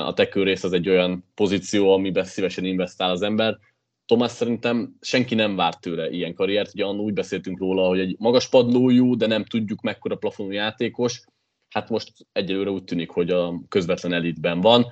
a 0.07 0.29
rész 0.33 0.65
az 0.65 0.73
egy 0.73 0.89
olyan 0.89 1.25
pozíció, 1.35 1.93
amiben 1.93 2.25
szívesen 2.25 2.65
investál 2.65 3.11
az 3.11 3.23
ember. 3.23 3.59
Tomás 4.07 4.31
szerintem 4.31 4.97
senki 5.01 5.35
nem 5.35 5.57
várt 5.57 5.81
tőle 5.81 6.11
ilyen 6.11 6.35
karriert, 6.35 6.75
ugye 6.75 6.87
úgy 6.87 7.13
beszéltünk 7.13 7.59
róla, 7.59 7.89
hogy 7.89 7.99
egy 7.99 8.17
magas 8.19 8.49
padlójú, 8.49 9.17
de 9.17 9.27
nem 9.27 9.45
tudjuk 9.45 9.81
mekkora 9.81 10.17
plafonú 10.17 10.51
játékos, 10.51 11.23
hát 11.69 11.89
most 11.89 12.13
egyelőre 12.33 12.71
úgy 12.71 12.85
tűnik, 12.85 13.11
hogy 13.11 13.31
a 13.31 13.61
közvetlen 13.69 14.13
elitben 14.13 14.61
van. 14.61 14.87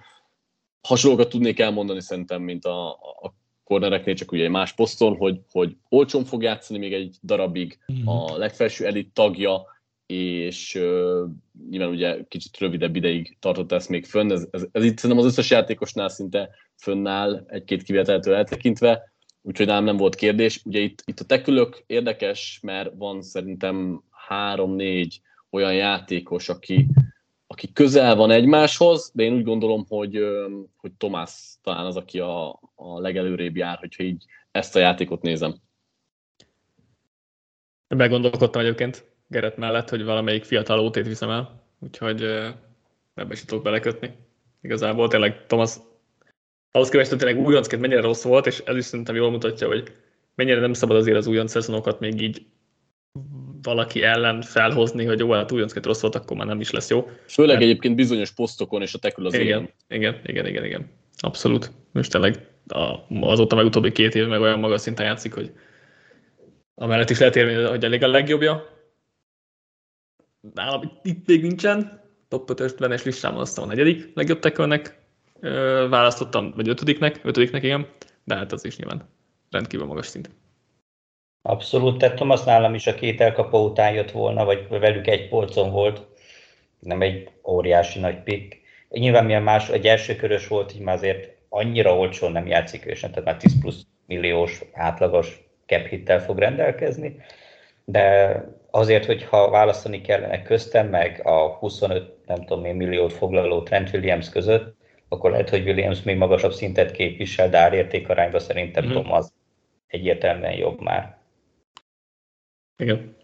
Hasonlókat 0.81 1.29
tudnék 1.29 1.59
elmondani 1.59 2.01
szerintem, 2.01 2.43
mint 2.43 2.65
a, 2.65 2.91
a 2.91 3.35
cornereknél, 3.65 4.15
csak 4.15 4.33
ugye 4.33 4.45
egy 4.45 4.51
más 4.51 4.73
poszton, 4.73 5.17
hogy, 5.17 5.41
hogy 5.51 5.77
olcsón 5.89 6.25
fog 6.25 6.43
játszani 6.43 6.79
még 6.79 6.93
egy 6.93 7.17
darabig, 7.23 7.79
mhm. 7.87 8.09
a 8.09 8.37
legfelső 8.37 8.87
elit 8.87 9.13
tagja, 9.13 9.79
és 10.11 10.75
uh, 10.75 11.29
nyilván 11.71 11.89
ugye 11.89 12.25
kicsit 12.29 12.59
rövidebb 12.59 12.97
ideig 12.97 13.37
tartott 13.41 13.73
ezt 13.73 13.89
még 13.89 14.05
fönn, 14.05 14.33
ez, 14.33 14.47
ez, 14.51 14.67
ez 14.73 14.85
itt 14.85 14.99
szerintem 14.99 15.25
az 15.25 15.31
összes 15.31 15.51
játékosnál 15.51 16.09
szinte 16.09 16.51
fönnáll, 16.77 17.45
egy-két 17.47 17.83
kivételtől 17.83 18.35
eltekintve, 18.35 19.13
úgyhogy 19.43 19.67
nálam 19.67 19.85
nem 19.85 19.97
volt 19.97 20.15
kérdés. 20.15 20.61
Ugye 20.65 20.81
itt, 20.81 21.03
itt 21.05 21.21
a 21.21 21.25
tekülök 21.25 21.83
érdekes, 21.87 22.59
mert 22.63 22.93
van 22.95 23.23
szerintem 23.23 24.03
három-négy 24.11 25.21
olyan 25.51 25.75
játékos, 25.75 26.49
aki, 26.49 26.87
aki 27.47 27.73
közel 27.73 28.17
van 28.17 28.31
egymáshoz, 28.31 29.11
de 29.15 29.23
én 29.23 29.35
úgy 29.35 29.45
gondolom, 29.45 29.85
hogy, 29.89 30.19
hogy 30.77 30.93
Tomás 30.93 31.59
talán 31.63 31.87
az, 31.87 31.97
aki 31.97 32.19
a, 32.19 32.61
a 32.75 33.01
legelőrébb 33.01 33.57
jár, 33.57 33.79
hogyha 33.79 34.03
így 34.03 34.25
ezt 34.51 34.77
a 34.77 34.79
játékot 34.79 35.23
nézem. 35.23 35.55
Meggondolkodtam 37.89 38.61
egyébként, 38.61 39.10
Geret 39.31 39.57
mellett, 39.57 39.89
hogy 39.89 40.05
valamelyik 40.05 40.45
fiatal 40.45 40.79
ótét 40.79 41.07
viszem 41.07 41.31
el, 41.31 41.63
úgyhogy 41.79 42.23
ebbe 43.15 43.33
is 43.33 43.45
tudok 43.45 43.65
belekötni. 43.65 44.11
Igazából 44.63 45.09
tényleg 45.09 45.47
Thomas 45.47 45.77
ahhoz 46.71 46.89
képest, 46.89 47.11
hogy 47.11 47.19
tényleg 47.19 47.47
újoncként 47.47 47.83
mennyire 47.83 48.01
rossz 48.01 48.23
volt, 48.23 48.47
és 48.47 48.63
ez 48.65 48.77
is 48.77 48.85
szerintem 48.85 49.15
jól 49.15 49.31
mutatja, 49.31 49.67
hogy 49.67 49.93
mennyire 50.35 50.61
nem 50.61 50.73
szabad 50.73 50.97
azért 50.97 51.17
az 51.17 51.27
újonc 51.27 51.51
szezonokat 51.51 52.01
még 52.01 52.21
így 52.21 52.47
valaki 53.63 54.03
ellen 54.03 54.43
felhozni, 54.43 55.05
hogy 55.05 55.19
jó, 55.19 55.33
hát 55.33 55.53
újonc 55.53 55.85
rossz 55.85 56.01
volt, 56.01 56.15
akkor 56.15 56.37
már 56.37 56.47
nem 56.47 56.61
is 56.61 56.71
lesz 56.71 56.91
jó. 56.91 57.11
Főleg 57.27 57.53
Mert... 57.53 57.69
egyébként 57.69 57.95
bizonyos 57.95 58.31
posztokon, 58.31 58.83
és 58.83 58.95
a 58.95 58.99
tekül 58.99 59.27
az 59.27 59.35
igen, 59.35 59.45
igen, 59.45 59.69
igen, 59.89 60.21
igen, 60.25 60.47
igen, 60.47 60.65
igen. 60.65 60.91
Abszolút. 61.17 61.73
Most 61.93 62.11
tényleg 62.11 62.47
azóta 63.21 63.57
meg 63.57 63.65
utóbbi 63.65 63.93
két 63.93 64.15
év 64.15 64.27
meg 64.27 64.41
olyan 64.41 64.59
magas 64.59 64.81
szinten 64.81 65.07
játszik, 65.07 65.35
hogy 65.35 65.53
amellett 66.75 67.11
is 67.11 67.19
lehet 67.19 67.37
érni, 67.37 67.63
hogy 67.63 67.85
elég 67.85 68.03
a 68.03 68.09
legjobbja. 68.09 68.79
Nálam 70.55 71.01
itt 71.03 71.27
még 71.27 71.43
nincsen, 71.43 72.03
top 72.29 72.51
50-es 72.55 73.05
listámon 73.05 73.41
aztán 73.41 73.65
a 73.65 73.69
negyedik 73.69 74.11
legjobb 74.15 74.39
tekölnek 74.39 74.99
választottam, 75.91 76.53
vagy 76.57 76.69
ötödiknek, 76.69 77.21
ötödiknek 77.23 77.63
igen, 77.63 77.89
de 78.25 78.35
hát 78.37 78.53
az 78.53 78.65
is 78.65 78.77
nyilván 78.77 79.09
rendkívül 79.51 79.87
magas 79.87 80.07
szint. 80.07 80.31
Abszolút, 81.43 81.99
tehát 81.99 82.17
Thomas 82.17 82.45
nálam 82.45 82.75
is 82.75 82.87
a 82.87 82.95
két 82.95 83.21
elkapó 83.21 83.65
után 83.65 83.93
jött 83.93 84.11
volna, 84.11 84.45
vagy 84.45 84.69
velük 84.69 85.07
egy 85.07 85.29
polcon 85.29 85.71
volt, 85.71 86.07
nem 86.79 87.03
egy 87.03 87.31
óriási 87.45 87.99
nagy 87.99 88.23
pick. 88.23 88.61
Nyilván 88.89 89.25
milyen 89.25 89.43
más, 89.43 89.69
egy 89.69 89.87
első 89.87 90.17
körös 90.17 90.47
volt, 90.47 90.75
így 90.75 90.81
már 90.81 90.95
azért 90.95 91.37
annyira 91.49 91.97
olcsón 91.97 92.33
nem 92.33 92.47
játszik 92.47 92.95
sem, 92.95 93.11
tehát 93.11 93.25
már 93.25 93.37
10 93.37 93.61
plusz 93.61 93.87
milliós 94.07 94.61
átlagos 94.73 95.41
cap 95.67 95.87
hittel 95.87 96.21
fog 96.21 96.39
rendelkezni, 96.39 97.17
de 97.91 98.45
azért, 98.71 99.05
hogyha 99.05 99.51
választani 99.51 100.01
kellene 100.01 100.43
köztem, 100.43 100.89
meg 100.89 101.21
a 101.25 101.57
25, 101.57 102.27
nem 102.27 102.45
tudom 102.45 102.65
én, 102.65 102.75
milliót 102.75 103.13
foglaló 103.13 103.63
Trent 103.63 103.93
Williams 103.93 104.29
között, 104.29 104.77
akkor 105.09 105.31
lehet, 105.31 105.51
hogy 105.51 105.67
Williams 105.67 106.03
még 106.03 106.17
magasabb 106.17 106.53
szintet 106.53 106.91
képvisel, 106.91 107.49
de 107.49 107.59
árértékarányban 107.59 108.41
szerintem 108.41 108.85
mm-hmm. 108.85 108.95
Tom 108.95 109.13
az 109.13 109.33
egyértelműen 109.87 110.53
jobb 110.53 110.81
már. 110.81 111.19
Igen. 112.77 113.17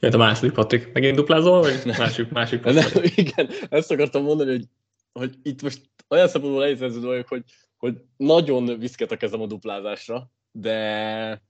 Jött 0.00 0.14
a 0.14 0.18
második, 0.18 0.52
Patrik. 0.52 0.92
Megint 0.92 1.16
duplázol, 1.16 1.60
vagy 1.60 1.82
másik, 1.84 2.28
másik 2.30 2.64
nem, 2.64 2.84
Igen, 3.14 3.48
ezt 3.68 3.90
akartam 3.90 4.22
mondani, 4.22 4.50
hogy, 4.50 4.64
hogy 5.12 5.34
itt 5.42 5.62
most 5.62 5.80
olyan 6.08 6.28
szempontból 6.28 6.62
nehéz 6.62 7.04
vagyok, 7.04 7.28
hogy, 7.28 7.44
hogy 7.76 7.94
nagyon 8.16 8.78
viszket 8.78 9.10
a 9.10 9.16
kezem 9.16 9.40
a 9.40 9.46
duplázásra, 9.46 10.30
de 10.52 11.42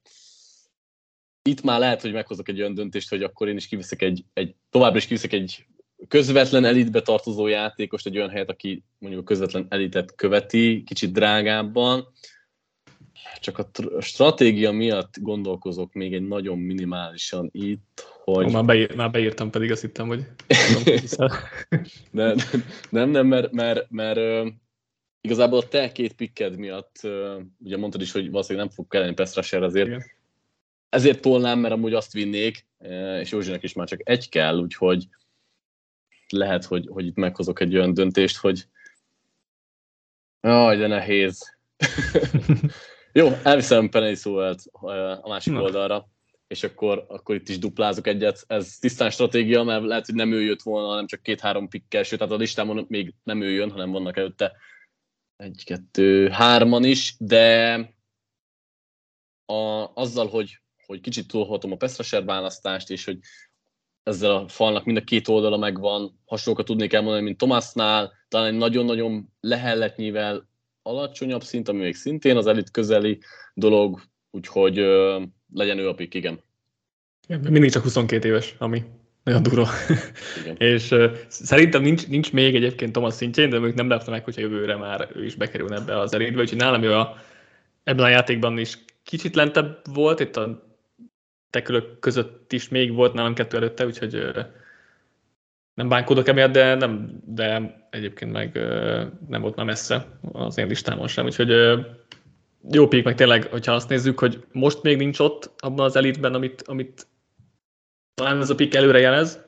itt 1.43 1.63
már 1.63 1.79
lehet, 1.79 2.01
hogy 2.01 2.13
meghozok 2.13 2.49
egy 2.49 2.61
olyan 2.61 2.75
döntést, 2.75 3.09
hogy 3.09 3.23
akkor 3.23 3.49
én 3.49 3.57
is 3.57 3.69
kiviszek 3.69 4.03
egy, 4.03 4.25
egy 4.33 4.55
továbbra 4.71 4.99
is 4.99 5.07
kiviszek 5.07 5.33
egy 5.33 5.67
közvetlen 6.09 6.65
elitbe 6.65 7.03
tartozó 7.03 7.47
játékost, 7.47 8.07
egy 8.07 8.17
olyan 8.17 8.31
helyet, 8.31 8.51
aki 8.51 8.85
mondjuk 8.99 9.23
a 9.23 9.25
közvetlen 9.25 9.67
elitet 9.69 10.15
követi, 10.15 10.83
kicsit 10.83 11.13
drágábban. 11.13 12.13
Csak 13.41 13.59
a, 13.59 13.69
a 13.97 14.01
stratégia 14.01 14.73
miatt 14.73 15.15
gondolkozok 15.21 15.93
még 15.93 16.15
egy 16.15 16.29
nagyon 16.29 16.59
minimálisan 16.59 17.49
itt, 17.53 18.07
hogy... 18.25 18.45
Oh, 18.45 18.53
már, 18.53 18.65
beír, 18.65 18.95
már 18.95 19.11
beírtam, 19.11 19.51
pedig 19.51 19.71
azt 19.71 19.81
hittem, 19.81 20.07
hogy... 20.07 20.27
nem, 22.11 22.37
nem, 22.91 23.11
nem, 23.11 23.27
mert, 23.27 23.53
mert, 23.53 23.91
mert 23.91 24.51
igazából 25.21 25.59
a 25.59 25.69
te 25.69 25.93
két 25.93 26.13
pikked 26.13 26.57
miatt, 26.57 27.01
ugye 27.59 27.77
mondtad 27.77 28.01
is, 28.01 28.13
hogy 28.13 28.31
valószínűleg 28.31 28.67
nem 28.67 28.75
fog 28.75 28.89
kelleni 28.89 29.15
Pestrasher 29.15 29.63
azért, 29.63 29.87
Igen. 29.87 30.19
Ezért 30.91 31.21
tolnám, 31.21 31.59
mert 31.59 31.75
amúgy 31.75 31.95
azt 31.95 32.13
vinnék, 32.13 32.67
és 33.21 33.31
Józsinak 33.31 33.63
is 33.63 33.73
már 33.73 33.89
csak 33.89 34.01
egy 34.03 34.29
kell, 34.29 34.59
úgyhogy 34.59 35.09
lehet, 36.29 36.65
hogy, 36.65 36.87
hogy 36.89 37.07
itt 37.07 37.17
meghozok 37.17 37.61
egy 37.61 37.77
olyan 37.77 37.95
döntést, 37.95 38.37
hogy 38.37 38.67
Jaj, 40.41 40.77
de 40.77 40.87
nehéz. 40.87 41.57
Jó, 43.13 43.29
elviszem 43.43 43.89
Penny 43.89 44.15
Szóvelt 44.15 44.63
a 45.23 45.29
másik 45.29 45.53
Na. 45.53 45.63
oldalra, 45.63 46.09
és 46.47 46.63
akkor, 46.63 47.05
akkor 47.09 47.35
itt 47.35 47.49
is 47.49 47.59
duplázok 47.59 48.07
egyet. 48.07 48.45
Ez 48.47 48.79
tisztán 48.79 49.11
stratégia, 49.11 49.63
mert 49.63 49.85
lehet, 49.85 50.07
hogy 50.07 50.15
nem 50.15 50.33
ő 50.33 50.43
jött 50.43 50.63
volna, 50.63 50.89
hanem 50.89 51.07
csak 51.07 51.23
két-három 51.23 51.69
pikkel, 51.69 52.03
sőt, 52.03 52.19
tehát 52.19 52.35
a 52.35 52.37
listámon 52.37 52.87
még 52.89 53.15
nem 53.23 53.43
ő 53.43 53.51
jön, 53.51 53.71
hanem 53.71 53.91
vannak 53.91 54.17
előtte 54.17 54.57
egy, 55.37 55.63
kettő, 55.65 56.29
hárman 56.29 56.85
is, 56.85 57.15
de 57.19 57.75
a, 59.47 59.91
azzal, 59.95 60.29
hogy, 60.29 60.61
hogy 60.91 61.01
kicsit 61.01 61.29
túlhatom 61.29 61.73
a 61.73 61.77
Pestraser 61.77 62.25
választást, 62.25 62.91
és 62.91 63.05
hogy 63.05 63.19
ezzel 64.03 64.31
a 64.31 64.49
falnak 64.49 64.85
mind 64.85 64.97
a 64.97 65.05
két 65.05 65.29
oldala 65.29 65.57
megvan, 65.57 66.21
hasonlókat 66.25 66.67
tudnék 66.67 66.93
elmondani, 66.93 67.25
mint 67.25 67.39
Tomásnál, 67.39 68.13
talán 68.29 68.47
egy 68.47 68.59
nagyon-nagyon 68.59 69.33
lehelletnyivel 69.41 70.49
alacsonyabb 70.83 71.43
szint, 71.43 71.69
ami 71.69 71.79
még 71.79 71.95
szintén 71.95 72.37
az 72.37 72.47
elit 72.47 72.71
közeli 72.71 73.19
dolog, 73.55 74.01
úgyhogy 74.31 74.79
ö, 74.79 75.23
legyen 75.53 75.79
ő 75.79 75.89
a 75.89 75.95
pick, 75.95 76.15
igen. 76.15 76.41
Mindig 77.29 77.71
csak 77.71 77.83
22 77.83 78.29
éves, 78.29 78.55
ami 78.59 78.85
nagyon 79.25 79.43
durva. 79.43 79.69
és 80.73 80.91
uh, 80.91 81.13
szerintem 81.29 81.83
nincs, 81.83 82.09
nincs 82.09 82.33
még 82.33 82.55
egyébként 82.55 82.93
Thomas 82.93 83.15
szintjén, 83.15 83.51
de 83.51 83.59
még 83.59 83.75
nem 83.75 83.89
lepte 83.89 84.11
meg, 84.11 84.25
hogyha 84.25 84.41
jövőre 84.41 84.77
már 84.77 85.09
ő 85.15 85.25
is 85.25 85.35
bekerülne 85.35 85.77
ebbe 85.77 85.99
az 85.99 86.15
elitbe, 86.15 86.41
úgyhogy 86.41 86.59
nálam 86.59 86.83
ő 86.83 86.95
a, 86.95 87.17
ebben 87.85 88.05
a 88.05 88.09
játékban 88.09 88.59
is 88.59 88.79
kicsit 89.03 89.35
lentebb 89.35 89.81
volt, 89.93 90.21
itt 90.21 90.37
a 90.37 90.70
tekülök 91.51 91.99
között 91.99 92.53
is 92.53 92.69
még 92.69 92.95
volt 92.95 93.13
nálam 93.13 93.35
kettő 93.35 93.57
előtte, 93.57 93.87
úgyhogy 93.87 94.33
nem 95.75 95.89
bánkódok 95.89 96.29
emiatt, 96.29 96.53
de, 96.53 96.75
nem, 96.75 97.21
de 97.25 97.77
egyébként 97.91 98.33
meg 98.33 98.55
nem 99.29 99.41
volt 99.41 99.57
már 99.57 99.67
messze 99.67 100.07
az 100.33 100.59
én 100.59 100.67
listámon 100.67 101.09
sem, 101.09 101.25
úgyhogy 101.25 101.51
jó 102.71 102.89
pík, 102.89 103.05
meg 103.05 103.15
tényleg, 103.15 103.45
hogyha 103.45 103.73
azt 103.73 103.89
nézzük, 103.89 104.19
hogy 104.19 104.45
most 104.53 104.83
még 104.83 104.97
nincs 104.97 105.19
ott 105.19 105.51
abban 105.59 105.85
az 105.85 105.97
elitben, 105.97 106.35
amit, 106.35 106.63
amit 106.63 107.07
talán 108.15 108.41
ez 108.41 108.51
a 108.51 108.55
pik 108.55 108.75
előre 108.75 108.99
jelez, 108.99 109.45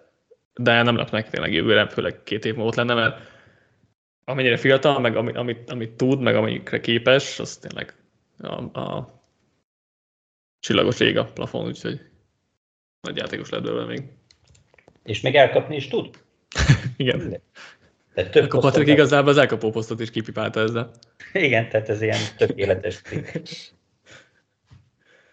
de 0.54 0.82
nem 0.82 0.96
lepnek 0.96 1.30
tényleg 1.30 1.52
jövőre, 1.52 1.88
főleg 1.88 2.22
két 2.22 2.44
év 2.44 2.54
múlva 2.54 2.68
ott 2.68 2.74
lenne, 2.74 2.94
mert 2.94 3.20
amennyire 4.24 4.56
fiatal, 4.56 5.00
meg 5.00 5.16
amit, 5.16 5.36
amit, 5.36 5.70
amit 5.70 5.92
tud, 5.92 6.20
meg 6.20 6.36
amikre 6.36 6.80
képes, 6.80 7.38
az 7.38 7.56
tényleg 7.56 7.94
a, 8.38 8.80
a 8.80 9.21
csillagos 10.62 11.01
ég 11.01 11.16
a 11.16 11.25
plafon, 11.25 11.66
úgyhogy 11.66 12.01
nagy 13.01 13.16
játékos 13.16 13.51
lehet 13.51 13.64
belőle 13.64 13.87
még. 13.87 14.03
És 15.05 15.20
még 15.20 15.35
elkapni 15.35 15.77
is 15.77 15.88
tud? 15.88 16.11
Igen. 16.96 17.42
De 18.14 18.29
több 18.29 18.44
Akkor 18.44 18.61
Patrik 18.61 18.87
igazából 18.87 19.31
az 19.31 19.37
elkapó 19.37 19.70
posztot 19.70 20.01
is 20.01 20.11
kipipálta 20.11 20.61
ezzel. 20.61 20.90
Igen, 21.33 21.68
tehát 21.68 21.88
ez 21.88 22.03
ilyen 22.03 22.20
tökéletes 22.37 23.03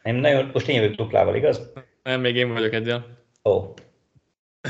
Nem 0.03 0.15
nagyon, 0.15 0.49
most 0.53 0.67
én 0.67 0.81
jövök 0.81 0.95
duplával, 0.95 1.35
igaz? 1.35 1.71
Nem, 2.03 2.21
még 2.21 2.35
én 2.35 2.53
vagyok 2.53 2.73
egyen. 2.73 3.17
Ó. 3.43 3.51
Oh. 3.51 3.73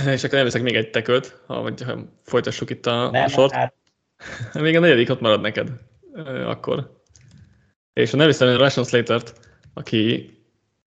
És 0.06 0.24
akkor 0.24 0.38
elveszek 0.38 0.62
még 0.62 0.76
egy 0.76 0.90
tekölt, 0.90 1.42
ha, 1.46 1.72
ha 1.86 1.98
folytassuk 2.24 2.70
itt 2.70 2.86
a, 2.86 3.10
nem, 3.10 3.24
a 3.24 3.28
sort. 3.28 3.54
Hát... 3.54 3.74
még 4.54 4.76
a 4.76 4.80
negyedik 4.80 5.10
ott 5.10 5.20
marad 5.20 5.42
neked. 5.42 5.70
Akkor. 6.46 7.02
És 7.94 8.12
ha 8.12 8.18
nem 8.18 8.28
viszem 8.28 8.58
Ration 8.58 8.86
Slater-t, 8.86 9.34
aki 9.74 10.34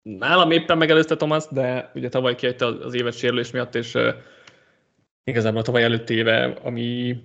Nálam 0.03 0.51
éppen 0.51 0.79
megelőzte 0.79 1.17
Thomas, 1.17 1.45
de 1.51 1.91
ugye 1.95 2.09
tavaly 2.09 2.35
kiadta 2.35 2.81
az 2.81 2.95
éves 2.95 3.17
sérülés 3.17 3.51
miatt, 3.51 3.75
és 3.75 3.95
uh, 3.95 4.15
igazából 5.25 5.61
a 5.61 5.63
tavaly 5.63 5.83
előtti 5.83 6.15
éve, 6.15 6.59
ami, 6.63 7.17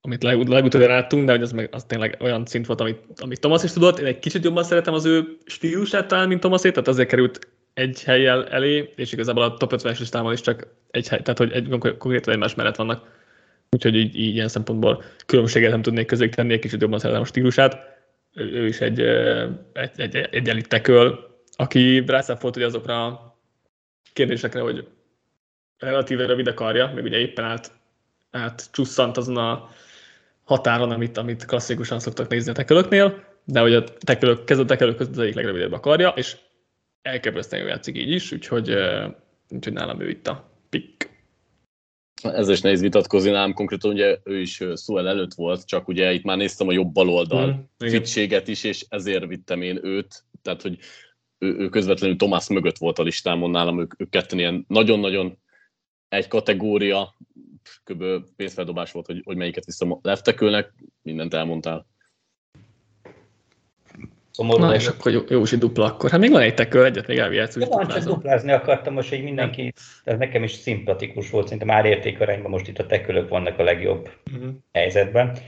amit 0.00 0.22
leg, 0.22 0.48
legutóbb 0.48 0.80
láttunk, 0.80 1.26
de 1.26 1.32
hogy 1.32 1.42
az, 1.42 1.52
meg, 1.52 1.68
az 1.72 1.84
tényleg 1.84 2.16
olyan 2.20 2.46
szint 2.46 2.66
volt, 2.66 2.80
amit, 2.80 3.00
amit 3.16 3.40
Thomas 3.40 3.62
is 3.62 3.72
tudott. 3.72 3.98
Én 3.98 4.06
egy 4.06 4.18
kicsit 4.18 4.44
jobban 4.44 4.64
szeretem 4.64 4.94
az 4.94 5.04
ő 5.04 5.36
stílusát 5.44 6.08
talán, 6.08 6.28
mint 6.28 6.40
Thomasét, 6.40 6.72
tehát 6.72 6.88
azért 6.88 7.08
került 7.08 7.48
egy 7.74 8.02
helyjel 8.02 8.48
elé, 8.48 8.92
és 8.96 9.12
igazából 9.12 9.42
a 9.42 9.54
top 9.54 9.72
50-es 9.76 9.98
listámon 9.98 10.32
is 10.32 10.40
csak 10.40 10.66
egy 10.90 11.08
hely, 11.08 11.22
tehát 11.22 11.38
hogy 11.38 11.52
egy, 11.52 11.68
konkrétan 11.98 12.32
egymás 12.32 12.54
mellett 12.54 12.76
vannak. 12.76 13.18
Úgyhogy 13.70 13.96
így, 13.96 14.18
így 14.18 14.34
ilyen 14.34 14.48
szempontból 14.48 15.02
különbséget 15.26 15.70
nem 15.70 15.82
tudnék 15.82 16.06
közé 16.06 16.28
tenni, 16.28 16.52
egy 16.52 16.58
kicsit 16.58 16.80
jobban 16.80 16.98
szeretem 16.98 17.22
a 17.22 17.26
stílusát. 17.26 17.78
Ő, 18.34 18.44
ő 18.44 18.66
is 18.66 18.80
egy, 18.80 19.00
egy, 19.72 19.90
egy, 19.96 20.16
egy 20.30 20.48
elit 20.48 20.68
aki 21.60 22.04
rászáfolt 22.06 22.54
hogy 22.54 22.62
azokra 22.62 23.06
a 23.06 23.38
kérdésekre, 24.12 24.60
hogy 24.60 24.88
relatíve 25.78 26.26
rövid 26.26 26.46
a 26.46 26.54
karja, 26.54 26.92
még 26.94 27.04
ugye 27.04 27.18
éppen 27.18 27.44
át, 27.44 27.72
át 28.30 28.68
csusszant 28.72 29.16
azon 29.16 29.36
a 29.36 29.68
határon, 30.44 30.90
amit, 30.90 31.16
amit 31.16 31.44
klasszikusan 31.44 32.00
szoktak 32.00 32.28
nézni 32.28 32.50
a 32.50 32.54
tekölöknél, 32.54 33.24
de 33.44 33.60
hogy 33.60 33.74
a 33.74 33.84
tekölök, 33.84 34.44
kezdő 34.44 34.64
tekölök 34.64 34.96
között 34.96 35.12
az 35.12 35.18
egyik 35.18 35.34
legrövidebb 35.34 35.72
a 35.72 35.80
karja, 35.80 36.08
és 36.08 36.36
elképesztően 37.02 37.66
játszik 37.66 37.96
így 37.96 38.10
is, 38.10 38.32
úgyhogy, 38.32 38.76
úgyhogy 39.48 39.72
nálam 39.72 40.00
ő 40.00 40.08
itt 40.08 40.26
a 40.26 40.50
pick. 40.70 41.10
Ez 42.22 42.48
is 42.48 42.60
nehéz 42.60 42.80
vitatkozni, 42.80 43.30
nálam 43.30 43.54
konkrétan 43.54 43.90
ugye 43.90 44.18
ő 44.24 44.40
is 44.40 44.62
Suel 44.76 45.08
előtt 45.08 45.34
volt, 45.34 45.66
csak 45.66 45.88
ugye 45.88 46.12
itt 46.12 46.24
már 46.24 46.36
néztem 46.36 46.68
a 46.68 46.72
jobb 46.72 46.92
baloldal 46.92 47.46
mm, 47.84 47.88
fitséget 47.88 48.48
is, 48.48 48.64
és 48.64 48.86
ezért 48.88 49.26
vittem 49.26 49.62
én 49.62 49.78
őt, 49.82 50.24
tehát 50.42 50.62
hogy 50.62 50.78
ő, 51.40 51.58
ő 51.58 51.68
közvetlenül 51.68 52.16
Tomás 52.16 52.48
mögött 52.48 52.78
volt 52.78 52.98
a 52.98 53.02
listámon 53.02 53.50
nálam, 53.50 53.80
ők, 53.80 54.00
ők 54.00 54.10
ketten 54.10 54.38
ilyen 54.38 54.64
nagyon-nagyon 54.68 55.38
egy 56.08 56.28
kategória, 56.28 57.16
kb. 57.84 58.04
pénzfeldobás 58.36 58.92
volt, 58.92 59.06
hogy, 59.06 59.22
hogy 59.24 59.36
melyiket 59.36 59.64
vissza 59.64 59.98
leftekülnek, 60.02 60.72
mindent 61.02 61.34
elmondtál. 61.34 61.86
Szomorú 64.30 64.60
Na, 64.60 64.74
és 64.74 64.86
akkor 64.86 65.12
jó, 65.12 65.20
Józsi 65.28 65.56
dupla 65.56 65.84
akkor. 65.84 66.10
Hát 66.10 66.20
még 66.20 66.30
van 66.30 66.42
egy 66.42 66.54
tekő, 66.54 66.84
egyet 66.84 67.06
még 67.06 67.18
elvihetsz, 67.18 67.54
hogy 67.54 67.66
Van, 67.66 67.88
csak 67.88 68.04
duplázni 68.04 68.52
akartam 68.52 68.94
most, 68.94 69.08
hogy 69.08 69.22
mindenki, 69.22 69.72
ez 70.04 70.18
nekem 70.18 70.42
is 70.42 70.52
szimpatikus 70.52 71.30
volt, 71.30 71.44
szerintem 71.44 71.70
árértékarányban 71.70 72.50
most 72.50 72.68
itt 72.68 72.78
a 72.78 72.86
tekölök 72.86 73.28
vannak 73.28 73.58
a 73.58 73.62
legjobb 73.62 74.10
uh-huh. 74.32 74.50
helyzetben. 74.72 75.38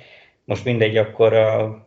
Most 0.45 0.65
mindegy, 0.65 0.97
akkor 0.97 1.33
a 1.33 1.87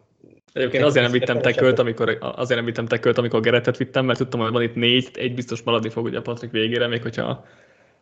Egyébként 0.56 0.84
azért 0.84 1.04
nem 1.04 1.20
vittem 1.20 1.42
tekölt, 1.42 1.80
amikor, 1.80 2.18
azért 2.20 2.56
nem 2.56 2.66
vittem 2.66 2.86
tekölt, 2.86 3.18
amikor 3.18 3.40
Geretet 3.40 3.78
vittem, 3.78 4.06
mert 4.06 4.18
tudtam, 4.18 4.40
hogy 4.40 4.52
van 4.52 4.62
itt 4.62 4.76
négy, 4.76 5.10
egy 5.14 5.34
biztos 5.34 5.62
maradni 5.62 5.90
fog 5.90 6.06
ugye 6.06 6.18
a 6.18 6.22
Patrik 6.22 6.52
végére, 6.52 6.88
még 6.88 7.02
hogyha 7.02 7.46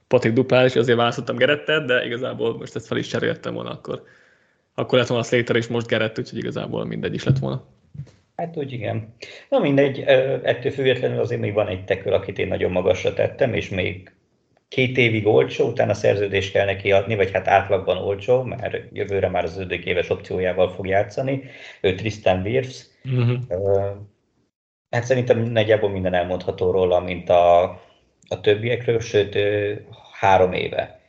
Patrik 0.07 0.33
duplál, 0.33 0.65
és 0.65 0.75
azért 0.75 0.97
választottam 0.97 1.35
Gerettet, 1.35 1.85
de 1.85 2.05
igazából 2.05 2.57
most 2.57 2.75
ezt 2.75 2.87
fel 2.87 2.97
is 2.97 3.07
cseréltem 3.07 3.53
volna 3.53 3.71
akkor. 3.71 4.03
Akkor 4.75 4.97
lett 4.97 5.07
volna 5.07 5.23
a 5.23 5.27
Slater 5.27 5.55
és 5.55 5.67
most 5.67 5.87
Gerett, 5.87 6.19
úgyhogy 6.19 6.39
igazából 6.39 6.85
mindegy 6.85 7.13
is 7.13 7.23
lett 7.23 7.39
volna. 7.39 7.65
Hát 8.35 8.57
úgy 8.57 8.71
igen. 8.71 9.13
Na 9.49 9.59
mindegy, 9.59 9.99
ettől 10.43 10.71
függetlenül 10.71 11.19
azért 11.19 11.41
még 11.41 11.53
van 11.53 11.67
egy 11.67 11.85
teköl, 11.85 12.13
akit 12.13 12.39
én 12.39 12.47
nagyon 12.47 12.71
magasra 12.71 13.13
tettem, 13.13 13.53
és 13.53 13.69
még 13.69 14.11
két 14.73 14.97
évig 14.97 15.27
olcsó, 15.27 15.67
utána 15.67 15.93
szerződést 15.93 16.51
kell 16.51 16.65
neki 16.65 16.91
adni, 16.91 17.15
vagy 17.15 17.31
hát 17.31 17.47
átlagban 17.47 17.97
olcsó, 17.97 18.43
mert 18.43 18.77
jövőre 18.93 19.29
már 19.29 19.43
az 19.43 19.57
5 19.57 19.71
éves 19.71 20.09
opciójával 20.09 20.69
fog 20.69 20.87
játszani. 20.87 21.43
Ő 21.81 21.95
Tristan 21.95 22.41
Wirfs. 22.41 22.85
Uh-huh. 23.03 23.37
Hát 24.89 25.03
szerintem 25.03 25.39
nagyjából 25.39 25.89
minden 25.89 26.13
elmondható 26.13 26.71
róla, 26.71 26.99
mint 26.99 27.29
a, 27.29 27.63
a 28.27 28.41
többiekről, 28.41 28.99
sőt 28.99 29.37
három 30.19 30.53
éve 30.53 30.99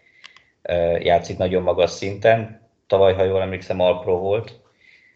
játszik 0.98 1.38
nagyon 1.38 1.62
magas 1.62 1.90
szinten. 1.90 2.68
Tavaly, 2.86 3.14
ha 3.14 3.24
jól 3.24 3.40
emlékszem, 3.40 3.80
Alpro 3.80 4.18
volt, 4.18 4.60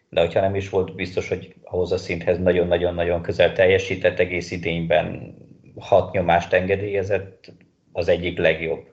de 0.09 0.21
hogyha 0.21 0.41
nem 0.41 0.55
is 0.55 0.69
volt 0.69 0.95
biztos, 0.95 1.29
hogy 1.29 1.55
ahhoz 1.65 1.93
a 1.93 1.99
szinthez 1.99 2.39
nagyon-nagyon-nagyon 2.39 3.23
közel 3.23 3.53
teljesített, 3.53 4.19
egész 4.19 4.51
idényben 4.51 5.35
hat 5.79 6.13
nyomást 6.13 6.53
engedélyezett, 6.53 7.53
az 7.99 8.09
egyik 8.09 8.39
legjobb, 8.39 8.87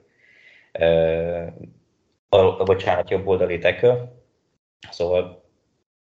a, 2.28 2.64
bocsánat, 2.64 3.10
jobb 3.10 3.26
oldali 3.26 3.58
tekő. 3.58 3.92
Szóval 4.90 5.44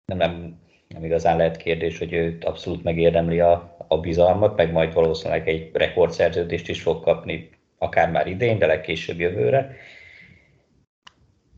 nem, 0.05 0.19
nem, 0.19 0.59
nem 0.88 1.05
igazán 1.05 1.37
lehet 1.37 1.57
kérdés, 1.57 1.99
hogy 1.99 2.12
ő 2.12 2.38
abszolút 2.40 2.83
megérdemli 2.83 3.40
a, 3.40 3.77
a 3.88 3.99
bizalmat, 3.99 4.57
meg 4.57 4.73
majd 4.73 4.93
valószínűleg 4.93 5.49
egy 5.49 5.71
rekordszerződést 5.73 6.69
is 6.69 6.83
fog 6.83 7.03
kapni, 7.03 7.51
akár 7.79 8.11
már 8.11 8.27
idén, 8.27 8.59
de 8.59 8.67
legkésőbb 8.67 9.21
jövőre. 9.21 9.77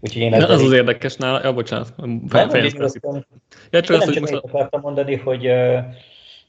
Úgyhogy 0.00 0.22
én 0.22 0.34
az 0.34 0.62
az 0.62 0.72
érdekes 0.72 1.16
nála, 1.16 1.40
ja, 1.42 1.52
bocsánat, 1.52 1.94
fejeztem. 2.28 3.24
Ja, 3.70 3.80
csak 3.80 3.96
azt, 3.96 4.04
hogy 4.04 4.20
most... 4.20 4.32
akartam 4.32 4.80
mondani, 4.80 5.16
hogy, 5.16 5.50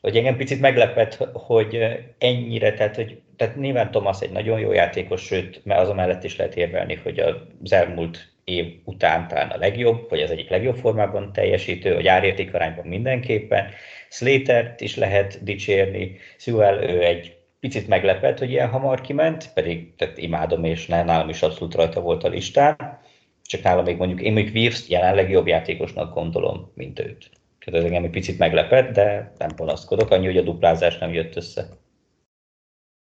hogy 0.07 0.17
engem 0.17 0.37
picit 0.37 0.59
meglepett, 0.59 1.27
hogy 1.33 1.77
ennyire, 2.17 2.73
tehát, 2.73 2.95
hogy, 2.95 3.21
tehát 3.35 3.55
nyilván 3.55 3.91
Thomas 3.91 4.21
egy 4.21 4.31
nagyon 4.31 4.59
jó 4.59 4.71
játékos, 4.71 5.21
sőt, 5.21 5.61
mert 5.65 5.79
azon 5.79 5.95
mellett 5.95 6.23
is 6.23 6.35
lehet 6.35 6.55
érvelni, 6.55 6.99
hogy 7.03 7.19
az 7.63 7.71
elmúlt 7.71 8.27
év 8.43 8.65
után 8.83 9.27
talán 9.27 9.49
a 9.49 9.57
legjobb, 9.57 10.09
vagy 10.09 10.21
az 10.21 10.31
egyik 10.31 10.49
legjobb 10.49 10.75
formában 10.75 11.31
teljesítő, 11.33 11.93
vagy 11.93 12.07
árérték 12.07 12.53
arányban 12.53 12.85
mindenképpen. 12.85 13.69
Slater-t 14.09 14.81
is 14.81 14.95
lehet 14.95 15.43
dicsérni, 15.43 16.17
Sewell 16.37 16.83
ő 16.83 17.03
egy 17.03 17.37
picit 17.59 17.87
meglepett, 17.87 18.39
hogy 18.39 18.51
ilyen 18.51 18.69
hamar 18.69 19.01
kiment, 19.01 19.53
pedig 19.53 19.95
tehát 19.95 20.17
imádom, 20.17 20.63
és 20.63 20.85
nálam 20.85 21.29
is 21.29 21.41
abszolút 21.41 21.75
rajta 21.75 22.01
volt 22.01 22.23
a 22.23 22.27
listán 22.27 22.99
csak 23.47 23.61
nálam 23.61 23.83
még 23.83 23.97
mondjuk, 23.97 24.21
én 24.21 24.33
még 24.33 24.51
Wirfs 24.53 24.89
jelenleg 24.89 25.29
jobb 25.29 25.47
játékosnak 25.47 26.13
gondolom, 26.13 26.71
mint 26.73 26.99
őt. 26.99 27.29
Ez 27.73 27.83
engem 27.83 28.03
egy 28.03 28.09
picit 28.09 28.37
meglepett, 28.37 28.93
de 28.93 29.33
nem 29.37 29.49
panaszkodok, 29.55 30.11
annyi, 30.11 30.25
hogy 30.25 30.37
a 30.37 30.41
duplázás 30.41 30.97
nem 30.97 31.13
jött 31.13 31.35
össze. 31.35 31.67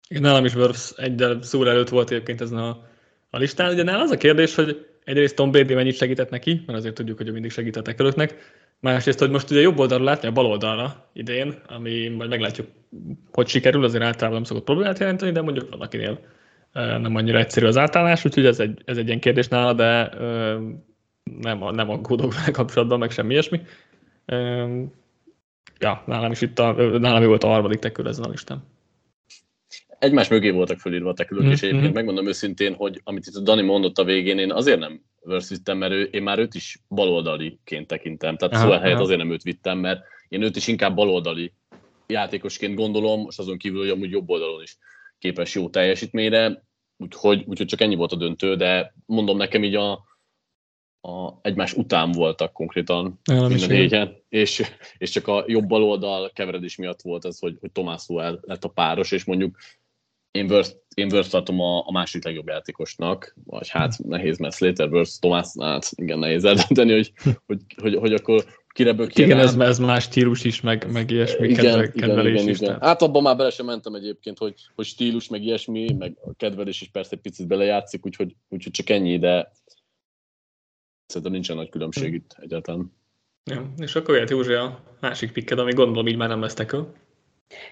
Igen, 0.08 0.22
nálam 0.22 0.44
is 0.44 0.54
Wirfs 0.54 0.92
egyel 0.96 1.42
szó 1.42 1.64
előtt 1.64 1.88
volt 1.88 2.10
egyébként 2.10 2.40
ezen 2.40 2.58
a, 2.58 2.68
a 3.30 3.38
listán. 3.38 3.72
Ugye 3.72 3.82
nálam 3.82 4.00
az 4.00 4.10
a 4.10 4.16
kérdés, 4.16 4.54
hogy 4.54 4.86
egyrészt 5.04 5.34
Tom 5.34 5.50
Brady 5.50 5.74
mennyit 5.74 5.96
segített 5.96 6.30
neki, 6.30 6.62
mert 6.66 6.78
azért 6.78 6.94
tudjuk, 6.94 7.16
hogy 7.16 7.28
ő 7.28 7.32
mindig 7.32 7.50
segítettek 7.50 8.00
előttnek. 8.00 8.34
Másrészt, 8.80 9.18
hogy 9.18 9.30
most 9.30 9.50
ugye 9.50 9.60
jobb 9.60 9.78
oldalra 9.78 10.04
látni 10.04 10.28
a 10.28 10.32
bal 10.32 10.46
oldalra 10.46 11.10
idén, 11.12 11.54
ami 11.66 12.08
majd 12.08 12.30
meglátjuk, 12.30 12.66
hogy 13.32 13.48
sikerül, 13.48 13.84
azért 13.84 14.04
általában 14.04 14.34
nem 14.34 14.44
szokott 14.44 14.64
problémát 14.64 14.98
jelenteni, 14.98 15.32
de 15.32 15.40
mondjuk 15.40 15.70
van 15.70 15.80
akinél 15.80 16.18
nem 16.72 17.16
annyira 17.16 17.38
egyszerű 17.38 17.66
az 17.66 17.76
átállás, 17.76 18.24
úgyhogy 18.24 18.46
ez 18.46 18.60
egy, 18.60 18.82
ez 18.84 18.96
egy 18.96 19.06
ilyen 19.06 19.20
kérdés 19.20 19.48
nála, 19.48 19.72
de 19.72 20.10
nem, 21.40 21.58
nem 21.74 21.90
aggódok 21.90 22.34
vele 22.34 22.50
kapcsolatban, 22.50 22.98
meg 22.98 23.10
semmi 23.10 23.32
ilyesmi. 23.32 23.60
Ja, 25.78 26.02
nálam 26.06 26.30
is 26.30 26.40
itt 26.40 26.58
a, 26.58 26.72
nálam 26.98 27.26
volt 27.26 27.44
a 27.44 27.48
harmadik 27.48 27.78
tekül 27.78 28.08
ezen 28.08 28.24
a 28.24 28.28
listán. 28.28 28.64
Egymás 29.98 30.28
mögé 30.28 30.50
voltak 30.50 30.78
fölírva 30.78 31.10
a 31.10 31.14
tekülök, 31.14 31.42
mm-hmm. 31.42 31.52
és 31.52 31.62
egyébként 31.62 31.86
mhm. 31.86 31.94
megmondom 31.94 32.26
őszintén, 32.26 32.74
hogy 32.74 33.00
amit 33.04 33.26
itt 33.26 33.34
a 33.34 33.40
Dani 33.40 33.62
mondott 33.62 33.98
a 33.98 34.04
végén, 34.04 34.38
én 34.38 34.52
azért 34.52 34.78
nem 34.78 35.02
versus 35.22 35.58
mert 35.64 35.92
ő, 35.92 36.02
én 36.02 36.22
már 36.22 36.38
őt 36.38 36.54
is 36.54 36.78
baloldaliként 36.88 37.86
tekintem. 37.86 38.36
Tehát 38.36 38.54
aha, 38.54 38.62
szóval 38.62 38.78
helyett 38.78 38.94
aha. 38.94 39.04
azért 39.04 39.18
nem 39.18 39.30
őt 39.30 39.42
vittem, 39.42 39.78
mert 39.78 40.00
én 40.28 40.42
őt 40.42 40.56
is 40.56 40.66
inkább 40.66 40.94
baloldali 40.94 41.52
játékosként 42.06 42.74
gondolom, 42.74 43.26
és 43.28 43.38
azon 43.38 43.58
kívül, 43.58 43.80
hogy 43.80 43.90
amúgy 43.90 44.10
jobb 44.10 44.30
oldalon 44.30 44.62
is 44.62 44.78
képes 45.18 45.54
jó 45.54 45.68
teljesítményre, 45.68 46.62
úgyhogy, 46.96 47.44
úgyhogy 47.46 47.66
csak 47.66 47.80
ennyi 47.80 47.94
volt 47.94 48.12
a 48.12 48.16
döntő, 48.16 48.56
de 48.56 48.94
mondom 49.06 49.36
nekem 49.36 49.64
így 49.64 49.74
a, 49.74 50.04
a 51.00 51.32
egymás 51.42 51.72
után 51.72 52.12
voltak 52.12 52.52
konkrétan 52.52 53.20
mind 53.32 53.62
a 53.62 53.66
négyen, 53.66 54.16
és, 54.28 54.62
és 54.98 55.10
csak 55.10 55.28
a 55.28 55.44
jobb 55.46 55.66
baloldal 55.66 56.30
keveredés 56.34 56.76
miatt 56.76 57.00
volt 57.02 57.24
ez, 57.24 57.38
hogy, 57.38 57.56
hogy 57.60 57.72
Tomás 57.72 58.02
Suel 58.02 58.38
lett 58.42 58.64
a 58.64 58.68
páros, 58.68 59.12
és 59.12 59.24
mondjuk 59.24 59.56
én 60.30 60.46
Burst, 60.46 60.82
én 60.94 61.08
Burst 61.08 61.30
tartom 61.30 61.60
a, 61.60 61.86
a 61.86 61.92
másik 61.92 62.24
legjobb 62.24 62.48
játékosnak, 62.48 63.34
vagy 63.44 63.68
hát 63.68 63.98
nehéz, 63.98 64.38
mert 64.38 64.54
Slater, 64.54 64.90
Burst, 64.90 65.20
Tomás, 65.20 65.46
hát 65.60 65.90
igen, 65.94 66.18
nehéz 66.18 66.44
eldönteni, 66.44 66.92
hogy, 66.92 67.12
hogy, 67.46 67.60
hogy, 67.76 67.94
hogy 67.94 68.12
akkor 68.12 68.44
kire 68.72 68.94
Igen, 69.14 69.38
ez, 69.38 69.56
ez 69.56 69.78
más 69.78 70.02
stílus 70.02 70.44
is, 70.44 70.60
meg, 70.60 70.92
meg 70.92 71.10
ilyesmi 71.10 71.48
igen, 71.48 71.64
kedve, 71.64 71.92
kedvelés 71.92 72.40
igen, 72.40 72.48
is. 72.48 72.60
Igen. 72.60 72.80
Hát 72.80 73.02
abban 73.02 73.22
már 73.22 73.36
bele 73.36 73.50
sem 73.50 73.66
mentem 73.66 73.94
egyébként, 73.94 74.38
hogy, 74.38 74.54
hogy 74.74 74.84
stílus, 74.84 75.28
meg 75.28 75.42
ilyesmi, 75.42 75.92
meg 75.98 76.16
a 76.24 76.34
kedvelés 76.36 76.80
is 76.80 76.88
persze 76.88 77.10
egy 77.14 77.20
picit 77.20 77.46
belejátszik, 77.46 78.06
úgyhogy, 78.06 78.34
úgyhogy 78.48 78.72
csak 78.72 78.90
ennyi, 78.90 79.18
de 79.18 79.52
szerintem 81.10 81.32
nincsen 81.32 81.56
nagy 81.56 81.68
különbség 81.68 82.04
hmm. 82.04 82.14
itt 82.14 82.36
egyáltalán. 82.40 82.92
Ja, 83.44 83.72
és 83.78 83.94
akkor 83.94 84.14
jöhet 84.14 84.30
Józsi 84.30 84.52
a 84.52 84.80
másik 85.00 85.32
pikked, 85.32 85.58
ami 85.58 85.72
gondolom 85.72 86.06
így 86.06 86.16
már 86.16 86.28
nem 86.28 86.40
lesz 86.40 86.54
tekő. 86.54 86.84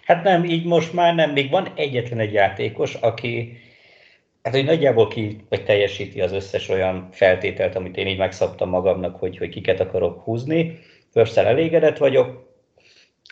Hát 0.04 0.24
nem, 0.24 0.44
így 0.44 0.64
most 0.64 0.92
már 0.92 1.14
nem. 1.14 1.30
Még 1.30 1.50
van 1.50 1.72
egyetlen 1.74 2.18
egy 2.18 2.32
játékos, 2.32 2.94
aki 2.94 3.58
Hát, 4.42 4.56
hogy 4.56 4.66
nagyjából 4.66 5.08
ki, 5.08 5.44
vagy 5.48 5.64
teljesíti 5.64 6.20
az 6.20 6.32
összes 6.32 6.68
olyan 6.68 7.08
feltételt, 7.12 7.74
amit 7.74 7.96
én 7.96 8.06
így 8.06 8.18
megszabtam 8.18 8.68
magamnak, 8.68 9.16
hogy, 9.16 9.36
hogy 9.36 9.48
kiket 9.48 9.80
akarok 9.80 10.22
húzni. 10.22 10.78
Förszel 11.12 11.46
elégedett 11.46 11.96
vagyok, 11.96 12.54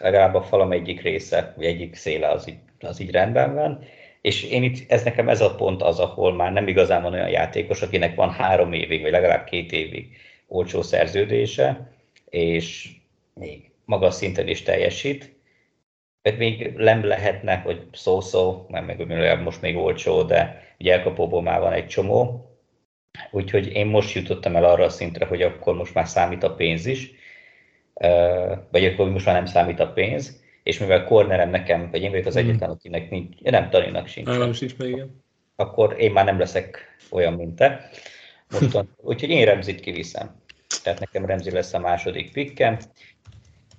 legalább 0.00 0.34
a 0.34 0.42
falam 0.42 0.72
egyik 0.72 1.02
része, 1.02 1.52
vagy 1.56 1.64
egyik 1.64 1.94
széle 1.94 2.28
az 2.28 2.48
így, 2.48 2.58
az 2.80 3.00
így 3.00 3.10
rendben 3.10 3.54
van. 3.54 3.84
És 4.26 4.42
én 4.42 4.62
itt, 4.62 4.90
ez 4.90 5.04
nekem 5.04 5.28
ez 5.28 5.40
a 5.40 5.54
pont 5.54 5.82
az, 5.82 5.98
ahol 5.98 6.34
már 6.34 6.52
nem 6.52 6.68
igazán 6.68 7.02
van 7.02 7.12
olyan 7.12 7.28
játékos, 7.28 7.82
akinek 7.82 8.14
van 8.14 8.30
három 8.30 8.72
évig, 8.72 9.02
vagy 9.02 9.10
legalább 9.10 9.44
két 9.44 9.72
évig 9.72 10.16
olcsó 10.46 10.82
szerződése, 10.82 11.92
és 12.30 12.88
még 13.34 13.70
magas 13.84 14.14
szinten 14.14 14.48
is 14.48 14.62
teljesít, 14.62 15.34
még 16.38 16.72
nem 16.76 17.04
lehetne, 17.04 17.56
hogy 17.56 17.86
szó-szó, 17.92 18.66
mert 18.68 18.86
meg 18.86 19.42
most 19.42 19.60
még 19.60 19.76
olcsó, 19.76 20.22
de 20.22 20.62
ugye 20.78 20.92
elkapóból 20.92 21.42
már 21.42 21.60
van 21.60 21.72
egy 21.72 21.86
csomó, 21.86 22.50
úgyhogy 23.30 23.72
én 23.72 23.86
most 23.86 24.14
jutottam 24.14 24.56
el 24.56 24.64
arra 24.64 24.84
a 24.84 24.88
szintre, 24.88 25.26
hogy 25.26 25.42
akkor 25.42 25.76
most 25.76 25.94
már 25.94 26.06
számít 26.06 26.42
a 26.42 26.54
pénz 26.54 26.86
is, 26.86 27.10
vagy 28.70 28.84
akkor 28.84 29.10
most 29.10 29.26
már 29.26 29.34
nem 29.34 29.46
számít 29.46 29.80
a 29.80 29.92
pénz, 29.92 30.44
és 30.66 30.78
mivel 30.78 31.04
cornerem 31.04 31.50
nekem, 31.50 31.88
vagy 31.90 32.02
én 32.02 32.10
vagyok 32.10 32.26
az 32.26 32.34
hmm. 32.34 32.48
egyetlen, 32.48 32.70
akinek 32.70 33.10
nincs, 33.10 33.40
nem 33.40 33.70
Daninak 33.70 34.06
sincs. 34.06 34.26
Nem 34.26 34.52
sincs 34.52 34.76
meg, 34.76 34.88
igen. 34.88 35.24
Akkor 35.56 35.94
én 35.98 36.12
már 36.12 36.24
nem 36.24 36.38
leszek 36.38 36.96
olyan, 37.10 37.32
mint 37.32 37.56
te. 37.56 37.90
Mostan, 38.50 38.94
úgyhogy 39.10 39.28
én 39.28 39.44
Remzit 39.44 39.80
kiviszem. 39.80 40.40
Tehát 40.82 41.00
nekem 41.00 41.24
Remzi 41.24 41.50
lesz 41.50 41.74
a 41.74 41.78
második 41.78 42.32
pikkem. 42.32 42.78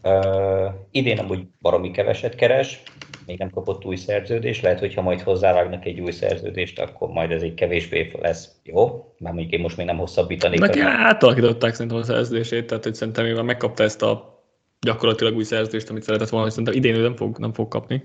Uh, 0.04 0.74
idén 0.92 1.20
amúgy 1.20 1.48
baromi 1.62 1.92
keveset 1.92 2.36
keres, 2.36 2.82
még 3.26 3.38
nem 3.38 3.50
kapott 3.50 3.86
új 3.86 3.96
szerződést, 3.96 4.62
lehet, 4.62 4.80
hogyha 4.80 5.02
majd 5.02 5.22
hozzávágnak 5.22 5.86
egy 5.86 6.00
új 6.00 6.12
szerződést, 6.12 6.80
akkor 6.80 7.10
majd 7.10 7.32
ez 7.32 7.42
egy 7.42 7.54
kevésbé 7.54 8.12
lesz 8.22 8.52
jó, 8.64 9.14
már 9.20 9.34
mondjuk 9.34 9.54
én 9.54 9.60
most 9.60 9.78
még 9.78 9.86
nem 9.86 9.98
hosszabbítanék. 9.98 10.60
Neki 10.60 10.80
átalakították 10.80 11.74
szerintem 11.74 11.98
a 11.98 12.04
szerződését, 12.04 12.68
tehát 12.68 12.84
hogy 12.84 12.96
szerintem 12.96 13.26
mivel 13.26 13.44
megkapta 13.44 13.84
ezt 13.84 14.02
a 14.02 14.37
gyakorlatilag 14.80 15.36
új 15.36 15.44
szerződést, 15.44 15.90
amit 15.90 16.04
szeretett 16.04 16.30
volna, 16.30 16.50
szerintem 16.50 16.74
idén 16.74 16.96
ő 16.96 17.02
nem 17.02 17.16
fog, 17.16 17.38
nem 17.38 17.54
fog 17.54 17.68
kapni. 17.68 18.04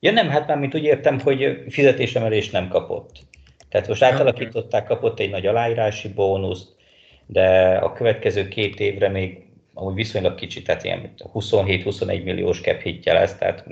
Ja 0.00 0.12
nem, 0.12 0.28
hát 0.28 0.46
már 0.46 0.58
mint 0.58 0.74
úgy 0.74 0.84
értem, 0.84 1.20
hogy 1.20 1.64
fizetésemelést 1.68 2.52
nem 2.52 2.68
kapott. 2.68 3.10
Tehát 3.68 3.88
most 3.88 4.02
átalakították, 4.02 4.86
kapott 4.86 5.20
egy 5.20 5.30
nagy 5.30 5.46
aláírási 5.46 6.08
bónuszt, 6.08 6.68
de 7.26 7.76
a 7.76 7.92
következő 7.92 8.48
két 8.48 8.80
évre 8.80 9.08
még 9.08 9.46
amúgy 9.74 9.94
viszonylag 9.94 10.34
kicsi, 10.34 10.62
tehát 10.62 10.84
ilyen 10.84 11.14
27-21 11.34 12.24
milliós 12.24 12.60
cap 12.60 12.80
hitje 12.80 13.12
lesz, 13.12 13.34
tehát 13.38 13.64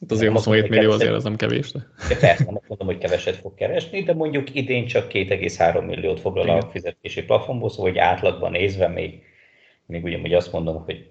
Hát 0.00 0.10
azért 0.10 0.32
27 0.32 0.68
millió 0.68 0.90
azért 0.90 1.12
az 1.12 1.24
nem 1.24 1.36
kevés. 1.36 1.72
De. 1.72 1.78
de 2.08 2.16
persze, 2.16 2.44
nem 2.44 2.60
mondom, 2.66 2.86
hogy 2.86 2.98
keveset 2.98 3.36
fog 3.36 3.54
keresni, 3.54 4.02
de 4.02 4.14
mondjuk 4.14 4.54
idén 4.54 4.86
csak 4.86 5.10
2,3 5.12 5.86
milliót 5.86 6.20
foglal 6.20 6.48
a 6.48 6.68
fizetési 6.70 7.22
plafonból, 7.22 7.70
szóval 7.70 7.90
hogy 7.90 7.98
átlagban 7.98 8.50
nézve 8.50 8.88
még, 8.88 9.22
még 9.86 10.04
ugyanúgy 10.04 10.32
azt 10.32 10.52
mondom, 10.52 10.84
hogy 10.84 11.10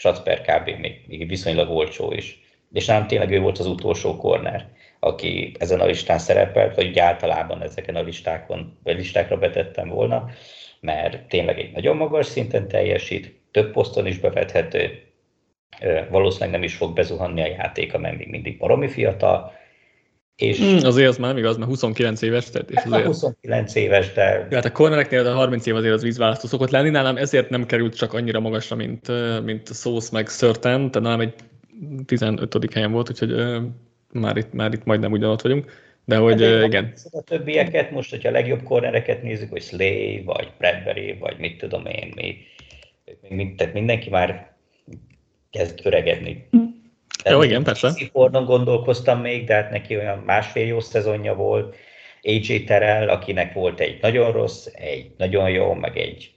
Schatz 0.00 0.22
per 0.22 0.40
kb. 0.40 0.80
Még, 0.80 1.04
még 1.06 1.28
viszonylag 1.28 1.70
olcsó 1.70 2.12
is. 2.12 2.40
És 2.72 2.86
nem 2.86 3.06
tényleg 3.06 3.30
ő 3.30 3.40
volt 3.40 3.58
az 3.58 3.66
utolsó 3.66 4.16
korner, 4.16 4.68
aki 5.00 5.54
ezen 5.58 5.80
a 5.80 5.84
listán 5.84 6.18
szerepelt, 6.18 6.74
vagy 6.74 6.98
általában 6.98 7.62
ezeken 7.62 7.96
a 7.96 8.02
listákon, 8.02 8.78
vagy 8.82 8.96
listákra 8.96 9.38
betettem 9.38 9.88
volna, 9.88 10.30
mert 10.80 11.28
tényleg 11.28 11.58
egy 11.58 11.72
nagyon 11.72 11.96
magas 11.96 12.26
szinten 12.26 12.68
teljesít, 12.68 13.34
több 13.50 13.72
poszton 13.72 14.06
is 14.06 14.18
bevethető, 14.18 15.02
valószínűleg 16.08 16.50
nem 16.50 16.62
is 16.62 16.74
fog 16.74 16.94
bezuhanni 16.94 17.42
a 17.42 17.46
játéka, 17.46 17.98
mert 17.98 18.16
még 18.16 18.28
mindig 18.28 18.58
baromi 18.58 18.88
fiatal. 18.88 19.52
És 20.40 20.60
mm, 20.60 20.76
azért 20.86 21.08
az 21.08 21.16
már 21.16 21.38
igaz, 21.38 21.56
mert 21.56 21.70
29 21.70 22.22
éves. 22.22 22.50
Tehát, 22.50 22.70
és 22.70 22.76
hát 22.76 22.86
azért... 22.86 23.06
29 23.06 23.74
éves, 23.74 24.12
de... 24.12 24.46
Ja, 24.50 24.56
hát 24.56 24.64
a 24.64 24.72
cornereknél 24.72 25.26
a 25.26 25.32
30 25.32 25.66
év 25.66 25.74
azért 25.74 25.94
az 25.94 26.02
vízválasztó 26.02 26.48
szokott 26.48 26.70
lenni, 26.70 26.90
nálam 26.90 27.16
ezért 27.16 27.50
nem 27.50 27.66
került 27.66 27.96
csak 27.96 28.12
annyira 28.12 28.40
magasra, 28.40 28.76
mint, 28.76 29.06
mint 29.44 29.66
Szósz 29.66 30.08
meg 30.08 30.28
Szörten, 30.28 30.90
tehát 30.90 31.08
nálam 31.08 31.20
egy 31.20 31.34
15. 32.06 32.72
helyen 32.72 32.92
volt, 32.92 33.10
úgyhogy 33.10 33.32
uh, 33.32 33.62
már, 34.12 34.36
itt, 34.36 34.52
már 34.52 34.72
itt 34.72 34.84
majdnem 34.84 35.12
ugyanott 35.12 35.40
vagyunk. 35.40 35.72
De 36.04 36.16
hogy 36.16 36.42
uh, 36.42 36.64
igen. 36.64 36.92
A 37.10 37.22
többieket 37.22 37.90
most, 37.90 38.10
hogyha 38.10 38.28
a 38.28 38.32
legjobb 38.32 38.62
cornereket 38.62 39.22
nézzük, 39.22 39.50
hogy 39.50 39.62
Slay, 39.62 40.22
vagy 40.24 40.52
Bradbury, 40.58 41.16
vagy 41.20 41.36
mit 41.38 41.58
tudom 41.58 41.86
én, 41.86 42.12
mi, 42.16 42.36
mi, 43.28 43.54
tehát 43.56 43.74
mindenki 43.74 44.10
már 44.10 44.52
kezd 45.50 45.80
öregedni. 45.82 46.46
Hm. 46.50 46.58
Jó, 47.24 47.42
igen, 47.42 47.62
persze. 47.62 47.92
Fordon 48.12 48.44
gondolkoztam 48.44 49.20
még, 49.20 49.46
de 49.46 49.54
hát 49.54 49.70
neki 49.70 49.96
olyan 49.96 50.18
másfél 50.18 50.66
jó 50.66 50.80
szezonja 50.80 51.34
volt. 51.34 51.76
AJ 52.22 52.64
Terrell, 52.64 53.08
akinek 53.08 53.54
volt 53.54 53.80
egy 53.80 53.98
nagyon 54.00 54.32
rossz, 54.32 54.66
egy 54.72 55.10
nagyon 55.16 55.50
jó, 55.50 55.74
meg 55.74 55.98
egy 55.98 56.34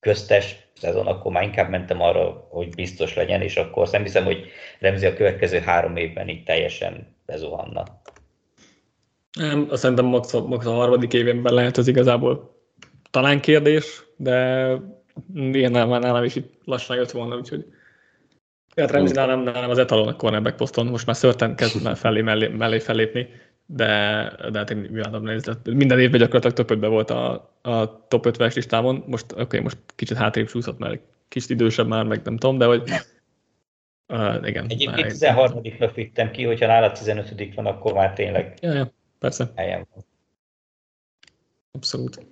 köztes 0.00 0.56
szezon, 0.74 1.06
akkor 1.06 1.32
már 1.32 1.42
inkább 1.42 1.70
mentem 1.70 2.00
arra, 2.00 2.48
hogy 2.50 2.68
biztos 2.74 3.14
legyen, 3.14 3.40
és 3.40 3.56
akkor 3.56 3.88
nem 3.90 4.02
hiszem, 4.02 4.24
hogy 4.24 4.46
Remzi 4.78 5.06
a 5.06 5.14
következő 5.14 5.58
három 5.58 5.96
évben 5.96 6.28
itt 6.28 6.46
teljesen 6.46 7.16
bezuhanna. 7.26 7.84
Nem, 9.38 9.66
azt 9.70 9.82
szerintem 9.82 10.04
max 10.04 10.32
max 10.32 10.66
a 10.66 10.70
harmadik 10.70 11.12
évben 11.12 11.54
lehet 11.54 11.78
ez 11.78 11.88
igazából 11.88 12.60
talán 13.10 13.40
kérdés, 13.40 14.04
de 14.16 14.66
ilyen 15.34 15.70
nálam, 15.70 16.00
nálam 16.00 16.24
is 16.24 16.36
itt 16.36 16.52
lassan 16.64 16.96
jött 16.96 17.10
volna, 17.10 17.36
úgyhogy 17.36 17.64
Hát 18.76 18.90
Remzi 18.90 19.14
nálam, 19.14 19.42
nálam 19.42 19.70
az 19.70 19.78
etalon 19.78 20.08
a 20.08 20.16
cornerback 20.16 20.56
poszton, 20.56 20.86
most 20.86 21.06
már 21.06 21.16
szörten 21.16 21.56
kezd 21.56 21.82
már 21.82 21.96
felé, 21.96 22.20
mellé, 22.20 22.48
mellé 22.48 22.78
fellépni, 22.78 23.28
de, 23.66 23.86
de 24.50 24.58
hát 24.58 24.70
én 24.70 24.76
miattam 24.76 25.22
nézni. 25.22 25.52
Minden 25.64 26.00
évben 26.00 26.20
gyakorlatilag 26.20 26.56
top 26.56 26.70
5 26.70 26.86
volt 26.86 27.10
a, 27.10 27.32
a 27.62 28.06
top 28.08 28.26
50-es 28.28 28.54
listámon, 28.54 29.04
most 29.06 29.32
oké, 29.32 29.42
okay, 29.42 29.60
most 29.60 29.78
kicsit 29.94 30.16
hátrébb 30.16 30.46
csúszott, 30.46 30.78
mert 30.78 31.00
kicsit 31.28 31.50
idősebb 31.50 31.86
már, 31.86 32.04
meg 32.04 32.20
nem 32.24 32.36
tudom, 32.36 32.58
de 32.58 32.64
hogy 32.64 32.90
uh, 34.08 34.48
igen. 34.48 34.66
Egyébként 34.68 35.12
13-nak 35.12 35.90
vittem 35.94 36.30
ki, 36.30 36.44
hogyha 36.44 36.66
nála 36.66 36.92
15 36.92 37.54
van, 37.54 37.66
akkor 37.66 37.92
már 37.92 38.12
tényleg 38.12 38.58
ja, 38.60 38.72
ja, 38.72 38.92
persze. 39.18 39.52
helyen 39.54 39.86
van. 39.94 40.04
Abszolút. 41.70 42.26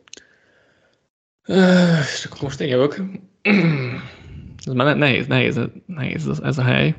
Uh, 1.48 1.98
és 2.14 2.24
akkor 2.24 2.42
most 2.42 2.60
én 2.60 2.68
jövök. 2.68 3.02
Ez 4.64 4.72
már 4.72 4.96
nehéz, 4.96 5.26
nehéz, 5.26 5.60
nehéz 5.86 6.28
ez, 6.28 6.38
ez 6.38 6.58
a 6.58 6.62
hely. 6.62 6.94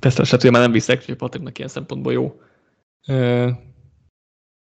Persze 0.00 0.24
se 0.24 0.36
tudja, 0.36 0.50
már 0.50 0.62
nem 0.62 0.72
viszek, 0.72 1.04
hogy 1.04 1.16
Patriknak 1.16 1.58
ilyen 1.58 1.70
szempontból 1.70 2.12
jó. 2.12 2.40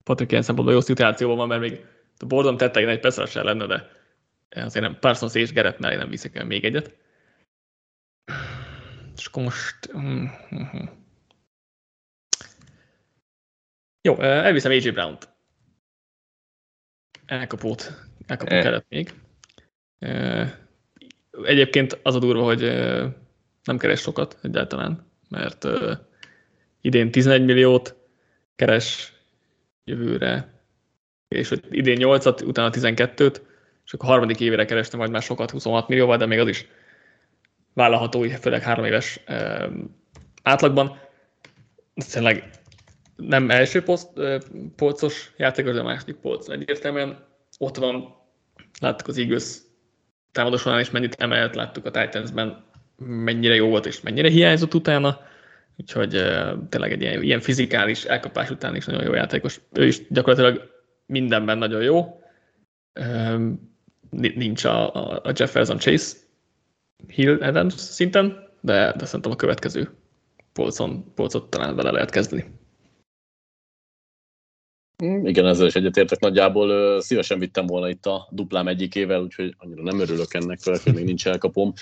Patrik 0.04 0.30
ilyen 0.30 0.42
szempontból 0.42 0.74
jó 0.74 0.80
szituációban 0.80 1.36
van, 1.36 1.48
mert 1.48 1.60
még 1.60 1.84
a 2.16 2.26
bordom 2.26 2.56
tettein 2.56 2.88
egy 2.88 3.00
persze 3.00 3.26
se 3.26 3.42
lenne, 3.42 3.66
de 3.66 3.90
azért 4.48 4.84
nem, 4.84 4.98
Parsons 4.98 5.34
és 5.34 5.52
Gerett 5.52 5.78
mellé 5.78 5.96
nem 5.96 6.08
viszek 6.08 6.36
el 6.36 6.44
még 6.44 6.64
egyet. 6.64 6.96
És 9.16 9.26
akkor 9.26 9.42
most... 9.42 9.92
Mm-hmm. 9.96 10.84
Jó, 14.02 14.20
elviszem 14.20 14.70
AJ 14.70 14.90
Brown-t. 14.90 15.28
Elkapót, 17.26 17.92
elkapót 18.26 18.52
e. 18.52 18.62
kellett 18.62 18.88
még. 18.88 19.14
Egyébként 21.42 21.98
az 22.02 22.14
a 22.14 22.18
durva, 22.18 22.42
hogy 22.42 22.60
nem 23.64 23.78
keres 23.78 24.00
sokat 24.00 24.38
egyáltalán, 24.42 25.06
mert 25.28 25.66
idén 26.80 27.10
11 27.10 27.44
milliót 27.44 27.96
keres 28.56 29.12
jövőre, 29.84 30.62
és 31.28 31.48
hogy 31.48 31.64
idén 31.70 31.98
8-at, 32.00 32.46
utána 32.46 32.70
12-t, 32.72 33.40
és 33.84 33.92
akkor 33.92 34.08
a 34.08 34.12
harmadik 34.12 34.40
évére 34.40 34.64
kereste 34.64 34.96
majd 34.96 35.10
már 35.10 35.22
sokat, 35.22 35.50
26 35.50 35.88
millióval, 35.88 36.16
de 36.16 36.26
még 36.26 36.38
az 36.38 36.48
is 36.48 36.66
vállalható, 37.74 38.22
főleg 38.22 38.62
három 38.62 38.84
éves 38.84 39.20
átlagban. 40.42 40.98
Tényleg 42.12 42.50
nem 43.16 43.50
első 43.50 43.82
poszt, 43.82 44.08
polcos 44.76 45.32
játékos, 45.36 45.74
de 45.74 45.82
második 45.82 46.16
polc 46.16 46.48
egyértelműen. 46.48 47.26
Ott 47.58 47.76
van, 47.76 48.14
láttuk 48.80 49.08
az 49.08 49.18
Eagles 49.18 49.56
támadósorán 50.32 50.80
is 50.80 50.90
mennyit 50.90 51.14
emelt, 51.18 51.54
láttuk 51.54 51.86
a 51.86 51.90
Titansben, 51.90 52.64
mennyire 52.96 53.54
jó 53.54 53.68
volt 53.68 53.86
és 53.86 54.00
mennyire 54.00 54.28
hiányzott 54.28 54.74
utána, 54.74 55.20
úgyhogy 55.76 56.16
uh, 56.16 56.68
tényleg 56.68 56.92
egy 56.92 57.00
ilyen, 57.00 57.22
ilyen 57.22 57.40
fizikális 57.40 58.04
elkapás 58.04 58.50
után 58.50 58.76
is 58.76 58.84
nagyon 58.84 59.04
jó 59.04 59.14
játékos. 59.14 59.60
Ő 59.72 59.86
is 59.86 60.00
gyakorlatilag 60.08 60.70
mindenben 61.06 61.58
nagyon 61.58 61.82
jó. 61.82 62.20
Nincs 64.10 64.64
a, 64.64 64.94
a, 64.94 65.20
a 65.24 65.32
Jefferson 65.34 65.78
Chase 65.78 66.16
Hill 67.08 67.42
Adams 67.42 67.74
szinten, 67.74 68.48
de, 68.60 68.94
de 68.96 69.04
szerintem 69.04 69.30
a 69.30 69.36
következő 69.36 69.90
polcon, 70.52 71.14
polcot 71.14 71.50
talán 71.50 71.76
vele 71.76 71.90
lehet 71.90 72.10
kezdeni. 72.10 72.44
Mm, 75.04 75.26
igen, 75.26 75.46
ezzel 75.46 75.66
is 75.66 75.74
egyetértek 75.74 76.18
nagyjából. 76.20 77.00
Szívesen 77.00 77.38
vittem 77.38 77.66
volna 77.66 77.88
itt 77.88 78.06
a 78.06 78.28
duplám 78.30 78.68
egyikével, 78.68 79.22
úgyhogy 79.22 79.54
annyira 79.58 79.82
nem 79.82 80.00
örülök 80.00 80.34
ennek, 80.34 80.58
főleg, 80.58 80.80
hogy 80.80 80.94
még 80.94 81.04
nincs 81.04 81.26
elkapom. 81.26 81.72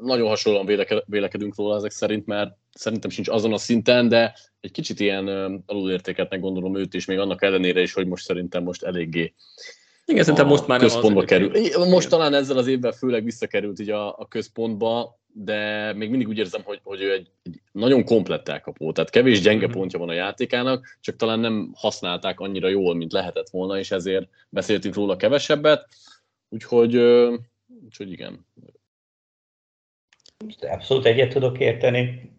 Nagyon 0.00 0.28
hasonlóan 0.28 0.66
vélekedünk 1.06 1.56
róla 1.56 1.76
ezek 1.76 1.90
szerint, 1.90 2.26
mert 2.26 2.56
szerintem 2.72 3.10
sincs 3.10 3.28
azon 3.28 3.52
a 3.52 3.58
szinten, 3.58 4.08
de 4.08 4.34
egy 4.60 4.70
kicsit 4.70 5.00
ilyen 5.00 5.28
alulértéketnek 5.66 6.40
gondolom 6.40 6.76
őt 6.76 6.94
is, 6.94 7.04
még 7.04 7.18
annak 7.18 7.42
ellenére 7.42 7.80
is, 7.80 7.92
hogy 7.92 8.06
most 8.06 8.24
szerintem 8.24 8.62
most 8.62 8.82
eléggé 8.82 9.34
igen, 10.10 10.24
szerintem 10.24 10.48
most 10.48 10.66
már 10.66 10.78
központba 10.78 11.24
kerül. 11.24 11.52
Most 11.88 12.08
talán 12.08 12.34
ezzel 12.34 12.56
az 12.56 12.66
évvel 12.66 12.92
főleg 12.92 13.24
visszakerült 13.24 13.80
így 13.80 13.90
a, 13.90 14.18
a 14.18 14.28
központba, 14.28 15.19
de 15.32 15.92
még 15.92 16.10
mindig 16.10 16.28
úgy 16.28 16.38
érzem, 16.38 16.62
hogy, 16.64 16.80
hogy 16.82 17.02
ő 17.02 17.12
egy, 17.12 17.30
egy 17.42 17.60
nagyon 17.72 18.04
komplett 18.04 18.48
elkapó, 18.48 18.92
tehát 18.92 19.10
kevés 19.10 19.40
gyenge 19.40 19.66
mm-hmm. 19.66 19.78
pontja 19.78 19.98
van 19.98 20.08
a 20.08 20.12
játékának, 20.12 20.98
csak 21.00 21.16
talán 21.16 21.40
nem 21.40 21.72
használták 21.74 22.40
annyira 22.40 22.68
jól, 22.68 22.94
mint 22.94 23.12
lehetett 23.12 23.48
volna, 23.48 23.78
és 23.78 23.90
ezért 23.90 24.28
beszéltünk 24.48 24.94
róla 24.94 25.16
kevesebbet, 25.16 25.86
úgyhogy, 26.48 26.96
úgyhogy 27.84 28.12
igen. 28.12 28.46
Abszolút 30.60 31.06
egyet 31.06 31.32
tudok 31.32 31.58
érteni. 31.58 32.32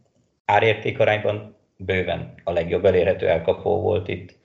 Árérték 0.45 0.99
arányban 0.99 1.55
bőven 1.77 2.33
a 2.43 2.51
legjobb 2.51 2.85
elérhető 2.85 3.27
elkapó 3.27 3.81
volt 3.81 4.07
itt. 4.07 4.39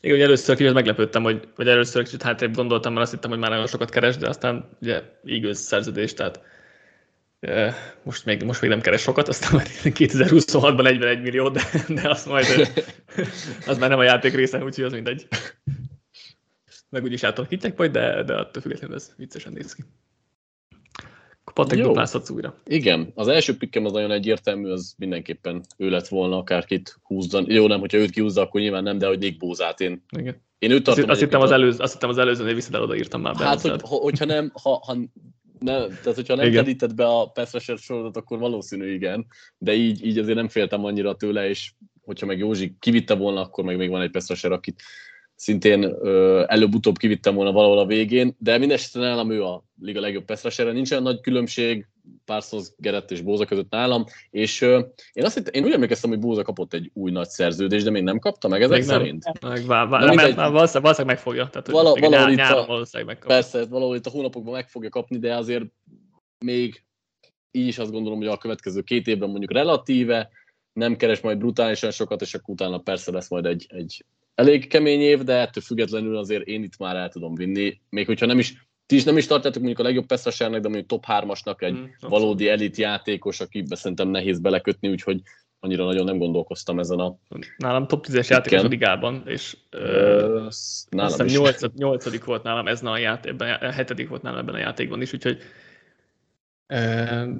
Igen, 0.00 0.20
először 0.20 0.56
kicsit 0.56 0.72
meglepődtem, 0.72 1.22
hogy, 1.22 1.48
vagy 1.56 1.68
először 1.68 2.04
kicsit 2.04 2.22
hátrébb 2.22 2.54
gondoltam, 2.54 2.92
mert 2.92 3.04
azt 3.04 3.14
hittem, 3.14 3.30
hogy 3.30 3.38
már 3.38 3.50
nagyon 3.50 3.66
sokat 3.66 3.90
keres, 3.90 4.16
de 4.16 4.28
aztán 4.28 4.76
ugye 4.80 5.02
igaz 5.24 5.58
szerződés, 5.58 6.14
tehát 6.14 6.40
most 8.02 8.24
még, 8.24 8.42
most 8.42 8.60
még 8.60 8.70
nem 8.70 8.80
keres 8.80 9.00
sokat, 9.00 9.28
aztán 9.28 9.54
már 9.54 9.66
2026-ban 9.82 10.82
41 10.82 11.22
millió, 11.22 11.48
de, 11.48 11.62
de 11.88 12.08
azt 12.08 12.26
majd, 12.26 12.46
az 13.66 13.78
már 13.78 13.88
nem 13.88 13.98
a 13.98 14.02
játék 14.02 14.34
része, 14.34 14.64
úgyhogy 14.64 14.84
az 14.84 14.92
mindegy. 14.92 15.26
Meg 16.88 17.02
úgyis 17.02 17.22
átalakítják 17.22 17.76
majd, 17.76 17.90
de, 17.92 18.22
de 18.22 18.34
attól 18.34 18.62
függetlenül 18.62 18.96
ez 18.96 19.12
viccesen 19.16 19.52
néz 19.52 19.74
ki. 19.74 19.82
Patrik 21.52 21.82
duplázhatsz 21.82 22.30
újra. 22.30 22.54
Igen, 22.64 23.12
az 23.14 23.28
első 23.28 23.56
pikkem 23.56 23.84
az 23.84 23.92
nagyon 23.92 24.10
egyértelmű, 24.10 24.70
az 24.70 24.94
mindenképpen 24.98 25.64
ő 25.76 25.88
lett 25.88 26.08
volna, 26.08 26.38
akárkit 26.38 26.98
húzzon. 27.02 27.44
Jó, 27.48 27.66
nem, 27.66 27.80
hogyha 27.80 27.98
őt 27.98 28.10
kihúzza, 28.10 28.40
akkor 28.40 28.60
nyilván 28.60 28.82
nem, 28.82 28.98
de 28.98 29.06
hogy 29.06 29.18
Nick 29.18 29.38
Bózát 29.38 29.80
én, 29.80 30.04
Igen. 30.18 30.42
én 30.58 30.70
őt 30.70 30.82
tartom. 30.82 31.10
Azt, 31.10 31.20
hittem 31.20 31.40
az, 31.40 31.50
előző, 31.50 31.82
azt 31.82 31.92
hittem 31.92 32.08
az 32.08 32.18
előzőnél 32.18 32.54
vissza, 32.54 32.70
de 32.70 32.78
odaírtam 32.78 33.20
már 33.20 33.34
be. 33.34 33.44
Hát, 33.44 33.60
hogy, 33.60 33.80
hogyha 33.82 34.24
nem, 34.24 34.52
ha, 34.62 34.82
ha 34.86 34.96
ne, 35.58 35.86
tehát 35.86 36.14
hogyha 36.14 36.34
nem 36.34 36.52
teríted 36.52 36.94
be 36.94 37.06
a 37.06 37.26
Peszreser 37.26 37.78
sorodat, 37.78 38.16
akkor 38.16 38.38
valószínű 38.38 38.92
igen, 38.92 39.26
de 39.58 39.74
így, 39.74 40.04
így 40.06 40.18
azért 40.18 40.36
nem 40.36 40.48
féltem 40.48 40.84
annyira 40.84 41.16
tőle, 41.16 41.48
és 41.48 41.72
hogyha 42.02 42.26
meg 42.26 42.38
Józsi 42.38 42.76
kivitte 42.78 43.14
volna, 43.14 43.40
akkor 43.40 43.64
meg 43.64 43.76
még 43.76 43.90
van 43.90 44.00
egy 44.00 44.10
Peszreser, 44.10 44.52
akit 44.52 44.82
szintén 45.36 45.84
előbb-utóbb 46.46 46.96
kivittem 46.96 47.34
volna 47.34 47.52
valahol 47.52 47.78
a 47.78 47.86
végén, 47.86 48.36
de 48.38 48.58
mindesetre 48.58 49.00
nálam 49.00 49.30
ő 49.30 49.42
a 49.42 49.64
liga 49.80 50.00
legjobb 50.00 50.24
pass 50.24 50.56
nincs 50.56 50.90
olyan 50.90 51.02
nagy 51.02 51.20
különbség 51.20 51.86
Parsons, 52.24 52.68
Gerett 52.76 53.10
és 53.10 53.20
Bóza 53.20 53.44
között 53.44 53.70
nálam, 53.70 54.04
és 54.30 54.60
ö, 54.60 54.80
én 55.12 55.24
azt 55.24 55.34
hittem, 55.34 55.52
én 55.54 55.64
úgy 55.64 55.72
emlékeztem, 55.72 56.10
hogy 56.10 56.18
Bóza 56.18 56.42
kapott 56.42 56.72
egy 56.72 56.90
új 56.94 57.10
nagy 57.10 57.28
szerződést, 57.28 57.84
de 57.84 57.90
még 57.90 58.02
nem 58.02 58.18
kapta 58.18 58.48
meg 58.48 58.62
ezek 58.62 58.76
Még 58.76 58.86
szerint? 58.86 59.24
Nem, 59.24 59.52
meg, 59.52 59.66
vá, 59.66 59.86
vá, 59.86 59.98
nem, 59.98 60.06
valószínűleg, 60.06 60.50
valószínűleg 60.52 61.06
megfogja. 61.06 61.48
Tehát, 61.48 61.70
Vala, 61.70 61.94
valahol 61.94 62.34
nyár, 62.34 62.52
itt 62.52 62.56
a, 62.56 62.66
valószínűleg. 62.66 63.24
Persze, 63.26 63.66
valahol 63.66 63.96
itt 63.96 64.06
a 64.06 64.10
hónapokban 64.10 64.52
meg 64.52 64.68
fogja 64.68 64.88
kapni, 64.88 65.18
de 65.18 65.36
azért 65.36 65.64
még 66.44 66.84
így 67.50 67.66
is 67.66 67.78
azt 67.78 67.90
gondolom, 67.90 68.18
hogy 68.18 68.26
a 68.26 68.36
következő 68.38 68.80
két 68.80 69.06
évben 69.06 69.28
mondjuk 69.28 69.52
relatíve 69.52 70.30
nem 70.72 70.96
keres 70.96 71.20
majd 71.20 71.38
brutálisan 71.38 71.90
sokat, 71.90 72.20
és 72.20 72.34
akkor 72.34 72.54
utána 72.54 72.78
persze 72.78 73.12
lesz 73.12 73.30
majd 73.30 73.46
egy, 73.46 73.66
egy 73.68 74.04
elég 74.36 74.68
kemény 74.68 75.00
év, 75.00 75.22
de 75.22 75.32
ettől 75.32 75.62
függetlenül 75.62 76.16
azért 76.16 76.46
én 76.46 76.62
itt 76.62 76.78
már 76.78 76.96
el 76.96 77.08
tudom 77.08 77.34
vinni, 77.34 77.80
még 77.88 78.06
hogyha 78.06 78.26
nem 78.26 78.38
is 78.38 78.66
ti 78.86 78.96
is 78.96 79.04
nem 79.04 79.16
is 79.16 79.26
tartjátok 79.26 79.62
mondjuk 79.62 79.80
a 79.80 79.82
legjobb 79.88 80.06
passzasárnak, 80.06 80.60
de 80.60 80.68
mondjuk 80.68 80.88
top 80.88 81.04
3-asnak 81.08 81.62
egy 81.62 81.72
mm, 81.72 81.84
valódi 82.00 82.48
elit 82.48 82.76
játékos, 82.76 83.40
akibe 83.40 83.76
szerintem 83.76 84.08
nehéz 84.08 84.38
belekötni, 84.38 84.88
úgyhogy 84.88 85.20
annyira 85.60 85.84
nagyon 85.84 86.04
nem 86.04 86.18
gondolkoztam 86.18 86.78
ezen 86.78 86.98
a... 86.98 87.16
Nálam 87.56 87.86
top 87.86 88.06
10-es 88.08 88.28
játékos 88.28 88.62
a 88.62 88.68
ligában, 88.68 89.22
és 89.26 89.56
ö, 89.70 90.46
nálam 90.90 91.12
azt 91.12 91.32
hiszem 91.52 91.70
8. 91.74 92.24
volt 92.24 92.42
nálam 92.42 92.66
ez 92.66 92.82
a 92.82 92.98
játékban, 92.98 93.72
7. 93.72 94.08
volt 94.08 94.22
nálam 94.22 94.38
ebben 94.38 94.54
a 94.54 94.58
játékban 94.58 95.02
is, 95.02 95.12
úgyhogy 95.12 95.38
ö, 96.66 96.76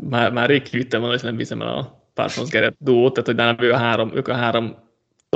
már, 0.09 0.33
már 0.33 0.49
rég 0.49 0.63
kivittem 0.63 1.01
volna, 1.01 1.15
és 1.15 1.23
nem 1.23 1.37
bízem 1.37 1.63
el 1.63 1.69
a 1.69 2.11
Parsons 2.15 2.51
Gerett 2.51 2.77
duót, 2.79 3.13
tehát 3.13 3.27
hogy 3.27 3.37
nálam 3.37 3.57
ő 3.61 3.73
a 3.73 3.77
három, 3.77 4.17
ők 4.17 4.29
a 4.29 4.35
három 4.35 4.86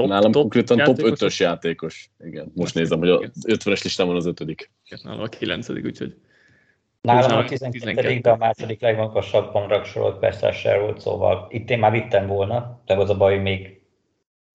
top, 0.01 0.11
Nálam 0.11 0.33
top 0.33 0.43
konkrétan 0.43 0.79
top 0.85 0.97
5-ös 0.99 1.37
játékos. 1.37 2.11
Igen, 2.25 2.53
most 2.55 2.75
nézem, 2.75 2.99
hogy 2.99 3.09
a 3.09 3.19
50-es 3.19 3.83
listán 3.83 4.07
van 4.07 4.17
az 4.17 4.27
ötödik. 4.27 4.71
Nálam 5.03 5.21
a 5.21 5.27
kilencedik, 5.27 5.85
úgyhogy 5.85 6.15
Nálam 7.01 7.39
a 7.39 7.45
12. 7.45 8.19
de 8.19 8.31
a 8.31 8.37
második 8.37 8.81
legmagasabban 8.81 9.69
rangsorolt 9.69 10.19
persze 10.19 10.79
volt, 10.79 11.01
szóval 11.01 11.47
itt 11.51 11.71
én 11.71 11.79
már 11.79 11.93
vittem 11.93 12.27
volna, 12.27 12.83
de 12.87 12.95
az 12.95 13.11
a 13.11 13.17
baj, 13.17 13.35
hogy 13.35 13.43
még 13.43 13.81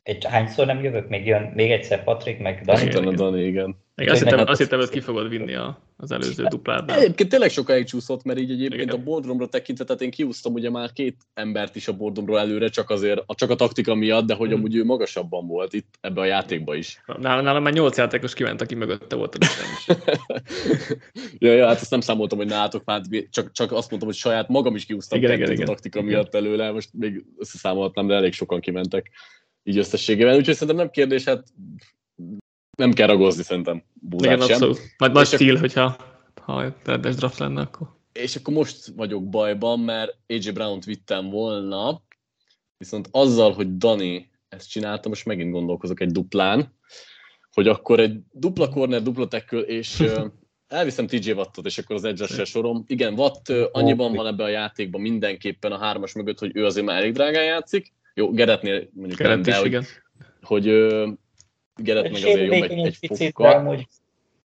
egy, 0.04 0.26
hányszor 0.26 0.66
nem 0.66 0.84
jövök? 0.84 1.10
Még 1.10 1.26
jön 1.26 1.52
még 1.56 1.72
egyszer 1.72 2.04
Patrik, 2.04 2.40
meg 2.40 2.62
Dani? 2.66 2.82
Igen, 2.82 3.16
Dani, 3.16 3.44
igen. 3.44 3.84
Igen, 3.98 4.14
azt 4.14 4.24
hittem, 4.24 4.48
azt 4.48 4.60
hittem, 4.60 4.80
hogy 4.80 4.90
ki 4.90 5.00
fogod 5.00 5.30
vinni 5.30 5.54
a, 5.54 5.80
az 5.98 6.12
előző 6.12 6.44
duplát. 6.44 6.92
Egyébként 6.92 7.30
tényleg 7.30 7.50
sokáig 7.50 7.86
csúszott, 7.86 8.24
mert 8.24 8.40
így 8.40 8.52
egyébként 8.52 8.82
Igen. 8.82 8.96
a 8.96 9.04
boardroomra 9.04 9.48
tekintve, 9.48 9.84
tehát 9.84 10.02
én 10.02 10.12
kiúztam 10.12 10.54
ugye 10.54 10.70
már 10.70 10.92
két 10.92 11.16
embert 11.34 11.76
is 11.76 11.88
a 11.88 11.94
boardroomról 11.94 12.40
előre, 12.40 12.68
csak 12.70 12.90
azért, 12.90 13.24
csak 13.36 13.50
a 13.50 13.56
taktika 13.56 13.96
miatt, 13.96 14.26
de 14.26 14.34
hogy 14.34 14.48
hmm. 14.48 14.58
amúgy 14.58 14.76
ő 14.76 14.84
magasabban 14.84 15.48
volt 15.48 15.74
itt 15.74 15.98
ebbe 16.02 16.22
a 16.22 16.26
játékba 16.26 16.76
is. 16.76 17.04
Nálam, 17.20 17.44
nálam 17.44 17.64
már 17.64 17.74
nyolc 17.74 17.98
játékos 17.98 18.34
kiment, 18.34 18.62
aki 18.62 18.76
mögötte 18.76 19.16
volt 19.16 19.36
a 19.36 19.38
is. 19.78 19.96
ja, 21.40 21.54
ja, 21.54 21.68
hát 21.68 21.82
ezt 21.82 21.92
nem 21.92 22.02
számoltam, 22.02 22.38
hogy 22.38 22.48
nálatok 22.48 22.84
már, 22.86 23.02
csak, 23.30 23.52
csak 23.52 23.72
azt 23.72 23.90
mondtam, 23.90 24.10
hogy 24.10 24.20
saját 24.20 24.48
magam 24.48 24.76
is 24.76 24.86
kiúztam 24.86 25.18
igen, 25.18 25.32
igen, 25.32 25.52
igen. 25.52 25.64
a 25.64 25.70
taktika 25.70 26.00
igen. 26.00 26.12
miatt 26.12 26.36
előle, 26.36 26.72
most 26.72 26.90
még 26.94 27.26
összeszámoltam, 27.38 28.08
de 28.08 28.14
elég 28.14 28.34
sokan 28.34 28.60
kimentek 28.60 29.12
így 29.64 29.78
összességében. 29.78 30.36
Úgyhogy 30.36 30.54
szerintem 30.54 30.76
nem 30.76 30.90
kérdés, 30.90 31.24
hát 31.24 31.44
nem 32.76 32.94
kell 32.94 33.08
ragozni 33.08 33.44
szerintem 33.44 33.84
Búzát 33.94 34.34
Igen, 34.34 34.48
sem. 34.48 34.56
abszolút. 34.56 34.80
Majd 34.98 35.12
nagy 35.12 35.28
stíl, 35.28 35.58
hogyha 35.58 35.96
ha 36.42 36.76
rendes 36.84 37.16
draft 37.16 37.38
lenne, 37.38 37.62
akkor. 37.62 37.88
És 38.14 38.36
akkor 38.36 38.54
most 38.54 38.88
vagyok 38.96 39.30
bajban, 39.30 39.80
mert 39.80 40.18
AJ 40.28 40.52
Brown-t 40.52 40.86
vittem 40.86 41.30
volna, 41.30 42.02
viszont 42.78 43.08
azzal, 43.12 43.54
hogy 43.54 43.78
Dani 43.78 44.30
ezt 44.50 44.70
csinálta, 44.70 45.10
most 45.10 45.26
megint 45.26 45.52
gondolkozok 45.52 46.02
egy 46.02 46.12
duplán, 46.12 46.74
hogy 47.52 47.68
akkor 47.68 48.00
egy 48.00 48.20
dupla 48.32 48.70
corner, 48.70 49.02
dupla 49.02 49.28
tackle, 49.28 49.60
és 49.60 50.04
elviszem 50.68 51.08
TJ 51.08 51.32
Wattot, 51.32 51.66
és 51.66 51.78
akkor 51.78 51.96
az 51.96 52.04
edge 52.04 52.46
sorom. 52.46 52.84
Igen, 52.88 53.14
Watt 53.14 53.50
annyiban 53.72 54.14
van 54.14 54.28
ebbe 54.28 54.44
a 54.44 54.48
játékban 54.48 55.02
mindenképpen 55.02 55.72
a 55.72 55.78
hármas 55.78 56.14
mögött, 56.14 56.40
hogy 56.40 56.52
ő 56.54 56.66
azért 56.66 56.86
már 56.86 56.98
elég 56.98 57.14
drágán 57.14 57.44
játszik. 57.44 57.94
Jó, 58.14 58.32
Geretnél 58.32 58.90
mondjuk 58.94 59.20
Gerett 59.20 59.34
nem, 59.34 59.42
de 59.42 59.58
hogy, 59.58 59.66
igen. 59.66 59.86
hogy, 60.42 60.66
hogy 60.66 61.16
Gerett 61.76 62.04
meg 62.04 62.14
azért 62.14 62.40
jobb 62.40 62.52
egy, 62.52 62.72
egy 62.72 63.00
picit, 63.00 63.32
fokkal. 63.32 63.54
Amúgy... 63.54 63.88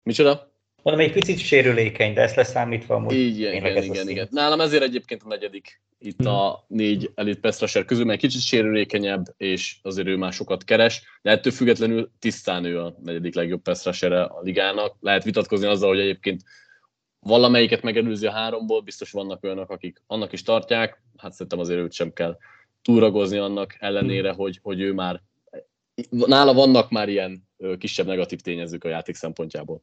Micsoda? 0.02 0.52
Mondom, 0.82 1.04
egy 1.04 1.12
picit 1.12 1.38
sérülékeny, 1.38 2.14
de 2.14 2.20
ezt 2.20 2.36
leszámítva 2.36 2.94
amúgy. 2.94 3.14
Igen, 3.14 3.54
igen, 3.54 3.82
igen, 3.82 4.08
igen. 4.08 4.28
Nálam 4.30 4.60
ezért 4.60 4.82
egyébként 4.82 5.22
a 5.24 5.28
negyedik 5.28 5.80
itt 6.02 6.22
hmm. 6.22 6.32
a 6.32 6.64
négy 6.66 7.10
elit 7.14 7.40
pass 7.40 7.78
közül, 7.86 8.04
mert 8.04 8.20
kicsit 8.20 8.40
sérülékenyebb, 8.40 9.24
és 9.36 9.76
azért 9.82 10.06
ő 10.06 10.16
már 10.16 10.32
sokat 10.32 10.64
keres, 10.64 11.02
de 11.22 11.30
ettől 11.30 11.52
függetlenül 11.52 12.10
tisztán 12.18 12.64
ő 12.64 12.80
a 12.80 12.94
negyedik 13.02 13.34
legjobb 13.34 13.62
pass 13.62 14.02
a 14.02 14.40
ligának. 14.42 14.96
Lehet 15.00 15.24
vitatkozni 15.24 15.66
azzal, 15.66 15.88
hogy 15.88 16.00
egyébként 16.00 16.42
valamelyiket 17.20 17.82
megelőzi 17.82 18.26
a 18.26 18.32
háromból, 18.32 18.80
biztos 18.80 19.10
vannak 19.10 19.44
olyanok, 19.44 19.70
akik 19.70 20.02
annak 20.06 20.32
is 20.32 20.42
tartják, 20.42 21.02
hát 21.16 21.32
szerintem 21.32 21.58
azért 21.58 21.80
őt 21.80 21.92
sem 21.92 22.12
kell 22.12 22.36
túragozni 22.82 23.38
annak 23.38 23.76
ellenére, 23.78 24.32
hogy, 24.32 24.58
hogy 24.62 24.80
ő 24.80 24.92
már 24.92 25.22
nála 26.10 26.52
vannak 26.54 26.90
már 26.90 27.08
ilyen 27.08 27.48
kisebb 27.78 28.06
negatív 28.06 28.40
tényezők 28.40 28.84
a 28.84 28.88
játék 28.88 29.14
szempontjából. 29.14 29.82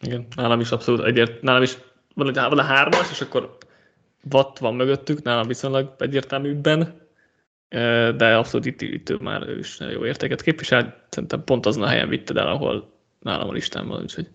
Igen, 0.00 0.26
nálam 0.36 0.60
is 0.60 0.70
abszolút 0.70 1.04
egyért, 1.04 1.42
nálam 1.42 1.62
is 1.62 1.78
van, 2.14 2.32
van 2.32 2.58
a 2.58 2.62
hármas, 2.62 3.10
és 3.10 3.20
akkor 3.20 3.56
Watt 4.32 4.58
van 4.58 4.74
mögöttük, 4.74 5.22
nálam 5.22 5.46
viszonylag 5.46 5.94
egyértelműbben, 5.98 7.06
de 8.16 8.36
abszolút 8.36 8.66
itt, 8.66 8.80
itt 8.80 9.20
már 9.20 9.48
ő 9.48 9.58
is 9.58 9.78
jó 9.78 10.06
értéket 10.06 10.42
képvisel, 10.42 11.06
szerintem 11.08 11.44
pont 11.44 11.66
azon 11.66 11.82
a 11.82 11.88
helyen 11.88 12.08
vitted 12.08 12.36
el, 12.36 12.48
ahol 12.48 12.92
nálam 13.20 13.48
a 13.48 13.52
listán 13.52 13.88
van, 13.88 14.02
úgyhogy 14.02 14.28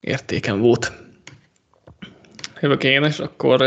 értéken 0.00 0.60
volt. 0.60 0.92
Jövök 2.60 2.84
én, 2.84 3.02
és 3.02 3.18
akkor 3.18 3.62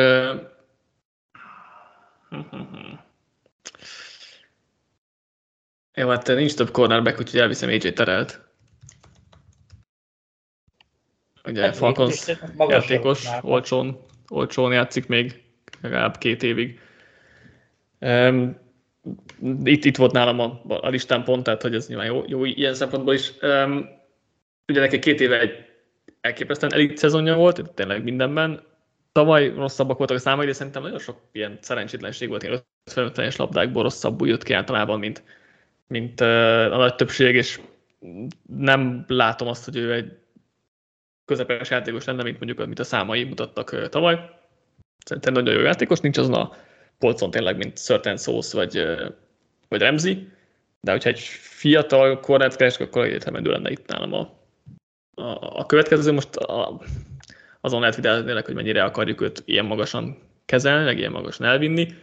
jó, 5.94 6.10
hát 6.10 6.28
nincs 6.28 6.54
több 6.54 6.72
cornerback, 6.72 7.20
úgyhogy 7.20 7.40
elviszem 7.40 7.70
AJ 7.70 7.78
terelt. 7.94 8.50
Ugye 11.46 11.62
hát 11.62 11.76
Falcons 11.76 12.28
játékos, 12.58 13.28
olcsón, 13.42 14.06
olcsón 14.28 14.74
játszik 14.74 15.08
még 15.08 15.44
legalább 15.82 16.18
két 16.18 16.44
évig. 16.44 16.80
Um, 18.00 18.58
itt, 19.64 19.86
itt 19.86 19.98
volt 19.98 20.12
nálam 20.12 20.40
a, 20.40 20.62
a 20.68 20.90
listán 20.90 21.24
pont, 21.24 21.44
tehát 21.44 21.62
hogy 21.62 21.76
ez 21.76 21.88
nyilván 21.88 22.06
jó, 22.06 22.24
jó 22.28 22.46
ilyen 22.46 22.74
szempontból 22.74 23.14
is. 23.14 23.32
Um, 23.42 23.90
ugye 24.68 24.80
neki 24.80 25.00
két 25.00 25.22
éve 25.22 25.40
egy 25.40 25.66
elképesztően 26.22 26.74
elit 26.74 26.98
szezonja 26.98 27.36
volt, 27.36 27.74
tényleg 27.74 28.04
mindenben. 28.04 28.64
Tavaly 29.12 29.54
rosszabbak 29.56 29.98
voltak 29.98 30.16
a 30.16 30.20
számai, 30.20 30.46
de 30.46 30.54
szerintem 30.54 30.82
nagyon 30.82 31.00
sok 31.00 31.22
ilyen 31.32 31.58
szerencsétlenség 31.62 32.30
volt, 32.30 32.44
ilyen 32.44 32.62
55-es 32.92 33.38
labdákból 33.38 33.84
rosszabbul 33.84 34.28
jött 34.28 34.44
ki 34.44 34.54
általában, 34.54 35.00
mint, 35.00 35.24
mint 35.92 36.22
a 36.22 36.78
nagy 36.78 36.96
többség, 36.96 37.36
és 37.36 37.60
nem 38.48 39.06
látom 39.08 39.48
azt, 39.48 39.66
hogy 39.66 39.76
ő 39.76 39.94
egy 39.94 40.18
közepes 41.26 41.70
játékos 41.70 42.06
lenne, 42.06 42.24
mint 42.24 42.38
mondjuk 42.38 42.60
amit 42.60 42.80
a 42.80 42.84
számai 42.84 43.24
mutattak 43.24 43.90
tavaly. 43.90 44.30
Szerintem 45.06 45.34
nagyon 45.34 45.54
jó 45.54 45.62
játékos, 45.62 46.00
nincs 46.00 46.18
azon 46.18 46.34
a 46.34 46.56
polcon 46.98 47.32
tényleg, 47.32 47.58
mint 47.58 47.78
Certain 47.78 48.18
Sauce 48.18 48.58
vagy, 48.58 48.86
vagy 49.68 49.82
Remzi, 49.82 50.28
de 50.82 50.92
hogyha 50.92 51.10
egy 51.10 51.20
fiatal 51.20 52.20
kornet 52.20 52.56
keresek, 52.56 52.88
akkor 52.88 53.06
egyértelműen 53.06 53.44
lenne 53.44 53.72
itt 53.72 53.88
nálam 53.88 54.14
a, 54.14 54.20
a, 55.22 55.60
a 55.60 55.66
következő. 55.66 56.12
Most 56.12 56.36
a, 56.36 56.82
azon 57.62 57.80
lehet 57.80 57.96
videózni, 57.96 58.32
hogy 58.32 58.56
mennyire 58.56 58.84
akarjuk 58.84 59.22
őt 59.22 59.42
ilyen 59.46 59.66
magasan 59.66 60.18
kezelni, 60.46 60.84
meg 60.84 60.98
ilyen 60.98 61.12
magasan 61.12 61.48
elvinni, 61.48 61.96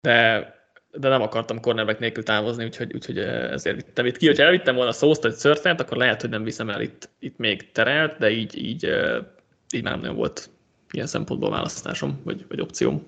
de 0.00 0.59
de 0.92 1.08
nem 1.08 1.22
akartam 1.22 1.60
cornerback 1.60 1.98
nélkül 1.98 2.22
távozni, 2.22 2.64
úgyhogy, 2.64 2.94
úgyhogy 2.94 3.18
ezért 3.18 3.76
vittem 3.76 4.06
itt 4.06 4.16
ki. 4.16 4.26
Hogyha 4.26 4.42
elvittem 4.42 4.74
volna 4.74 4.92
szószt 4.92 5.22
vagy 5.22 5.32
szörfent, 5.32 5.80
akkor 5.80 5.96
lehet, 5.96 6.20
hogy 6.20 6.30
nem 6.30 6.44
viszem 6.44 6.70
el 6.70 6.80
itt, 6.80 7.10
itt 7.18 7.36
még 7.36 7.70
terelt, 7.72 8.18
de 8.18 8.30
így, 8.30 8.58
így, 8.58 8.88
így 9.74 9.82
már 9.82 10.00
nem 10.00 10.14
volt 10.14 10.50
ilyen 10.90 11.06
szempontból 11.06 11.50
választásom, 11.50 12.20
vagy, 12.24 12.44
vagy 12.48 12.60
opcióm. 12.60 13.06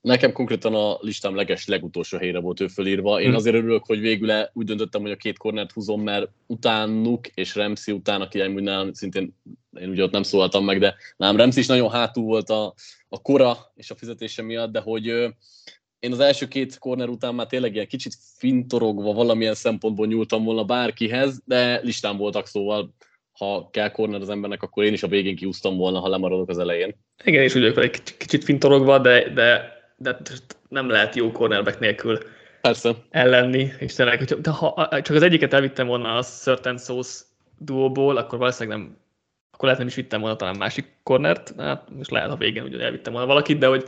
Nekem 0.00 0.32
konkrétan 0.32 0.74
a 0.74 0.98
listám 1.00 1.34
leges 1.34 1.66
legutolsó 1.66 2.18
helyre 2.18 2.38
volt 2.38 2.60
ő 2.60 2.66
fölírva. 2.66 3.20
Én 3.20 3.26
hmm. 3.26 3.36
azért 3.36 3.56
örülök, 3.56 3.86
hogy 3.86 4.00
végül 4.00 4.48
úgy 4.52 4.66
döntöttem, 4.66 5.00
hogy 5.00 5.10
a 5.10 5.16
két 5.16 5.38
kornert 5.38 5.72
húzom, 5.72 6.02
mert 6.02 6.30
utánuk 6.46 7.26
és 7.26 7.54
Remszi 7.54 7.92
után, 7.92 8.20
aki 8.20 8.40
amúgy 8.40 8.62
nálam 8.62 8.92
szintén, 8.92 9.34
én 9.80 9.88
ugye 9.88 10.02
ott 10.02 10.10
nem 10.10 10.22
szóltam 10.22 10.64
meg, 10.64 10.78
de 10.78 10.94
nálam 11.16 11.36
Remszi 11.36 11.60
is 11.60 11.66
nagyon 11.66 11.90
hátul 11.90 12.24
volt 12.24 12.50
a, 12.50 12.74
a 13.08 13.22
kora 13.22 13.56
és 13.74 13.90
a 13.90 13.94
fizetése 13.94 14.42
miatt, 14.42 14.72
de 14.72 14.80
hogy 14.80 15.34
én 15.98 16.12
az 16.12 16.20
első 16.20 16.48
két 16.48 16.78
korner 16.78 17.08
után 17.08 17.34
már 17.34 17.46
tényleg 17.46 17.74
ilyen 17.74 17.86
kicsit 17.86 18.14
fintorogva 18.36 19.12
valamilyen 19.12 19.54
szempontból 19.54 20.06
nyúltam 20.06 20.44
volna 20.44 20.64
bárkihez, 20.64 21.42
de 21.44 21.80
listán 21.82 22.16
voltak, 22.16 22.46
szóval 22.46 22.94
ha 23.32 23.68
kell 23.70 23.90
korner 23.90 24.20
az 24.20 24.28
embernek, 24.28 24.62
akkor 24.62 24.84
én 24.84 24.92
is 24.92 25.02
a 25.02 25.08
végén 25.08 25.36
kiúztam 25.36 25.76
volna, 25.76 25.98
ha 25.98 26.08
lemaradok 26.08 26.48
az 26.48 26.58
elején. 26.58 26.94
Igen, 27.24 27.42
és 27.42 27.54
úgy 27.54 27.64
egy 27.64 28.16
kicsit 28.16 28.44
fintorogva, 28.44 28.98
de, 28.98 29.32
de, 29.32 29.72
de 29.96 30.18
nem 30.68 30.88
lehet 30.88 31.14
jó 31.14 31.32
cornerback 31.32 31.78
nélkül 31.78 32.18
Persze. 32.60 32.94
ellenni, 33.10 33.72
és 33.78 33.94
tényleg, 33.94 34.18
hogy, 34.18 34.40
de 34.40 34.50
ha 34.50 34.88
csak 35.02 35.16
az 35.16 35.22
egyiket 35.22 35.52
elvittem 35.52 35.86
volna 35.86 36.16
a 36.16 36.22
Certain 36.22 36.78
Sauce 36.78 37.24
duóból, 37.58 38.16
akkor 38.16 38.38
valószínűleg 38.38 38.78
nem, 38.78 38.96
akkor 39.50 39.64
lehet 39.64 39.78
nem 39.78 39.88
is 39.88 39.94
vittem 39.94 40.20
volna 40.20 40.36
talán 40.36 40.56
másik 40.56 40.92
cornert, 41.02 41.54
hát 41.56 41.90
most 41.90 42.10
lehet 42.10 42.30
a 42.30 42.36
végén, 42.36 42.62
hogy 42.62 42.80
elvittem 42.80 43.12
volna 43.12 43.28
valakit, 43.28 43.58
de 43.58 43.66
hogy 43.66 43.84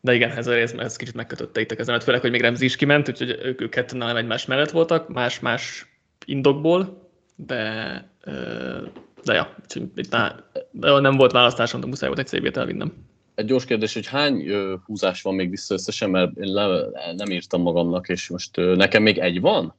de 0.00 0.14
igen, 0.14 0.30
ez 0.30 0.46
a 0.46 0.54
rész, 0.54 0.72
ez 0.72 0.96
kicsit 0.96 1.14
megkötötte 1.14 1.60
itt 1.60 1.70
a 1.70 1.76
kezemet, 1.76 2.04
főleg, 2.04 2.20
hogy 2.20 2.30
még 2.30 2.40
Remzi 2.40 2.64
is 2.64 2.76
kiment, 2.76 3.08
úgyhogy 3.08 3.38
ők, 3.42 3.60
ők 3.60 3.70
ketten 3.70 3.98
nem 3.98 4.16
egymás 4.16 4.46
mellett 4.46 4.70
voltak, 4.70 5.08
más-más 5.08 5.86
indokból, 6.26 7.10
de, 7.36 7.64
de 9.24 9.34
ja, 9.34 9.56
itt 9.94 10.10
nem 10.80 11.16
volt 11.16 11.32
választásom, 11.32 11.80
de 11.80 11.86
muszáj 11.86 12.08
volt 12.08 12.20
egy 12.20 12.26
szép 12.26 12.56
elvinnem. 12.56 12.92
Egy 13.34 13.44
gyors 13.44 13.64
kérdés, 13.64 13.94
hogy 13.94 14.06
hány 14.06 14.50
húzás 14.84 15.22
van 15.22 15.34
még 15.34 15.50
vissza 15.50 15.74
összesen, 15.74 16.10
mert 16.10 16.36
én 16.36 16.52
le, 16.52 16.86
nem 17.16 17.30
írtam 17.30 17.62
magamnak, 17.62 18.08
és 18.08 18.28
most 18.28 18.56
nekem 18.56 19.02
még 19.02 19.18
egy 19.18 19.40
van? 19.40 19.74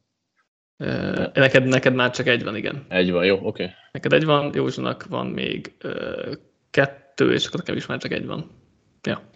Neked, 1.33 1.65
neked 1.65 1.93
már 1.93 2.09
csak 2.09 2.27
egy 2.27 2.43
van, 2.43 2.55
igen. 2.55 2.85
Egy 2.87 3.11
van, 3.11 3.25
jó, 3.25 3.35
oké. 3.35 3.47
Okay. 3.47 3.67
Neked 3.91 4.13
egy 4.13 4.25
van, 4.25 4.51
Józsunak 4.53 5.05
van 5.09 5.27
még 5.27 5.71
kettő, 6.69 7.33
és 7.33 7.45
akkor 7.45 7.59
nekem 7.59 7.75
is 7.75 7.85
már 7.85 7.97
csak 7.97 8.11
egy 8.11 8.25
van. 8.25 8.51
Ja. 9.03 9.29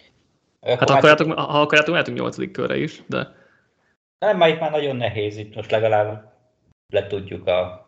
Hát 0.66 0.89
ha 0.89 0.95
akarjátok, 0.95 1.32
ha 1.32 1.61
akarjátok, 1.61 1.93
mehetünk 1.93 2.18
nyolcadik 2.18 2.51
körre 2.51 2.78
is, 2.78 3.01
de... 3.07 3.36
Nem, 4.20 4.38
már 4.38 4.49
itt 4.49 4.59
már 4.59 4.72
nagyon 4.72 4.95
nehéz, 4.95 5.38
itt 5.38 5.55
most 5.55 5.72
legalább 5.72 6.34
letudjuk 6.93 7.47
a 7.47 7.86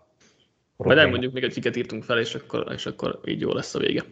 majd 0.77 0.97
elmondjuk 0.97 1.33
még, 1.33 1.43
hogy 1.43 1.53
kiket 1.53 1.75
írtunk 1.75 2.03
fel, 2.03 2.19
és 2.19 2.35
akkor, 2.35 2.71
és 2.73 2.85
akkor 2.85 3.19
így 3.25 3.41
jó 3.41 3.51
lesz 3.51 3.75
a 3.75 3.79
vége. 3.79 4.03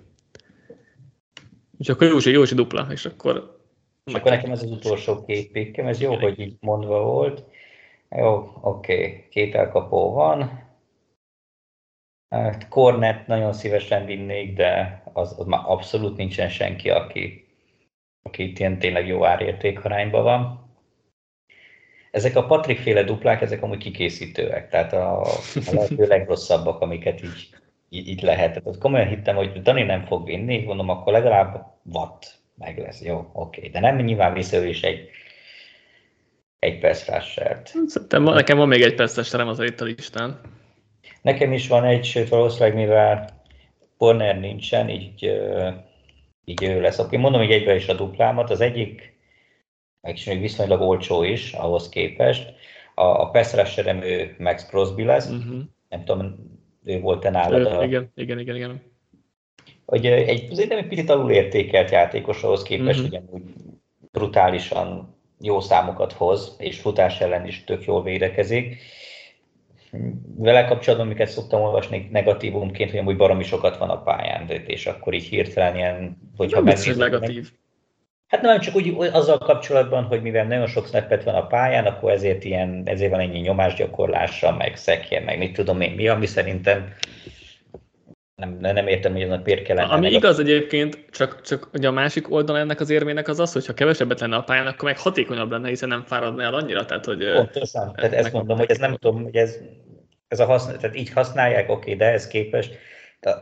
És 1.77 1.89
akkor 1.89 2.07
Józsi, 2.07 2.31
Józsi 2.31 2.55
dupla, 2.55 2.87
és 2.91 3.05
akkor... 3.05 3.59
És 4.03 4.13
akkor 4.13 4.31
nekem 4.31 4.51
ez 4.51 4.63
az 4.63 4.71
utolsó 4.71 5.25
két 5.25 5.51
pikkem, 5.51 5.87
ez 5.87 6.01
jó, 6.01 6.15
hogy 6.15 6.39
így 6.39 6.55
mondva 6.59 7.03
volt. 7.03 7.43
Jó, 8.09 8.59
oké, 8.61 8.93
okay. 8.93 9.27
két 9.29 9.55
elkapó 9.55 10.13
van. 10.13 10.63
Hát 12.29 12.67
Kornet 12.67 13.27
nagyon 13.27 13.53
szívesen 13.53 14.05
vinnék, 14.05 14.55
de 14.55 15.01
az, 15.13 15.35
az 15.39 15.45
már 15.45 15.61
abszolút 15.65 16.17
nincsen 16.17 16.49
senki, 16.49 16.89
aki, 16.89 17.44
aki 18.25 18.43
itt 18.43 18.59
ilyen 18.59 18.79
tényleg 18.79 19.07
jó 19.07 19.25
árérték 19.25 19.85
arányban 19.85 20.23
van. 20.23 20.69
Ezek 22.11 22.35
a 22.35 22.45
Patrik 22.45 22.79
féle 22.79 23.03
duplák, 23.03 23.41
ezek 23.41 23.63
amúgy 23.63 23.77
kikészítőek, 23.77 24.69
tehát 24.69 24.93
a, 24.93 25.21
a 25.21 25.27
lehető 25.71 26.07
legrosszabbak, 26.07 26.81
amiket 26.81 27.23
így, 27.23 27.49
így, 27.89 28.07
így 28.07 28.21
lehet. 28.21 28.63
Tehát 28.63 28.79
komolyan 28.79 29.07
hittem, 29.07 29.35
hogy 29.35 29.61
Dani 29.61 29.83
nem 29.83 30.05
fog 30.05 30.25
vinni, 30.25 30.63
mondom, 30.63 30.89
akkor 30.89 31.13
legalább 31.13 31.65
watt 31.93 32.39
meg 32.57 32.77
lesz. 32.77 33.01
Jó, 33.01 33.29
oké. 33.33 33.67
De 33.67 33.79
nem 33.79 33.95
nyilván 33.95 34.33
vissza 34.33 34.63
is 34.63 34.81
egy, 34.81 35.09
egy 36.59 36.79
percrássert. 36.79 37.73
Szerintem 37.87 38.23
nekem 38.23 38.57
van 38.57 38.67
még 38.67 38.81
egy 38.81 38.95
percráserem 38.95 39.47
az 39.47 39.59
itt 39.59 39.81
a 39.81 39.85
listán. 39.85 40.39
Nekem 41.21 41.53
is 41.53 41.67
van 41.67 41.83
egy, 41.83 42.05
sőt 42.05 42.29
valószínűleg 42.29 42.75
mivel 42.75 43.43
Porner 43.97 44.39
nincsen, 44.39 44.89
így, 44.89 45.31
így 46.45 46.63
ő 46.63 46.81
lesz. 46.81 46.99
Oké, 46.99 47.17
mondom 47.17 47.41
hogy 47.41 47.51
egybe 47.51 47.75
is 47.75 47.87
a 47.87 47.93
duplámat. 47.93 48.49
Az 48.49 48.61
egyik 48.61 49.15
és 50.05 50.25
még 50.25 50.39
viszonylag 50.39 50.81
olcsó 50.81 51.23
is 51.23 51.53
ahhoz 51.53 51.89
képest. 51.89 52.53
A, 52.95 53.03
a 53.03 53.29
pass 53.29 53.77
ő 53.85 54.35
Max 54.37 54.65
Crosby 54.65 55.03
lesz, 55.03 55.29
uh-huh. 55.29 55.61
nem 55.89 56.03
tudom, 56.03 56.35
ő 56.83 56.99
volt-e 56.99 57.29
nálad? 57.29 57.65
A... 57.65 57.83
Igen, 57.83 58.11
igen, 58.15 58.39
igen, 58.39 58.55
igen. 58.55 58.81
Hogy 59.85 60.05
egy, 60.05 60.51
azért 60.51 60.69
nem 60.69 60.77
egy 60.77 60.87
picit 60.87 61.09
alul 61.09 61.31
értékelt 61.31 61.91
játékos 61.91 62.43
ahhoz 62.43 62.63
képest, 62.63 62.99
uh-huh. 62.99 63.21
ugyanúgy 63.21 63.53
brutálisan 64.11 65.15
jó 65.39 65.59
számokat 65.59 66.13
hoz, 66.13 66.55
és 66.59 66.79
futás 66.79 67.21
ellen 67.21 67.47
is 67.47 67.63
tök 67.63 67.85
jól 67.85 68.03
védekezik. 68.03 68.77
Vele 70.37 70.65
kapcsolatban, 70.65 71.07
amiket 71.07 71.29
szoktam 71.29 71.61
olvasni 71.61 72.09
negatívumként, 72.11 72.89
hogy 72.89 72.99
amúgy 72.99 73.17
baromi 73.17 73.43
sokat 73.43 73.77
van 73.77 73.89
a 73.89 74.01
pályán, 74.01 74.49
és 74.49 74.85
akkor 74.85 75.13
így 75.13 75.23
hirtelen 75.23 75.75
ilyen, 75.75 76.17
hogyha 76.37 76.55
nem 76.55 76.65
megnézem, 76.65 76.97
negatív. 76.97 77.51
Hát 78.27 78.41
nem 78.41 78.59
csak 78.59 78.75
úgy 78.75 78.95
azzal 79.11 79.37
kapcsolatban, 79.37 80.03
hogy 80.03 80.21
mivel 80.21 80.45
nagyon 80.45 80.67
sok 80.67 80.87
snappet 80.87 81.23
van 81.23 81.35
a 81.35 81.47
pályán, 81.47 81.85
akkor 81.85 82.11
ezért, 82.11 82.43
ilyen, 82.43 82.81
ezért 82.85 83.11
van 83.11 83.19
ennyi 83.19 83.39
nyomásgyakorlása, 83.39 84.51
meg 84.51 84.75
szekje, 84.75 85.19
meg 85.19 85.37
mit 85.37 85.53
tudom 85.53 85.81
én 85.81 85.91
mi, 85.91 86.07
ami 86.07 86.25
szerintem 86.25 86.93
nem, 88.35 88.57
nem 88.59 88.87
értem, 88.87 89.11
hogy 89.11 89.21
annak 89.21 89.45
miért 89.45 89.63
kellene. 89.63 89.93
Ami 89.93 90.11
igaz 90.11 90.39
egyébként, 90.39 91.05
csak, 91.11 91.41
csak 91.41 91.69
ugye 91.73 91.87
a 91.87 91.91
másik 91.91 92.31
oldal 92.31 92.57
ennek 92.57 92.79
az 92.79 92.89
érmének 92.89 93.27
az 93.27 93.39
az, 93.39 93.53
hogy 93.53 93.65
ha 93.65 93.73
kevesebbet 93.73 94.19
lenne 94.19 94.35
a 94.35 94.43
pályán, 94.43 94.67
akkor 94.67 94.83
meg 94.83 94.99
hatékonyabb 94.99 95.51
lenne, 95.51 95.67
hiszen 95.67 95.89
nem 95.89 96.03
fáradna 96.03 96.43
el 96.43 96.53
annyira. 96.53 96.85
Tehát, 96.85 97.05
hogy, 97.05 97.31
Pontosan, 97.33 97.93
tehát 97.93 98.13
ezt 98.13 98.33
mondom, 98.33 98.57
hogy 98.57 98.69
ez 98.69 98.77
nem 98.77 98.95
tudom, 98.95 99.23
hogy 99.23 99.35
ez, 99.35 99.57
ez 100.27 100.39
a 100.39 100.45
használ, 100.45 100.77
tehát 100.77 100.95
így 100.95 101.09
használják, 101.09 101.69
oké, 101.69 101.79
okay, 101.79 101.95
de 101.95 102.11
ez 102.11 102.27
képest 102.27 102.77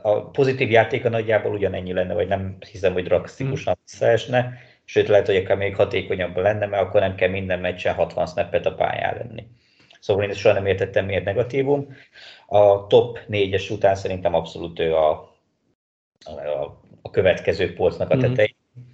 a 0.01 0.29
pozitív 0.29 0.71
játéka 0.71 1.09
nagyjából 1.09 1.51
ugyanennyi 1.51 1.93
lenne, 1.93 2.13
vagy 2.13 2.27
nem 2.27 2.57
hiszem, 2.71 2.93
hogy 2.93 3.03
drasztikusan 3.03 3.73
hmm. 3.73 3.83
visszaesne 3.85 4.53
sőt 4.85 5.07
lehet, 5.07 5.25
hogy 5.25 5.35
akár 5.35 5.57
még 5.57 5.75
hatékonyabb 5.75 6.37
lenne, 6.37 6.65
mert 6.65 6.83
akkor 6.83 6.99
nem 6.99 7.15
kell 7.15 7.29
minden 7.29 7.59
meccsen 7.59 7.93
60 7.93 8.25
snappet 8.25 8.65
a 8.65 8.73
pályán 8.73 9.15
lenni. 9.17 9.47
Szóval 10.03 10.23
én 10.23 10.29
ezt 10.29 10.39
soha 10.39 10.53
nem 10.53 10.65
értettem, 10.65 11.05
miért 11.05 11.23
negatívum. 11.23 11.95
A 12.47 12.87
top 12.87 13.19
4-es 13.29 13.71
után 13.71 13.95
szerintem 13.95 14.33
abszolút 14.33 14.79
ő 14.79 14.95
a, 14.95 15.09
a, 16.25 16.31
a 17.01 17.09
következő 17.09 17.73
polcnak 17.73 18.09
a 18.09 18.15
mhm. 18.15 18.25
tetején. 18.25 18.55
Mm-hmm. 18.79 18.89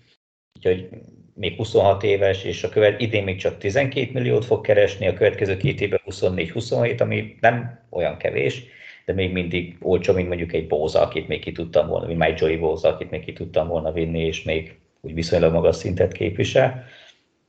Úgyhogy 0.57 0.89
még 1.33 1.55
26 1.55 2.03
éves, 2.03 2.43
és 2.43 2.63
a 2.63 2.69
követ, 2.69 3.01
idén 3.01 3.23
még 3.23 3.37
csak 3.37 3.57
12 3.57 4.09
milliót 4.13 4.45
fog 4.45 4.61
keresni, 4.61 5.07
a 5.07 5.13
következő 5.13 5.57
két 5.57 5.81
évben 5.81 5.99
24-27, 6.05 7.01
ami 7.01 7.37
nem 7.39 7.87
olyan 7.89 8.17
kevés, 8.17 8.63
de 9.05 9.13
még 9.13 9.31
mindig 9.31 9.77
olcsó, 9.81 10.13
mint 10.13 10.27
mondjuk 10.27 10.53
egy 10.53 10.67
Bóza, 10.67 11.01
akit 11.01 11.27
még 11.27 11.39
ki 11.39 11.51
tudtam 11.51 11.87
volna, 11.87 12.07
mint 12.07 12.19
Mike 12.19 12.35
Joey 12.37 12.57
Bóza, 12.57 12.87
akit 12.89 13.09
még 13.09 13.23
ki 13.23 13.33
tudtam 13.33 13.67
volna 13.67 13.91
vinni, 13.91 14.25
és 14.25 14.43
még 14.43 14.79
úgy 15.01 15.13
viszonylag 15.13 15.53
magas 15.53 15.75
szintet 15.75 16.11
képvisel. 16.11 16.85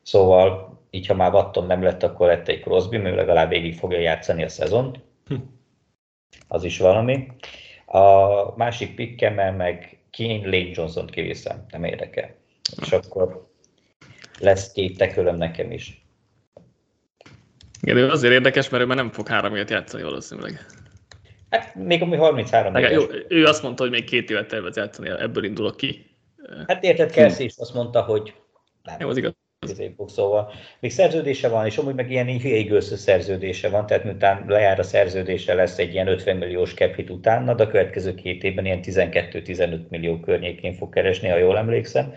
Szóval 0.03 0.80
így, 0.91 1.07
ha 1.07 1.15
már 1.15 1.31
Vatton 1.31 1.67
nem 1.67 1.83
lett, 1.83 2.03
akkor 2.03 2.27
lett 2.27 2.49
egy 2.49 2.61
Crosby, 2.61 2.97
mert 2.97 3.17
legalább 3.17 3.49
végig 3.49 3.75
fogja 3.75 3.99
játszani 3.99 4.43
a 4.43 4.49
szezont. 4.49 5.01
Hm. 5.27 5.35
Az 6.49 6.65
is 6.65 6.79
valami. 6.79 7.27
A 7.87 8.57
másik 8.57 8.95
pikkemmel 8.95 9.53
meg 9.53 9.99
Kane 10.17 10.43
Lane 10.43 10.71
Johnson-t 10.73 11.11
kiviszem, 11.11 11.65
nem 11.71 11.85
érdekel. 11.85 12.35
És 12.83 12.93
akkor 12.93 13.49
lesz 14.39 14.73
két 14.73 14.97
tekölöm 14.97 15.37
nekem 15.37 15.71
is. 15.71 16.05
Igen, 17.83 17.97
ő 17.97 18.09
azért 18.09 18.33
érdekes, 18.33 18.69
mert 18.69 18.83
ő 18.83 18.87
már 18.87 18.97
nem 18.97 19.11
fog 19.11 19.29
három 19.29 19.55
évet 19.55 19.71
játszani 19.71 20.03
valószínűleg. 20.03 20.67
Hát 21.51 21.75
még 21.75 22.03
ami 22.03 22.17
33 22.17 22.75
éves. 22.75 22.93
Jó, 22.93 23.03
ő 23.29 23.45
azt 23.45 23.63
mondta, 23.63 23.83
hogy 23.83 23.93
még 23.93 24.05
két 24.05 24.31
évet 24.31 24.49
tervez 24.49 24.77
játszani, 24.77 25.09
ebből 25.09 25.45
indulok 25.45 25.77
ki. 25.77 26.17
Hát 26.67 26.83
érted, 26.85 27.11
Kelsey 27.11 27.45
is 27.45 27.57
azt 27.57 27.75
mondta, 27.75 28.03
hogy 28.03 28.35
nem. 28.83 28.97
Jó, 29.01 29.09
az 29.09 29.17
igaz. 29.17 29.40
Szóval 30.07 30.53
még 30.81 30.91
szerződése 30.91 31.49
van, 31.49 31.67
és 31.67 31.79
amúgy 31.79 31.95
meg 31.95 32.11
ilyen 32.11 32.27
hülyei 32.27 32.81
szerződése 32.81 33.69
van, 33.69 33.87
tehát 33.87 34.05
miután 34.05 34.45
lejár 34.49 34.79
a 34.79 34.83
szerződése 34.83 35.55
lesz 35.55 35.79
egy 35.79 35.93
ilyen 35.93 36.07
50 36.07 36.37
milliós 36.37 36.75
cap 36.75 36.95
hit 36.95 37.11
utána, 37.11 37.55
de 37.55 37.63
a 37.63 37.67
következő 37.67 38.15
két 38.15 38.43
évben 38.43 38.65
ilyen 38.65 38.81
12-15 38.83 39.89
millió 39.89 40.21
környékén 40.21 40.75
fog 40.75 40.93
keresni, 40.93 41.29
ha 41.29 41.37
jól 41.37 41.59
emlékszem. 41.59 42.15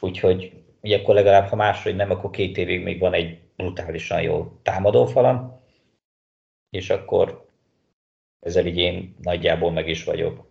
Úgyhogy 0.00 0.52
ugye 0.80 0.96
akkor 0.96 1.14
legalább, 1.14 1.48
ha 1.48 1.56
máshogy 1.56 1.96
nem, 1.96 2.10
akkor 2.10 2.30
két 2.30 2.56
évig 2.56 2.82
még 2.82 2.98
van 2.98 3.12
egy 3.12 3.38
brutálisan 3.56 4.22
jó 4.22 4.58
támadófalam, 4.62 5.60
és 6.70 6.90
akkor 6.90 7.46
ezzel 8.40 8.66
így 8.66 8.78
én 8.78 9.14
nagyjából 9.22 9.72
meg 9.72 9.88
is 9.88 10.04
vagyok 10.04 10.48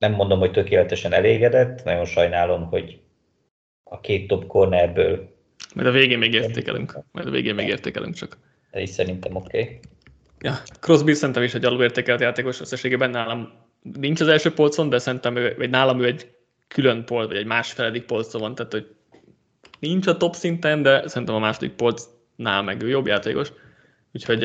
nem 0.00 0.12
mondom, 0.12 0.38
hogy 0.38 0.52
tökéletesen 0.52 1.12
elégedett, 1.12 1.84
nagyon 1.84 2.04
sajnálom, 2.04 2.66
hogy 2.66 3.00
a 3.84 4.00
két 4.00 4.28
top 4.28 4.46
cornerből... 4.46 5.38
Majd 5.74 5.86
a 5.86 5.90
végén 5.90 6.18
még 6.18 6.32
értékelünk, 6.32 6.98
majd 7.12 7.26
a 7.26 7.30
végén 7.30 7.54
még 7.54 7.68
értékelünk 7.68 8.14
csak. 8.14 8.36
Ez 8.70 8.82
is 8.82 8.88
szerintem 8.88 9.36
oké. 9.36 9.60
Okay. 9.62 9.78
Ja, 10.40 10.58
Crosby 10.80 11.14
szerintem 11.14 11.42
is 11.42 11.54
egy 11.54 11.64
alulértékelt 11.64 12.20
játékos 12.20 12.60
összességében 12.60 13.10
nálam 13.10 13.52
nincs 13.82 14.20
az 14.20 14.28
első 14.28 14.52
polcon, 14.52 14.88
de 14.88 14.98
szerintem 14.98 15.36
ő, 15.36 15.54
vagy 15.58 15.70
nálam 15.70 16.00
ő 16.00 16.06
egy 16.06 16.30
külön 16.68 17.04
polc, 17.04 17.28
vagy 17.28 17.36
egy 17.36 17.46
másfeledik 17.46 18.04
polcon 18.04 18.40
van, 18.40 18.54
tehát 18.54 18.72
hogy 18.72 18.86
nincs 19.78 20.06
a 20.06 20.16
top 20.16 20.34
szinten, 20.34 20.82
de 20.82 21.08
szerintem 21.08 21.34
a 21.34 21.38
második 21.38 21.72
polcnál 21.72 22.62
meg 22.62 22.82
ő 22.82 22.88
jobb 22.88 23.06
játékos. 23.06 23.52
Úgyhogy 24.12 24.44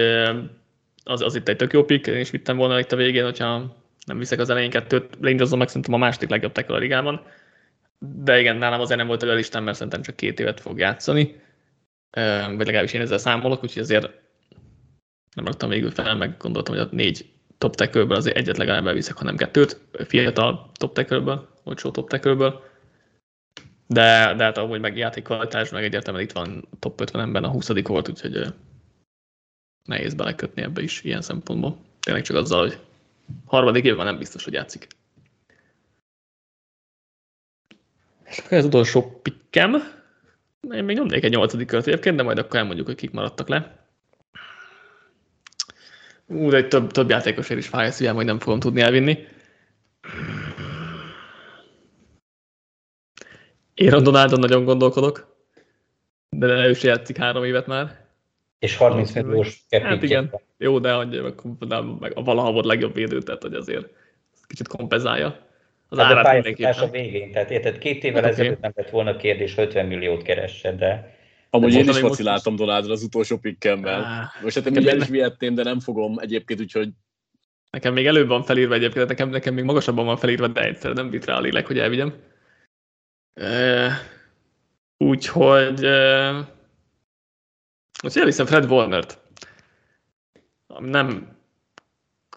az, 1.04 1.22
az 1.22 1.36
itt 1.36 1.48
egy 1.48 1.56
tök 1.56 1.74
jó 1.74 1.84
pick, 1.84 2.08
én 2.08 2.20
is 2.20 2.30
vittem 2.30 2.58
volna 2.58 2.80
itt 2.80 2.92
a 2.92 2.96
végén, 2.96 3.24
hogyha 3.24 3.76
nem 4.06 4.18
viszek 4.18 4.40
az 4.40 4.50
elején 4.50 4.70
kettőt, 4.70 5.18
Rangers 5.22 5.56
meg 5.56 5.68
szerintem 5.68 5.94
a 5.94 5.98
második 5.98 6.30
legjobb 6.30 6.52
tackle 6.52 6.76
a 6.76 6.80
ligában. 6.80 7.22
De 8.00 8.39
igen, 8.39 8.56
nálam 8.56 8.80
azért 8.80 8.98
nem 8.98 9.08
volt 9.08 9.24
a 9.24 9.34
listán, 9.34 9.64
mert 9.64 9.78
szerintem 9.78 10.02
csak 10.02 10.16
két 10.16 10.39
évet 10.39 10.60
fog 10.60 10.80
játszani. 10.80 11.41
Vagy 12.46 12.66
legalábbis 12.66 12.93
én 12.93 13.02
ezzel 13.02 13.18
számolok, 13.18 13.64
úgyhogy 13.64 13.82
azért 13.82 14.10
nem 15.36 15.46
raktam 15.46 15.70
végül 15.70 15.91
fel, 15.91 16.16
meg 16.16 16.38
gondoltam, 16.38 16.76
hogy 16.76 16.88
a 16.88 16.96
négy 16.96 17.30
top 17.58 17.76
tackle 17.76 18.16
azért 18.16 18.38
egyet 18.38 18.58
legalább 18.58 18.88
elviszek, 18.88 19.18
hanem 19.18 19.36
kettőt, 19.36 19.80
fiatal 20.08 20.72
top 20.74 20.93
tackle 20.93 21.41
olcsó 21.64 21.91
top 21.91 22.10
tackle 22.10 22.54
De, 23.88 24.34
de 24.38 24.43
hát 24.43 24.58
ahogy 24.58 24.80
meg 24.80 24.98
játékkvalitás, 24.98 25.70
meg 25.70 25.84
egyértelműen 25.84 26.26
itt 26.26 26.32
van 26.32 26.68
top 26.80 27.02
50-ben 27.06 27.43
a 27.43 27.50
20 27.50 27.68
volt, 27.84 28.10
úgyhogy 28.10 28.54
nehéz 29.84 30.14
belekötni 30.14 30.62
ebbe 30.62 30.82
is 30.82 31.04
ilyen 31.04 31.22
szempontból. 31.22 31.78
Tényleg 32.00 32.24
csak 32.24 32.38
azzal, 32.38 32.60
hogy 32.60 32.80
harmadik 33.46 33.84
évben 33.84 34.06
nem 34.06 34.18
biztos, 34.18 34.43
hogy 34.43 34.54
játszik. 34.54 34.88
És 38.26 38.38
akkor 38.38 38.58
az 38.58 38.66
utolsó 38.66 39.20
pikkem. 39.22 39.76
Én 40.72 40.84
még 40.84 40.96
nyomnék 40.96 41.24
egy 41.24 41.32
nyolcadik 41.32 41.68
kört 41.68 41.88
egyébként, 41.88 42.16
de 42.16 42.24
majd 42.24 42.38
akkor 42.38 42.60
elmondjuk, 42.60 42.88
hogy 42.88 42.96
kik 42.96 43.12
maradtak 43.12 43.48
le. 43.48 43.88
Ú, 46.28 46.50
de 46.50 46.58
egy 46.58 46.68
több, 46.68 46.92
több 46.92 47.10
játékosért 47.10 47.60
is 47.60 47.68
fáj 47.68 47.92
szívem, 47.92 48.16
hogy 48.16 48.26
nem 48.26 48.40
fogom 48.40 48.60
tudni 48.60 48.82
elvinni. 48.82 49.28
Én 53.74 53.94
a 53.94 54.00
Donaldon 54.00 54.40
nagyon 54.40 54.64
gondolkodok, 54.64 55.36
de 56.30 56.48
ő 56.48 56.70
is 56.70 56.84
játszik 56.84 57.18
három 57.18 57.44
évet 57.44 57.68
már. 57.68 58.06
És 58.60 58.78
30 58.78 59.12
milliós 59.12 59.66
Hát 59.70 60.04
igen, 60.04 60.42
jó, 60.58 60.80
de, 60.80 60.94
hogy, 60.94 61.22
de 61.60 61.82
meg 62.00 62.18
a 62.18 62.24
valaha 62.24 62.52
volt 62.52 62.66
legjobb 62.66 62.94
védő, 62.94 63.22
tehát 63.22 63.42
hogy 63.42 63.54
azért 63.54 63.88
kicsit 64.48 64.68
kompenzálja. 64.68 65.45
Az 66.00 66.06
hát 66.06 66.34
mindenképpen. 66.34 66.74
a 66.74 66.89
végén, 66.89 67.32
tehát 67.32 67.52
érted, 67.52 67.78
két 67.78 68.04
évvel 68.04 68.24
hát, 68.24 68.32
ezelőtt 68.32 68.58
okay. 68.58 68.62
nem 68.62 68.72
lett 68.76 68.89
volna 68.89 69.16
kérdés, 69.16 69.58
50 69.58 69.86
milliót 69.86 70.22
keresse, 70.22 70.72
de... 70.72 71.14
Amúgy 71.50 71.74
én 71.74 71.89
is 71.89 72.00
vaciláltam 72.00 72.56
most... 72.58 72.89
Az 72.89 73.04
utolsó 73.04 73.38
pikkemmel. 73.38 74.00
Ah, 74.02 74.43
most 74.43 74.56
hát 74.56 74.66
én 74.66 75.02
is 75.02 75.08
vihetném, 75.08 75.54
de 75.54 75.64
nem 75.64 75.80
fogom 75.80 76.20
egyébként, 76.20 76.60
úgyhogy 76.60 76.89
Nekem 77.76 77.93
még 77.93 78.08
előbb 78.08 78.28
van 78.28 78.43
felírva 78.43 78.74
egyébként, 78.74 79.08
nekem, 79.08 79.30
nekem 79.30 79.54
még 79.54 79.64
magasabban 79.64 80.06
van 80.06 80.18
felírva, 80.18 80.48
de 80.48 80.62
egyszer 80.62 80.93
nem 80.93 81.10
bit 81.10 81.26
rá 81.26 81.36
a 81.36 81.39
lélek, 81.39 81.68
hogy 81.68 81.80
elvigyem. 81.80 82.14
Uh, 83.34 83.91
úgyhogy 84.98 85.86
uh, 85.86 86.46
most 88.04 88.18
elviszem 88.18 88.46
Fred 88.46 88.72
Warner-t. 88.72 89.20
Nem 90.80 91.38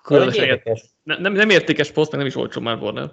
különösen 0.03 0.61
nem, 1.03 1.21
nem, 1.21 1.33
nem 1.33 1.51
értékes 1.51 1.91
poszt, 1.91 2.11
meg 2.11 2.21
nem 2.21 2.29
is 2.29 2.37
olcsó 2.37 2.61
már 2.61 2.77
Warner. 2.77 3.11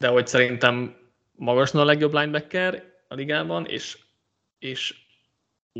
De 0.00 0.08
hogy 0.08 0.26
szerintem 0.26 0.96
magasna 1.32 1.80
a 1.80 1.84
legjobb 1.84 2.12
linebacker 2.12 2.84
a 3.08 3.14
ligában, 3.14 3.66
és, 3.66 3.98
és 4.58 4.94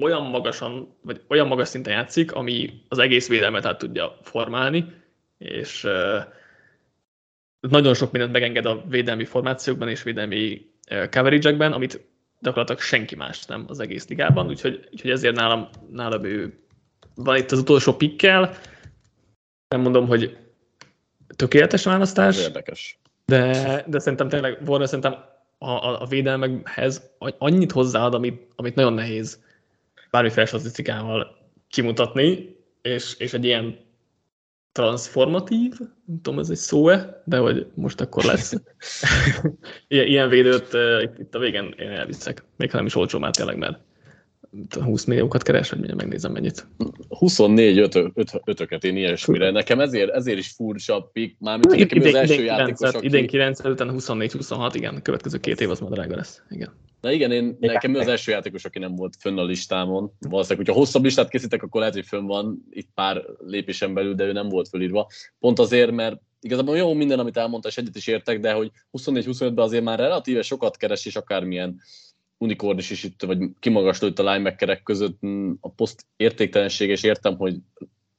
olyan 0.01 0.23
magasan, 0.23 0.97
vagy 1.03 1.21
olyan 1.29 1.47
magas 1.47 1.68
szinten 1.68 1.93
játszik, 1.93 2.33
ami 2.33 2.83
az 2.89 2.99
egész 2.99 3.29
védelmet 3.29 3.64
át 3.64 3.79
tudja 3.79 4.18
formálni, 4.23 4.95
és 5.39 5.87
nagyon 7.61 7.95
sok 7.95 8.12
mindent 8.12 8.33
megenged 8.33 8.66
a 8.66 8.85
védelmi 8.89 9.25
formációkban 9.25 9.89
és 9.89 10.03
védelmi 10.03 10.71
uh, 10.91 11.09
coverage-ekben, 11.09 11.73
amit 11.73 12.01
gyakorlatilag 12.41 12.81
senki 12.81 13.16
más 13.16 13.47
nem 13.47 13.64
az 13.68 13.81
egész 13.81 14.09
ligában, 14.09 14.47
úgyhogy, 14.47 14.89
úgyhogy 14.93 15.11
ezért 15.11 15.35
nálam, 15.35 15.68
nálam 15.91 16.25
ő 16.25 16.59
van 17.14 17.37
itt 17.37 17.51
az 17.51 17.59
utolsó 17.59 17.97
pikkel. 17.97 18.57
Nem 19.68 19.81
mondom, 19.81 20.07
hogy 20.07 20.37
tökéletes 21.37 21.85
választás. 21.85 22.39
Érdekes. 22.39 23.00
De, 23.31 23.85
de 23.87 23.99
szerintem 23.99 24.28
tényleg 24.28 24.64
volna 24.64 24.87
szerintem 24.87 25.12
a, 25.59 25.70
a, 25.70 26.03
a 26.03 26.07
védelmekhez 26.07 27.11
annyit 27.39 27.72
hozzáad, 27.72 28.14
amit, 28.14 28.53
amit 28.57 28.74
nagyon 28.74 28.93
nehéz 28.93 29.43
bármiféle 30.11 30.47
statisztikával 30.47 31.39
kimutatni, 31.68 32.57
és, 32.83 33.14
és 33.18 33.33
egy 33.33 33.45
ilyen 33.45 33.78
transformatív, 34.72 35.72
nem 36.05 36.20
tudom, 36.22 36.39
ez 36.39 36.51
egy 36.51 36.57
szó-e, 36.57 37.22
de 37.24 37.39
hogy 37.39 37.66
most 37.74 38.01
akkor 38.01 38.24
lesz. 38.24 38.55
ilyen, 39.89 40.28
védőt 40.28 40.72
uh, 40.72 41.03
itt, 41.03 41.18
itt 41.18 41.35
a 41.35 41.39
végén 41.39 41.74
én 41.78 41.91
elviszek. 41.91 42.45
Még 42.57 42.70
ha 42.70 42.76
nem 42.76 42.87
is 42.87 42.95
olcsó 42.95 43.18
már 43.18 43.31
tényleg, 43.31 43.57
mert 43.57 43.78
20 44.81 45.05
milliókat 45.05 45.43
keres, 45.43 45.71
hogy 45.71 45.95
megnézem 45.95 46.33
mennyit. 46.33 46.67
24 47.09 47.79
ötö, 47.79 48.09
öt, 48.15 48.41
ötöket 48.45 48.85
én 48.85 48.97
ilyesmire. 48.97 49.51
Nekem 49.51 49.81
ezért, 49.81 50.11
ezért 50.11 50.39
is 50.39 50.49
furcsa 50.49 51.11
pick, 51.13 51.37
mármint 51.39 51.69
nekem 51.71 51.99
idén, 51.99 52.09
az 52.09 52.15
első 52.15 52.33
idén 52.35 52.45
játékos, 52.45 52.79
9, 52.79 52.95
aki... 52.95 53.07
Idén 53.07 53.27
9, 53.27 53.65
utána 53.65 53.93
24-26, 53.97 54.71
igen, 54.73 54.95
a 54.95 55.03
következő 55.03 55.39
két 55.39 55.61
év 55.61 55.71
az 55.71 55.81
már 55.81 55.91
drága 55.91 56.17
lesz. 56.17 56.43
Igen. 56.49 56.73
Na 57.01 57.13
igen, 57.13 57.33
én, 57.33 57.57
nekem 57.61 57.95
az 57.95 58.09
első 58.09 58.31
játékos, 58.31 58.65
aki 58.65 58.79
nem 58.79 58.95
volt 58.95 59.17
fönn 59.19 59.39
a 59.39 59.45
listámon. 59.45 60.13
Valószínűleg, 60.19 60.67
hogyha 60.67 60.81
hosszabb 60.81 61.05
listát 61.05 61.29
készítek, 61.29 61.63
akkor 61.63 61.81
lehet, 61.81 61.95
hogy 61.95 62.07
fönn 62.07 62.27
van 62.27 62.65
itt 62.71 62.89
pár 62.95 63.25
lépésen 63.47 63.95
belül, 63.95 64.15
de 64.15 64.25
ő 64.25 64.33
nem 64.33 64.49
volt 64.49 64.69
fölírva. 64.69 65.09
Pont 65.39 65.59
azért, 65.59 65.91
mert 65.91 66.21
igazából 66.41 66.77
jó 66.77 66.95
minden, 66.95 67.19
amit 67.19 67.37
elmondta, 67.37 67.69
és 67.69 67.77
egyet 67.77 67.97
is 67.97 68.07
értek, 68.07 68.41
de 68.41 68.53
hogy 68.53 68.71
24-25-ben 68.93 69.65
azért 69.65 69.85
már 69.85 69.99
relatíve 69.99 70.43
sokat 70.43 70.77
keres, 70.77 71.07
és 71.07 71.17
akármilyen 71.17 71.81
unikorn 72.41 72.78
is, 72.78 72.91
is 72.91 73.03
itt, 73.03 73.22
vagy 73.22 73.38
kimagasló 73.59 74.09
itt 74.09 74.18
a 74.18 74.32
linebackerek 74.32 74.82
között 74.82 75.26
mm, 75.26 75.53
a 75.61 75.70
poszt 75.70 76.07
értéktelenség, 76.16 76.88
és 76.88 77.03
értem, 77.03 77.36
hogy 77.36 77.57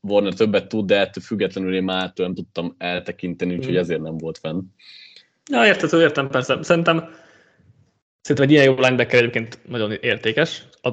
Warner 0.01 0.34
többet 0.34 0.67
tud, 0.67 0.86
de 0.86 0.99
ettől 0.99 1.24
függetlenül 1.24 1.76
én 1.76 1.84
már 1.84 2.11
nem 2.15 2.34
tudtam 2.34 2.76
eltekinteni, 2.78 3.55
úgyhogy 3.55 3.74
mm. 3.74 3.78
ezért 3.78 4.01
nem 4.01 4.17
volt 4.17 4.38
fenn. 4.38 4.61
Ja, 5.51 5.65
értető, 5.65 6.01
értem, 6.01 6.30
persze. 6.30 6.63
Szerintem 6.63 7.09
Szerintem 8.22 8.45
egy 8.45 8.51
ilyen 8.51 8.63
jó 8.63 8.74
linebacker 8.74 9.19
egyébként 9.19 9.59
nagyon 9.67 9.91
értékes. 9.91 10.63
A, 10.82 10.89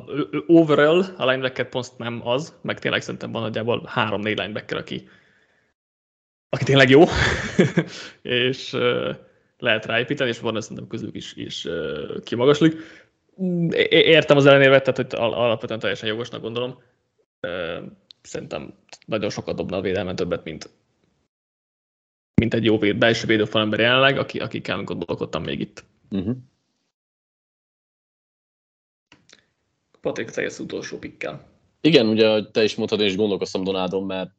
overall 0.47 1.05
a 1.17 1.31
linebacker 1.31 1.69
poszt 1.69 1.99
nem 1.99 2.21
az, 2.27 2.55
meg 2.63 2.79
tényleg 2.79 3.03
szerintem 3.03 3.33
van 3.33 3.43
nagyjából 3.43 3.85
három-négy 3.87 4.39
linebacker, 4.39 4.79
aki, 4.79 5.09
aki 6.49 6.65
tényleg 6.65 6.91
jó, 6.91 7.05
és 8.23 8.73
uh, 8.73 9.17
lehet 9.59 9.87
ráépíteni, 9.87 10.31
és 10.31 10.41
van 10.41 10.61
szerintem 10.61 10.87
közük 10.87 11.17
is, 11.17 11.35
is 11.35 11.65
uh, 11.65 12.23
kimagaslik. 12.23 12.75
Értem 13.89 14.37
az 14.37 14.47
ellenérvet, 14.47 14.83
tehát 14.85 14.97
hogy 14.97 15.21
alapvetően 15.21 15.79
teljesen 15.79 16.09
jogosnak 16.09 16.41
gondolom. 16.41 16.83
Szerintem 18.23 18.75
nagyon 19.07 19.31
sokat 19.31 19.57
dobna 19.57 19.77
a 19.77 19.81
védelmen 19.81 20.17
többet, 20.17 20.45
mint, 20.45 20.71
mint 22.35 22.55
egy 22.55 22.65
jó 22.65 22.79
véd, 22.79 22.99
belső 22.99 23.27
védőfalember 23.27 23.79
jelenleg, 23.79 24.19
aki, 24.19 24.39
akikkel 24.39 24.83
gondolkodtam 24.83 25.43
még 25.43 25.61
itt. 25.61 25.85
Uh-huh. 26.11 26.37
Patrik, 30.01 30.31
te 30.31 30.43
jössz 30.43 30.59
utolsó 30.59 30.99
pikkel. 30.99 31.49
Igen, 31.81 32.07
ugye, 32.07 32.45
te 32.51 32.63
is 32.63 32.75
mondtad, 32.75 33.01
én 33.01 33.07
is 33.07 33.17
gondolkoztam 33.17 33.65
Donádon, 33.65 34.05
mert 34.05 34.31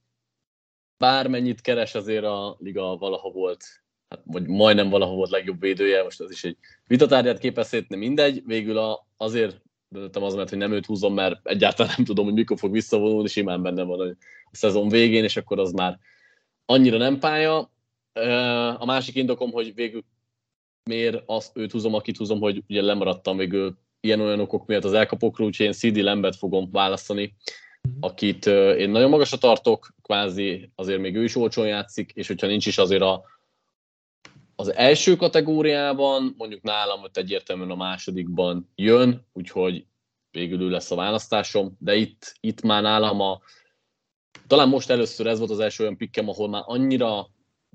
bármennyit 0.97 1.61
keres 1.61 1.95
azért 1.95 2.23
a 2.23 2.57
liga 2.59 2.97
valaha 2.97 3.31
volt, 3.31 3.65
hát, 4.09 4.21
vagy 4.25 4.47
majdnem 4.47 4.89
valaha 4.89 5.13
volt 5.13 5.29
legjobb 5.29 5.59
védője, 5.59 6.03
most 6.03 6.21
ez 6.21 6.31
is 6.31 6.43
egy 6.43 6.57
vitatárgyát 6.87 7.39
képezhetne, 7.39 7.95
mindegy, 7.95 8.41
végül 8.45 8.77
a, 8.77 9.07
azért 9.17 9.61
döntöttem 9.89 10.23
az, 10.23 10.35
mert 10.35 10.49
hogy 10.49 10.57
nem 10.57 10.71
őt 10.71 10.85
húzom, 10.85 11.13
mert 11.13 11.47
egyáltalán 11.47 11.93
nem 11.97 12.05
tudom, 12.05 12.25
hogy 12.25 12.33
mikor 12.33 12.57
fog 12.57 12.71
visszavonulni, 12.71 13.27
simán 13.27 13.61
benne 13.61 13.83
van 13.83 13.97
hogy 13.97 14.15
a 14.51 14.55
szezon 14.55 14.89
végén, 14.89 15.23
és 15.23 15.37
akkor 15.37 15.59
az 15.59 15.71
már 15.71 15.99
annyira 16.65 16.97
nem 16.97 17.19
pálya. 17.19 17.71
A 18.77 18.85
másik 18.85 19.15
indokom, 19.15 19.51
hogy 19.51 19.73
végül 19.75 20.03
miért 20.83 21.23
azt 21.25 21.57
őt 21.57 21.71
húzom, 21.71 21.93
akit 21.93 22.17
húzom, 22.17 22.39
hogy 22.39 22.63
ugye 22.67 22.81
lemaradtam 22.81 23.37
végül 23.37 23.77
ilyen-olyan 23.99 24.39
okok 24.39 24.65
miatt 24.65 24.83
az 24.83 24.93
elkapokról, 24.93 25.47
úgyhogy 25.47 25.65
én 25.65 25.71
CD 25.71 25.97
Lambet 25.97 26.35
fogom 26.35 26.69
választani, 26.71 27.35
akit 27.99 28.45
én 28.77 28.89
nagyon 28.89 29.09
magasra 29.09 29.37
tartok, 29.37 29.93
kvázi 30.01 30.71
azért 30.75 30.99
még 30.99 31.15
ő 31.15 31.23
is 31.23 31.35
olcsón 31.35 31.67
játszik, 31.67 32.11
és 32.11 32.27
hogyha 32.27 32.47
nincs 32.47 32.65
is 32.65 32.77
azért 32.77 33.01
a, 33.01 33.23
az 34.59 34.73
első 34.73 35.15
kategóriában, 35.15 36.33
mondjuk 36.37 36.61
nálam 36.61 37.03
ott 37.03 37.17
egyértelműen 37.17 37.69
a 37.69 37.75
másodikban 37.75 38.71
jön, 38.75 39.27
úgyhogy 39.33 39.85
végül 40.31 40.61
ő 40.61 40.69
lesz 40.69 40.91
a 40.91 40.95
választásom, 40.95 41.75
de 41.79 41.95
itt, 41.95 42.33
itt 42.39 42.61
már 42.61 42.81
nálam 42.81 43.21
a, 43.21 43.39
talán 44.47 44.69
most 44.69 44.89
először 44.89 45.27
ez 45.27 45.37
volt 45.37 45.51
az 45.51 45.59
első 45.59 45.83
olyan 45.83 45.97
pikkem, 45.97 46.29
ahol 46.29 46.49
már 46.49 46.63
annyira 46.65 47.27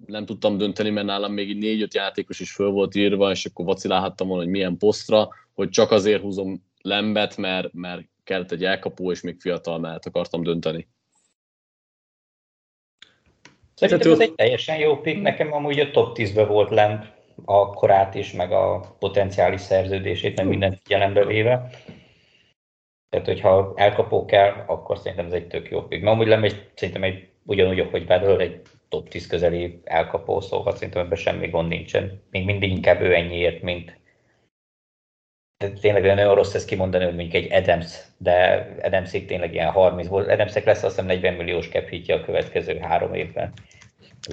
nem 0.06 0.24
tudtam 0.24 0.58
dönteni, 0.58 0.90
mert 0.90 1.06
nálam 1.06 1.32
még 1.32 1.48
így 1.48 1.58
négy-öt 1.58 1.94
játékos 1.94 2.40
is 2.40 2.52
föl 2.52 2.70
volt 2.70 2.94
írva, 2.94 3.30
és 3.30 3.44
akkor 3.44 3.64
vacilálhattam 3.64 4.28
volna, 4.28 4.42
hogy 4.42 4.52
milyen 4.52 4.78
posztra, 4.78 5.28
hogy 5.54 5.68
csak 5.68 5.90
azért 5.90 6.22
húzom 6.22 6.64
Lembet, 6.80 7.36
mert, 7.36 7.72
mert 7.72 8.08
kellett 8.24 8.52
egy 8.52 8.64
elkapó, 8.64 9.10
és 9.10 9.20
még 9.20 9.40
fiatal 9.40 9.78
mellett 9.78 10.06
akartam 10.06 10.42
dönteni. 10.42 10.88
Szerintem 13.74 14.12
ez 14.12 14.20
egy 14.20 14.34
teljesen 14.34 14.78
jó 14.78 14.96
pick, 14.96 15.20
nekem 15.20 15.52
amúgy 15.52 15.80
a 15.80 15.90
top 15.90 16.16
10-ben 16.18 16.48
volt 16.48 16.70
Lemb 16.70 17.04
a 17.44 17.70
korát 17.70 18.14
is, 18.14 18.32
meg 18.32 18.52
a 18.52 18.80
potenciális 18.98 19.60
szerződését, 19.60 20.36
meg 20.36 20.46
mindent 20.46 20.80
figyelembe 20.82 21.24
véve. 21.24 21.70
Tehát, 23.08 23.26
hogyha 23.26 23.72
elkapó 23.76 24.24
kell, 24.24 24.64
akkor 24.66 24.98
szerintem 24.98 25.26
ez 25.26 25.32
egy 25.32 25.46
tök 25.46 25.70
jó 25.70 25.82
pick. 25.82 26.02
Mert 26.02 26.14
amúgy 26.14 26.26
Lemb 26.26 26.44
egy, 26.44 26.70
szerintem 26.74 27.02
egy 27.02 27.28
ugyanúgy, 27.46 27.88
hogy 27.90 28.06
belőle 28.06 28.42
egy 28.42 28.60
top 28.88 29.08
10 29.08 29.26
közeli 29.26 29.80
elkapó, 29.84 30.40
szóval 30.40 30.74
szerintem 30.74 31.04
ebben 31.04 31.18
semmi 31.18 31.48
gond 31.48 31.68
nincsen. 31.68 32.22
Még 32.30 32.44
mindig 32.44 32.70
inkább 32.70 33.00
ő 33.00 33.14
ennyiért, 33.14 33.62
mint 33.62 33.98
tényleg 35.80 36.02
nagyon 36.02 36.34
rossz 36.34 36.54
ezt 36.54 36.68
kimondani, 36.68 37.04
hogy 37.04 37.14
mondjuk 37.14 37.34
egy 37.34 37.52
Adams, 37.52 37.94
de 38.16 38.68
Adamsig 38.82 39.26
tényleg 39.26 39.54
ilyen 39.54 39.70
30 39.70 40.06
volt. 40.06 40.28
Adamsek 40.28 40.64
lesz 40.64 40.82
azt 40.82 40.94
hiszem 40.94 41.06
40 41.06 41.34
milliós 41.34 41.68
cap 41.68 41.88
a 42.06 42.24
következő 42.24 42.78
három 42.78 43.14
évben. 43.14 43.52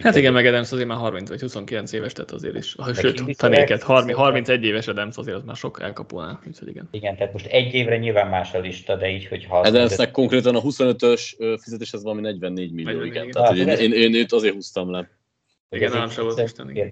Hát 0.02 0.16
igen, 0.16 0.34
meg 0.34 0.46
Adams 0.46 0.72
azért 0.72 0.88
már 0.88 0.98
30 0.98 1.30
vagy 1.30 1.40
29 1.40 1.92
éves, 1.92 2.14
tehát 2.14 2.32
azért 2.32 2.56
is. 2.56 2.76
Ha, 2.76 2.94
sőt, 2.94 3.36
fenéket, 3.38 3.84
30, 3.84 4.18
31 4.18 4.64
éves 4.64 4.88
Adams 4.88 5.18
azért 5.18 5.38
az 5.38 5.44
már 5.44 5.56
sok 5.56 5.82
elkapónál, 5.82 6.40
úgyhogy 6.48 6.68
igen. 6.68 6.88
Igen, 6.92 7.16
tehát 7.18 7.34
most 7.34 7.46
egy 7.46 7.74
évre 7.74 7.98
nyilván 7.98 8.28
más 8.28 8.54
a 8.54 8.60
lista, 8.60 8.96
de 8.96 9.10
így, 9.10 9.28
hogy 9.28 9.46
ha... 9.46 9.60
Adamsnek 9.60 10.12
konkrétan 10.12 10.56
a 10.56 10.62
25-ös 10.62 11.22
fizetés 11.62 11.94
az 11.94 12.04
valami 12.04 12.22
44 12.22 12.72
millió, 12.72 13.00
44 13.00 13.12
igen. 13.16 13.32
Tehát, 13.32 13.48
hát, 13.48 13.80
én, 13.80 13.92
én, 13.94 14.14
én, 14.14 14.26
azért 14.30 14.54
húztam 14.54 14.92
le. 14.92 15.10
Igen, 15.70 15.92
nálam 15.92 16.10
sem 16.10 16.24
volt 16.24 16.40
Isten, 16.40 16.70
igen. 16.70 16.92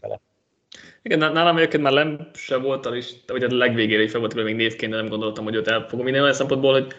Igen, 1.02 1.20
nálam 1.20 1.58
egyébként 1.58 1.84
már 1.84 1.94
nem 1.94 2.30
se 2.34 2.56
volt 2.58 2.86
a 2.86 2.90
lista, 2.90 3.34
vagy 3.34 3.44
a 3.44 3.56
legvégére 3.56 4.08
fel 4.08 4.20
volt, 4.20 4.34
még 4.34 4.56
névként, 4.56 4.92
de 4.92 4.98
nem 4.98 5.10
gondoltam, 5.10 5.44
hogy 5.44 5.56
őt 5.56 5.68
el 5.68 5.88
fogom 5.88 6.06
vinni. 6.06 6.20
Olyan 6.20 6.34
szempontból, 6.34 6.72
hogy 6.72 6.94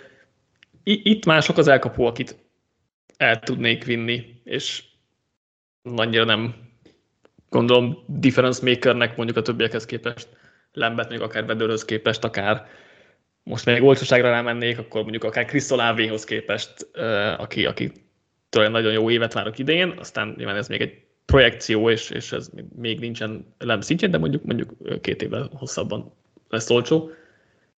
itt 0.83 1.25
már 1.25 1.43
sok 1.43 1.59
az 1.59 1.69
elkapó, 1.69 2.07
akit 2.07 2.37
el 3.17 3.39
tudnék 3.39 3.85
vinni, 3.85 4.41
és 4.45 4.83
annyira 5.97 6.25
nem 6.25 6.55
gondolom 7.49 8.05
difference 8.07 8.65
makernek 8.65 9.17
mondjuk 9.17 9.39
a 9.39 9.43
többiekhez 9.43 9.85
képest, 9.85 10.29
Lembet 10.73 11.11
még 11.11 11.21
akár 11.21 11.47
Bedőrhöz 11.47 11.85
képest, 11.85 12.25
akár 12.25 12.67
most 13.43 13.65
még 13.65 13.83
olcsóságra 13.83 14.31
rámennék, 14.31 14.79
akkor 14.79 15.01
mondjuk 15.01 15.25
akár 15.25 15.45
Krisztolávéhoz 15.45 16.25
képest, 16.25 16.89
aki, 17.39 17.67
aki 17.67 17.93
nagyon 18.51 18.93
jó 18.93 19.11
évet 19.11 19.33
várok 19.33 19.59
idején, 19.59 19.95
aztán 19.99 20.35
nyilván 20.37 20.57
ez 20.57 20.69
még 20.69 20.81
egy 20.81 21.09
projekció, 21.25 21.91
és, 21.91 22.11
és 22.11 22.33
ez 22.33 22.51
még 22.77 22.99
nincsen 22.99 23.55
lem 23.59 23.81
szintjén, 23.81 24.11
de 24.11 24.19
mondjuk, 24.19 24.45
mondjuk 24.45 25.01
két 25.01 25.23
évvel 25.23 25.51
hosszabban 25.55 26.13
lesz 26.49 26.71
olcsó. 26.71 27.11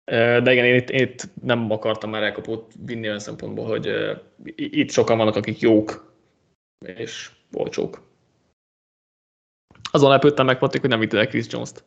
De 0.04 0.52
igen, 0.52 0.64
én 0.64 0.74
itt, 0.74 0.90
én 0.90 1.00
itt 1.00 1.28
nem 1.42 1.70
akartam 1.70 2.10
már 2.10 2.22
elkapót 2.22 2.72
vinni 2.84 3.06
olyan 3.06 3.18
szempontból, 3.18 3.66
hogy 3.66 3.88
itt 4.54 4.90
sokan 4.90 5.16
vannak, 5.16 5.36
akik 5.36 5.58
jók, 5.58 6.14
és 6.86 7.30
olcsók. 7.52 8.10
Azon 9.90 10.10
lepődtem 10.10 10.46
meg, 10.46 10.58
Patrik, 10.58 10.80
hogy 10.80 10.90
nem 10.90 10.98
vitted 10.98 11.18
el 11.18 11.26
Chris 11.26 11.46
Jones-t. 11.50 11.84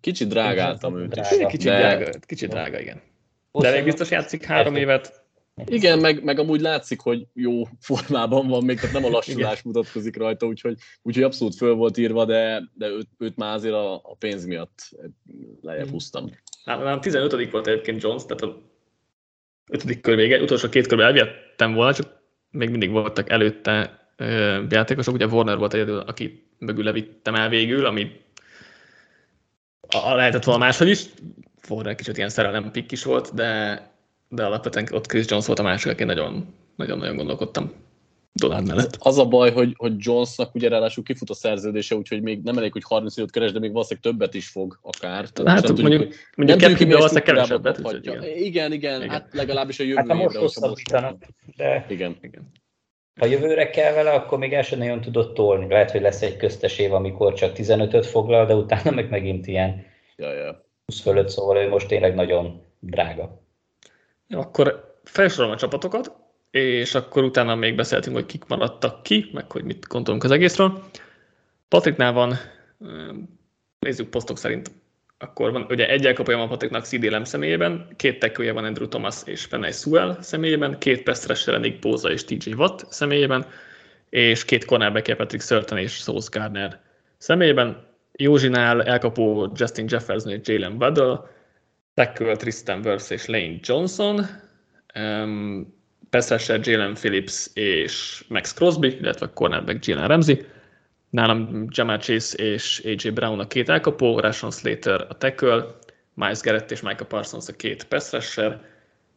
Kicsit 0.00 0.28
drágáltam 0.28 0.98
őt 0.98 1.16
is. 1.16 1.28
Kicsit, 1.46 1.60
drága, 1.60 2.10
kicsit 2.20 2.48
drága, 2.48 2.80
igen. 2.80 3.00
De 3.52 3.70
még 3.70 3.84
biztos 3.84 4.10
játszik 4.10 4.44
három 4.44 4.76
évet. 4.76 5.19
Igen, 5.66 5.98
meg, 5.98 6.24
meg 6.24 6.38
amúgy 6.38 6.60
látszik, 6.60 7.00
hogy 7.00 7.26
jó 7.34 7.62
formában 7.80 8.48
van 8.48 8.64
még, 8.64 8.80
tehát 8.80 8.94
nem 8.94 9.04
a 9.04 9.08
lassulás 9.08 9.62
mutatkozik 9.62 10.16
rajta, 10.16 10.46
úgyhogy, 10.46 10.76
úgyhogy 11.02 11.22
abszolút 11.22 11.54
föl 11.54 11.74
volt 11.74 11.98
írva, 11.98 12.24
de, 12.24 12.62
de 12.74 12.86
őt, 12.86 13.08
őt 13.18 13.36
már 13.36 13.54
azért 13.54 13.74
a, 13.74 13.94
a 13.94 14.14
pénz 14.18 14.44
miatt 14.44 14.88
lejjebb 15.60 15.88
húztam. 15.88 16.30
Nálam 16.64 17.00
15. 17.00 17.50
volt 17.50 17.66
egyébként 17.66 18.02
Jones, 18.02 18.22
tehát 18.26 18.42
a 18.42 18.62
ötödik 19.70 20.00
kör 20.00 20.16
vége, 20.16 20.42
utolsó 20.42 20.68
két 20.68 20.86
körben 20.86 21.06
elvihettem 21.06 21.74
volna, 21.74 21.94
csak 21.94 22.22
még 22.50 22.70
mindig 22.70 22.90
voltak 22.90 23.30
előtte 23.30 23.98
játékosok, 24.68 25.14
ugye 25.14 25.26
Warner 25.26 25.58
volt 25.58 25.74
egyedül, 25.74 25.98
aki 25.98 26.48
mögül 26.58 26.84
levittem 26.84 27.34
el 27.34 27.48
végül, 27.48 27.86
ami 27.86 28.20
a, 29.88 30.14
lehetett 30.14 30.44
volna 30.44 30.64
máshogy 30.64 30.88
is, 30.88 31.04
Warner 31.68 31.94
kicsit 31.94 32.16
ilyen 32.16 32.28
szerelem 32.28 32.70
pikk 32.70 32.90
is 32.90 33.04
volt, 33.04 33.34
de, 33.34 33.89
de 34.30 34.44
alapvetően 34.44 34.88
ott 34.92 35.06
Chris 35.06 35.24
Jones 35.28 35.46
volt 35.46 35.58
a 35.58 35.62
másik, 35.62 35.90
aki 35.90 36.04
nagyon, 36.04 36.54
nagyon-nagyon 36.76 37.16
gondolkodtam 37.16 37.72
dollár 38.32 38.62
mellett. 38.62 38.96
Az 38.98 39.18
a 39.18 39.24
baj, 39.24 39.52
hogy, 39.52 39.74
hogy 39.76 39.92
Jonesnak 39.96 40.54
ugye 40.54 40.68
ráadásul 40.68 41.04
kifut 41.04 41.30
a 41.30 41.34
szerződése, 41.34 41.94
úgyhogy 41.94 42.22
még 42.22 42.42
nem 42.42 42.58
elég, 42.58 42.72
hogy 42.72 42.82
30 42.84 43.16
milliót 43.16 43.34
keres, 43.34 43.52
de 43.52 43.58
még 43.58 43.72
valószínűleg 43.72 44.12
többet 44.12 44.34
is 44.34 44.48
fog 44.48 44.78
akár. 44.82 45.28
Tehát 45.28 45.50
hát 45.50 45.62
nem 45.62 45.80
mondjuk, 45.80 46.02
tudjuk, 46.02 46.36
mondjuk 46.36 46.60
nem 46.60 46.70
tudjuk, 46.70 46.92
valószínűleg 46.92 47.22
kevesebbet. 47.22 47.78
Igen. 47.78 48.22
igen, 48.22 48.72
igen, 48.72 48.72
igen, 48.72 49.08
hát 49.08 49.28
legalábbis 49.32 49.80
a 49.80 49.82
jövő 49.82 49.94
hát, 49.96 50.06
évre, 50.06 50.40
most 50.40 50.60
most 50.60 50.90
de... 51.56 51.86
Igen. 51.88 52.16
igen. 52.22 52.52
Ha 53.20 53.26
jövőre 53.26 53.70
kell 53.70 53.92
vele, 53.92 54.10
akkor 54.10 54.38
még 54.38 54.52
el 54.52 54.62
sem 54.62 54.78
nagyon 54.78 55.00
tudott 55.00 55.34
tolni. 55.34 55.68
Lehet, 55.68 55.90
hogy 55.90 56.00
lesz 56.00 56.22
egy 56.22 56.36
köztes 56.36 56.78
év, 56.78 56.92
amikor 56.92 57.32
csak 57.32 57.52
15-öt 57.56 58.06
foglal, 58.06 58.46
de 58.46 58.54
utána 58.54 58.90
meg 58.90 59.10
megint 59.10 59.46
ilyen 59.46 59.84
ja, 60.16 60.32
ja. 60.32 60.64
20 60.86 61.00
fölött, 61.00 61.28
szóval 61.28 61.56
ő 61.56 61.68
most 61.68 61.88
tényleg 61.88 62.14
nagyon 62.14 62.62
drága. 62.78 63.39
Akkor 64.30 64.96
felsorolom 65.04 65.54
a 65.54 65.58
csapatokat, 65.58 66.12
és 66.50 66.94
akkor 66.94 67.24
utána 67.24 67.54
még 67.54 67.74
beszéltünk, 67.74 68.16
hogy 68.16 68.26
kik 68.26 68.44
maradtak 68.46 69.02
ki, 69.02 69.30
meg 69.32 69.52
hogy 69.52 69.64
mit 69.64 69.86
gondolunk 69.88 70.24
az 70.24 70.30
egészről. 70.30 70.84
Patriknál 71.68 72.12
van, 72.12 72.34
nézzük 73.78 74.08
posztok 74.08 74.38
szerint, 74.38 74.70
akkor 75.18 75.52
van, 75.52 75.66
ugye 75.68 75.88
egy 75.88 76.06
elkapója 76.06 76.36
van 76.36 76.48
Patriknak 76.48 76.84
CD 76.84 77.26
személyében, 77.26 77.88
két 77.96 78.18
tekője 78.18 78.52
van 78.52 78.64
Andrew 78.64 78.88
Thomas 78.88 79.22
és 79.24 79.46
Penny 79.46 79.70
Sewell 79.70 80.16
személyében, 80.20 80.78
két 80.78 81.02
Pestressel 81.02 81.58
Nick 81.58 81.78
Boza 81.78 82.10
és 82.10 82.24
TJ 82.24 82.52
Watt 82.52 82.92
személyében, 82.92 83.46
és 84.08 84.44
két 84.44 84.64
cornerback 84.64 85.16
Patrick 85.16 85.44
Surton 85.44 85.78
és 85.78 85.92
Sauce 85.92 86.38
Gardner 86.38 86.80
személyében. 87.18 87.88
Józsinál 88.12 88.82
elkapó 88.82 89.52
Justin 89.54 89.86
Jefferson 89.88 90.32
és 90.32 90.48
Jalen 90.48 90.76
Waddle, 90.78 91.20
tackle 92.00 92.36
Tristan 92.36 92.80
Wirfs 92.84 93.10
és 93.10 93.26
Lane 93.26 93.58
Johnson, 93.62 94.26
um, 94.94 95.78
Pestressel 96.10 96.60
Jalen 96.62 96.94
Phillips 96.94 97.50
és 97.54 98.24
Max 98.28 98.54
Crosby, 98.54 98.96
illetve 98.96 99.30
cornerback 99.34 99.86
Jalen 99.86 100.08
Ramsey, 100.08 100.46
Nálam 101.10 101.66
Jamal 101.68 101.98
Chase 101.98 102.36
és 102.36 102.82
AJ 102.84 103.10
Brown 103.10 103.40
a 103.40 103.46
két 103.46 103.68
elkapó, 103.68 104.20
Rashon 104.20 104.50
Slater 104.50 105.06
a 105.08 105.18
tackle, 105.18 105.64
Miles 106.14 106.40
Garrett 106.40 106.70
és 106.70 106.80
Michael 106.80 107.06
Parsons 107.06 107.48
a 107.48 107.52
két 107.52 107.84
pass 107.84 108.12
rusher, 108.12 108.60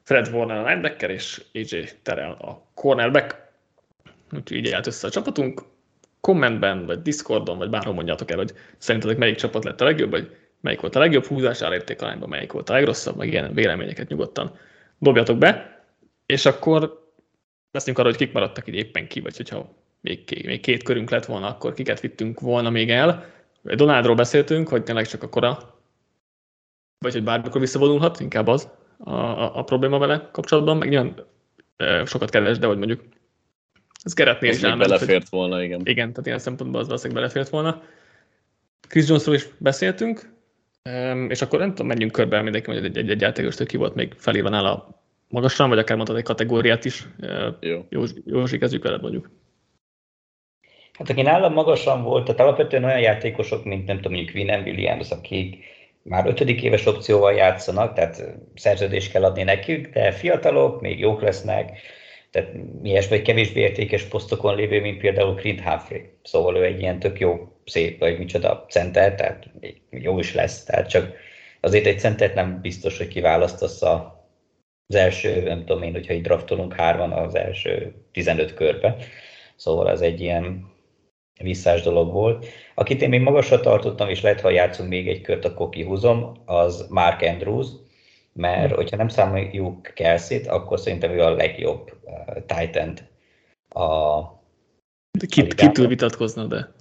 Fred 0.03 0.27
Warner 0.33 0.57
a 0.57 0.67
linebacker 0.69 1.09
és 1.09 1.41
AJ 1.53 1.89
Terrell 2.01 2.31
a 2.31 2.63
cornerback. 2.73 3.35
Úgyhogy 4.31 4.57
így 4.57 4.71
állt 4.71 4.87
össze 4.87 5.07
a 5.07 5.09
csapatunk. 5.09 5.61
Kommentben, 6.19 6.85
vagy 6.85 7.01
Discordon, 7.01 7.57
vagy 7.57 7.69
bárhol 7.69 7.93
mondjátok 7.93 8.31
el, 8.31 8.37
hogy 8.37 8.53
szerintetek 8.77 9.17
melyik 9.17 9.35
csapat 9.35 9.63
lett 9.63 9.81
a 9.81 9.85
legjobb, 9.85 10.11
vagy 10.11 10.35
melyik 10.63 10.81
volt 10.81 10.95
a 10.95 10.99
legjobb 10.99 11.25
húzás 11.25 11.61
arányban, 11.61 12.29
melyik 12.29 12.51
volt 12.51 12.69
a 12.69 12.73
legrosszabb, 12.73 13.17
meg 13.17 13.27
ilyen 13.27 13.53
véleményeket 13.53 14.07
nyugodtan 14.07 14.57
dobjatok 14.97 15.37
be, 15.37 15.83
és 16.25 16.45
akkor 16.45 17.11
beszélünk 17.71 17.99
arról, 17.99 18.11
hogy 18.11 18.21
kik 18.21 18.33
maradtak 18.33 18.67
így 18.67 18.75
éppen 18.75 19.07
ki, 19.07 19.19
vagy 19.19 19.37
hogyha 19.37 19.73
még, 20.01 20.41
még 20.45 20.59
két 20.59 20.83
körünk 20.83 21.09
lett 21.09 21.25
volna, 21.25 21.47
akkor 21.47 21.73
kiket 21.73 21.99
vittünk 21.99 22.39
volna 22.39 22.69
még 22.69 22.89
el. 22.89 23.25
Donaldról 23.61 24.15
beszéltünk, 24.15 24.67
hogy 24.67 24.83
tényleg 24.83 25.07
csak 25.07 25.23
a 25.23 25.29
kora, 25.29 25.79
vagy 26.99 27.13
hogy 27.13 27.23
bármikor 27.23 27.61
visszavonulhat, 27.61 28.19
inkább 28.19 28.47
az 28.47 28.69
a, 28.97 29.13
a, 29.13 29.57
a 29.57 29.63
probléma 29.63 29.97
vele 29.97 30.29
kapcsolatban, 30.31 30.77
meg 30.77 30.89
nyilván 30.89 31.25
e, 31.77 32.05
sokat 32.05 32.29
keres, 32.29 32.57
de 32.57 32.67
hogy 32.67 32.77
mondjuk 32.77 33.03
ez 34.03 34.13
keretnél 34.13 34.51
is 34.51 34.61
elment, 34.61 34.89
belefért 34.89 35.29
hogy, 35.29 35.39
volna, 35.39 35.63
igen. 35.63 35.81
Igen, 35.83 36.09
tehát 36.09 36.25
ilyen 36.25 36.39
szempontból 36.39 36.79
az 36.79 36.85
valószínűleg 36.87 37.21
belefért 37.21 37.49
volna. 37.49 37.81
Chris 38.87 39.07
Jonesról 39.07 39.35
is 39.35 39.47
beszéltünk, 39.57 40.32
és 41.27 41.41
akkor 41.41 41.59
nem 41.59 41.69
tudom, 41.69 41.87
menjünk 41.87 42.11
körbe 42.11 42.41
mindenki, 42.41 42.71
hogy 42.71 42.85
egy, 42.85 42.97
egy, 42.97 43.09
egy 43.09 43.21
játékos, 43.21 43.55
ki 43.65 43.77
volt 43.77 43.95
még 43.95 44.13
felírva 44.17 44.49
nála 44.49 45.01
magasan, 45.27 45.69
vagy 45.69 45.77
akár 45.77 45.95
mondtad 45.95 46.17
egy 46.17 46.23
kategóriát 46.23 46.85
is. 46.85 47.07
Jó. 47.59 47.85
Józsi, 47.89 48.23
Józsi 48.25 48.57
kezdjük 48.57 48.83
veled 48.83 49.01
mondjuk. 49.01 49.29
Hát 50.93 51.09
aki 51.09 51.21
nálam 51.21 51.53
magasan 51.53 52.03
volt, 52.03 52.25
tehát 52.25 52.41
alapvetően 52.41 52.83
olyan 52.83 52.99
játékosok, 52.99 53.63
mint 53.63 53.85
nem 53.85 53.95
tudom, 53.95 54.13
mondjuk 54.13 54.35
Winem 54.35 54.63
Williams, 54.63 55.11
akik 55.11 55.63
már 56.01 56.27
ötödik 56.27 56.61
éves 56.61 56.85
opcióval 56.85 57.33
játszanak, 57.33 57.93
tehát 57.93 58.23
szerződést 58.55 59.11
kell 59.11 59.23
adni 59.23 59.43
nekük, 59.43 59.87
de 59.87 60.11
fiatalok, 60.11 60.81
még 60.81 60.99
jók 60.99 61.21
lesznek, 61.21 61.77
tehát 62.31 62.51
miért 62.81 63.09
vagy 63.09 63.21
kevésbé 63.21 63.61
értékes 63.61 64.03
posztokon 64.03 64.55
lévő, 64.55 64.81
mint 64.81 64.97
például 64.97 65.35
Clint 65.35 65.61
Humphrey. 65.61 66.01
Szóval 66.23 66.55
ő 66.55 66.63
egy 66.63 66.79
ilyen 66.79 66.99
tök 66.99 67.19
jó, 67.19 67.52
szép, 67.65 67.99
vagy 67.99 68.17
micsoda 68.17 68.65
center, 68.69 69.15
tehát 69.15 69.49
jó 69.89 70.19
is 70.19 70.33
lesz, 70.33 70.63
tehát 70.63 70.89
csak 70.89 71.13
azért 71.59 71.85
egy 71.85 71.99
centert 71.99 72.33
nem 72.33 72.61
biztos, 72.61 72.97
hogy 72.97 73.07
kiválasztasz 73.07 73.81
az 73.81 74.95
első, 74.95 75.43
nem 75.43 75.65
tudom 75.65 75.83
én, 75.83 75.91
hogyha 75.91 76.13
így 76.13 76.21
draftolunk 76.21 76.73
hárman 76.73 77.11
az 77.11 77.35
első 77.35 77.93
15 78.11 78.53
körbe. 78.53 78.95
Szóval 79.55 79.89
ez 79.89 80.01
egy 80.01 80.21
ilyen 80.21 80.71
visszás 81.41 81.81
dolog 81.81 82.11
volt. 82.11 82.45
Akit 82.75 83.01
én 83.01 83.09
még 83.09 83.21
magasra 83.21 83.59
tartottam, 83.59 84.09
és 84.09 84.21
lehet, 84.21 84.41
ha 84.41 84.49
játszunk 84.49 84.89
még 84.89 85.07
egy 85.07 85.21
kört, 85.21 85.45
akkor 85.45 85.69
kihúzom, 85.69 86.31
az 86.45 86.87
Mark 86.89 87.21
Andrews, 87.21 87.67
mert 88.33 88.67
hmm. 88.67 88.75
hogyha 88.75 88.97
nem 88.97 89.07
számoljuk 89.07 89.81
Kelsey-t, 89.81 90.47
akkor 90.47 90.79
szerintem 90.79 91.11
ő 91.11 91.21
a 91.21 91.35
legjobb 91.35 91.91
uh, 92.03 92.45
Titan 92.45 92.93
a, 93.69 94.21
de 95.19 95.25
kit, 95.25 95.53
a 95.53 95.55
kitől 95.55 95.87
vitatkozna, 95.87 96.45
de? 96.45 96.71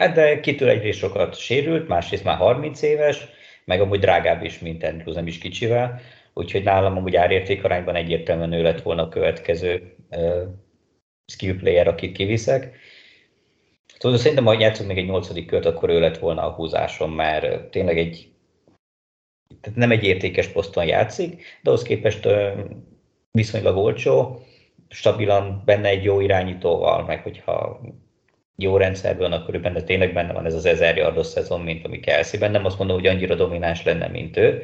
Hát 0.00 0.14
de 0.14 0.40
kitől 0.40 0.68
egyrészt 0.68 0.98
sokat 0.98 1.36
sérült, 1.36 1.88
másrészt 1.88 2.24
már 2.24 2.36
30 2.36 2.82
éves, 2.82 3.28
meg 3.64 3.80
amúgy 3.80 3.98
drágább 3.98 4.42
is, 4.44 4.58
mint 4.58 4.84
Andrews, 4.84 5.14
nem 5.14 5.26
is 5.26 5.38
kicsivel, 5.38 6.00
úgyhogy 6.34 6.62
nálam 6.62 6.96
amúgy 6.96 7.16
árértékarányban 7.16 7.94
egyértelműen 7.94 8.52
ő 8.52 8.62
lett 8.62 8.82
volna 8.82 9.02
a 9.02 9.08
következő 9.08 9.96
uh, 10.10 10.42
skill 11.32 11.56
player, 11.56 11.88
akit 11.88 12.16
kiviszek. 12.16 12.76
Tudod, 13.98 14.18
szerintem, 14.18 14.44
ha 14.44 14.60
játszunk 14.60 14.88
még 14.88 14.98
egy 14.98 15.06
nyolcadik 15.06 15.46
kört, 15.46 15.66
akkor 15.66 15.88
ő 15.88 16.00
lett 16.00 16.18
volna 16.18 16.42
a 16.42 16.52
húzásom, 16.52 17.12
mert 17.12 17.70
tényleg 17.70 17.98
egy 17.98 18.32
tehát 19.60 19.78
nem 19.78 19.90
egy 19.90 20.04
értékes 20.04 20.46
poszton 20.46 20.86
játszik, 20.86 21.42
de 21.62 21.70
ahhoz 21.70 21.82
képest 21.82 22.28
viszonylag 23.30 23.76
olcsó, 23.76 24.42
stabilan 24.88 25.62
benne 25.64 25.88
egy 25.88 26.04
jó 26.04 26.20
irányítóval, 26.20 27.04
meg 27.04 27.22
hogyha 27.22 27.80
jó 28.62 28.76
rendszerben, 28.76 29.32
akkor 29.32 29.60
benne 29.60 29.82
tényleg 29.82 30.12
benne 30.12 30.32
van 30.32 30.46
ez 30.46 30.54
az 30.54 30.64
ezer 30.64 30.96
yardos 30.96 31.26
szezon, 31.26 31.60
mint 31.60 31.84
ami 31.84 32.00
Kelsey-ben. 32.00 32.50
Nem 32.50 32.64
azt 32.64 32.78
mondom, 32.78 32.96
hogy 32.96 33.06
annyira 33.06 33.34
domináns 33.34 33.84
lenne, 33.84 34.08
mint 34.08 34.36
ő, 34.36 34.62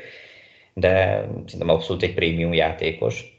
de 0.75 1.25
szerintem 1.47 1.69
abszolút 1.69 2.03
egy 2.03 2.15
prémium 2.15 2.53
játékos. 2.53 3.35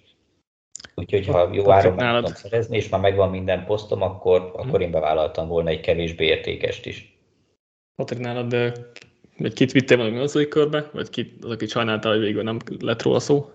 Úgyhogy 0.95 1.27
ha 1.27 1.49
jó 1.53 1.71
áron 1.71 1.93
meg 1.93 2.15
tudom 2.15 2.33
szerezni, 2.33 2.77
és 2.77 2.89
már 2.89 3.01
megvan 3.01 3.29
minden 3.29 3.65
posztom, 3.65 4.01
akkor, 4.01 4.51
akkor 4.55 4.81
én 4.81 4.91
bevállaltam 4.91 5.47
volna 5.47 5.69
egy 5.69 5.79
kevésbé 5.79 6.25
értékest 6.25 6.85
is. 6.85 7.17
Patrik, 7.95 8.19
nálad 8.19 8.47
de 8.47 8.73
vagy 9.37 9.53
kit 9.53 9.71
vittél 9.71 9.97
valami 9.97 10.17
az 10.17 10.45
körbe, 10.49 10.89
vagy 10.93 11.09
kit, 11.09 11.43
az, 11.43 11.51
aki 11.51 11.67
sajnálta, 11.67 12.09
hogy 12.09 12.19
végül 12.19 12.43
nem 12.43 12.57
lett 12.79 13.01
róla 13.01 13.19
szó? 13.19 13.49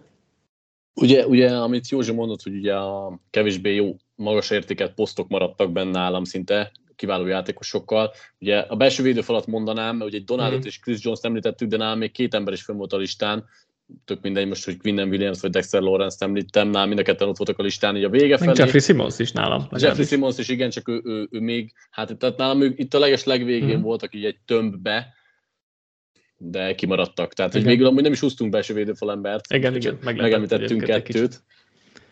Ugye, 0.95 1.27
ugye, 1.27 1.57
amit 1.57 1.89
Józsi 1.89 2.13
mondott, 2.13 2.43
hogy 2.43 2.55
ugye 2.55 2.75
a 2.75 3.21
kevésbé 3.31 3.75
jó, 3.75 3.97
magas 4.15 4.51
értéket 4.51 4.95
posztok 4.95 5.29
maradtak 5.29 5.73
benne 5.73 5.91
nálam 5.91 6.25
szinte, 6.25 6.73
kiváló 7.03 7.27
játékosokkal. 7.27 8.13
Ugye 8.39 8.59
a 8.59 8.77
belső 8.77 9.03
védőfalat 9.03 9.47
mondanám, 9.47 9.97
mert 9.97 10.11
ugye 10.11 10.19
egy 10.19 10.25
Donaldot 10.25 10.65
mm. 10.65 10.67
és 10.67 10.79
Chris 10.79 11.05
Jones 11.05 11.19
említettük, 11.23 11.69
de 11.69 11.77
nálam 11.77 11.99
még 11.99 12.13
két 12.13 12.35
ember 12.35 12.53
is 12.53 12.63
fönn 12.63 12.77
volt 12.77 12.93
a 12.93 12.97
listán, 12.97 13.45
tök 14.05 14.21
mindegy 14.23 14.47
most, 14.47 14.65
hogy 14.65 14.77
Quinnen 14.77 15.09
Williams 15.09 15.41
vagy 15.41 15.51
Dexter 15.51 15.81
Lawrence 15.81 16.25
említem, 16.25 16.69
nálam 16.69 16.89
mind 16.89 17.01
a 17.01 17.03
ketten 17.03 17.29
ott 17.29 17.37
voltak 17.37 17.59
a 17.59 17.63
listán, 17.63 17.97
így 17.97 18.05
a 18.05 18.09
vége 18.09 18.39
felé. 18.39 18.53
Jeffrey 18.57 18.81
Simmons 18.81 19.19
is 19.19 19.33
nálam. 19.33 19.67
Jeffrey 19.71 20.05
Simmons 20.05 20.39
is, 20.39 20.49
igen, 20.49 20.71
csak 20.71 20.89
ő, 20.89 21.01
ő, 21.05 21.29
ő 21.31 21.41
még, 21.41 21.73
hát 21.91 22.17
tehát 22.19 22.37
nálam 22.37 22.63
ő, 22.63 22.73
itt 22.77 22.95
a 22.95 22.99
leges 22.99 23.25
legvégén 23.25 23.79
mm. 23.79 23.83
voltak 23.83 24.15
így 24.15 24.25
egy 24.25 24.39
tömbbe, 24.45 25.15
de 26.37 26.75
kimaradtak. 26.75 27.33
Tehát, 27.33 27.55
igen. 27.55 27.65
hogy 27.65 27.73
végül 27.73 27.87
amúgy 27.87 28.03
nem 28.03 28.13
is 28.13 28.21
húztunk 28.21 28.51
belső 28.51 28.75
védőfalembert. 28.75 29.53
Igen, 29.53 29.77
igen, 29.77 29.99
megemlítettünk 30.03 30.85
kettőt. 30.85 31.43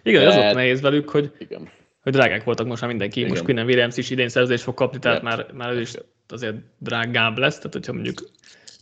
Igen, 0.03 0.23
de... 0.23 0.29
az 0.29 0.37
ott 0.37 0.55
nehéz 0.55 0.81
velük, 0.81 1.09
hogy, 1.09 1.33
igen. 1.39 1.69
Hogy 2.01 2.13
drágák 2.13 2.45
voltak 2.45 2.67
most 2.67 2.81
már 2.81 2.91
mindenki. 2.91 3.19
Igen. 3.19 3.31
Most 3.31 3.43
Quinnen 3.43 3.67
Williams 3.67 3.97
is 3.97 4.11
idén 4.11 4.29
szerzést 4.29 4.63
fog 4.63 4.75
kapni, 4.75 4.99
tehát 4.99 5.23
már, 5.23 5.47
már 5.53 5.73
ő 5.73 5.81
is 5.81 5.93
azért 6.29 6.57
drágább 6.79 7.39
lesz. 7.39 7.57
Tehát, 7.57 7.73
hogyha 7.73 7.93
mondjuk 7.93 8.31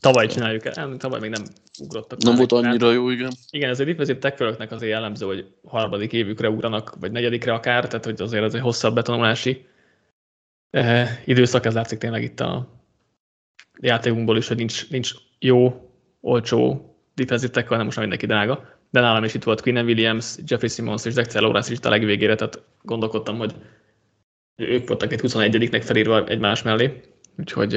tavaly 0.01 0.27
csináljuk 0.27 0.65
el, 0.65 0.73
nem, 0.75 0.99
tavaly 0.99 1.21
még 1.21 1.31
nem 1.31 1.43
ugrottak. 1.81 2.23
Nem 2.23 2.35
volt 2.35 2.53
annyira 2.53 2.93
jó, 2.93 3.11
igen. 3.11 3.33
Igen, 3.51 3.71
ez 3.71 3.81
egy 3.81 3.87
defensív 3.87 4.19
tackle 4.19 4.67
azért 4.71 4.91
jellemző, 4.91 5.27
hogy 5.27 5.47
harmadik 5.65 6.13
évükre 6.13 6.49
ugranak, 6.49 6.95
vagy 7.01 7.13
negyedikre 7.13 7.53
akár, 7.53 7.87
tehát 7.87 8.05
hogy 8.05 8.21
azért 8.21 8.45
ez 8.45 8.55
egy 8.55 8.61
hosszabb 8.61 8.95
betanulási 8.95 9.67
eh, 10.71 11.09
időszak, 11.25 11.65
ez 11.65 11.75
látszik 11.75 11.99
tényleg 11.99 12.23
itt 12.23 12.41
a 12.41 12.69
játékunkból 13.81 14.37
is, 14.37 14.49
hogy 14.49 14.57
nincs, 14.57 14.91
nincs 14.91 15.13
jó, 15.39 15.91
olcsó 16.21 16.93
defensive 17.15 17.53
tackle, 17.53 17.71
hanem 17.71 17.85
most 17.85 17.97
már 17.97 18.07
mindenki 18.07 18.33
drága. 18.35 18.78
De 18.91 19.01
nálam 19.01 19.25
is 19.25 19.35
itt 19.35 19.43
volt 19.43 19.61
Quinn 19.61 19.85
Williams, 19.85 20.37
Jeffrey 20.47 20.69
Simmons 20.69 21.05
és 21.05 21.15
Dexter 21.15 21.43
Lawrence 21.43 21.73
is 21.73 21.79
a 21.83 21.89
legvégére, 21.89 22.35
tehát 22.35 22.63
gondolkodtam, 22.83 23.39
hogy 23.39 23.55
ők 24.57 24.89
voltak 24.89 25.13
egy 25.13 25.21
21-nek 25.23 25.83
felírva 25.85 26.27
egymás 26.27 26.63
mellé, 26.63 27.01
úgyhogy 27.39 27.73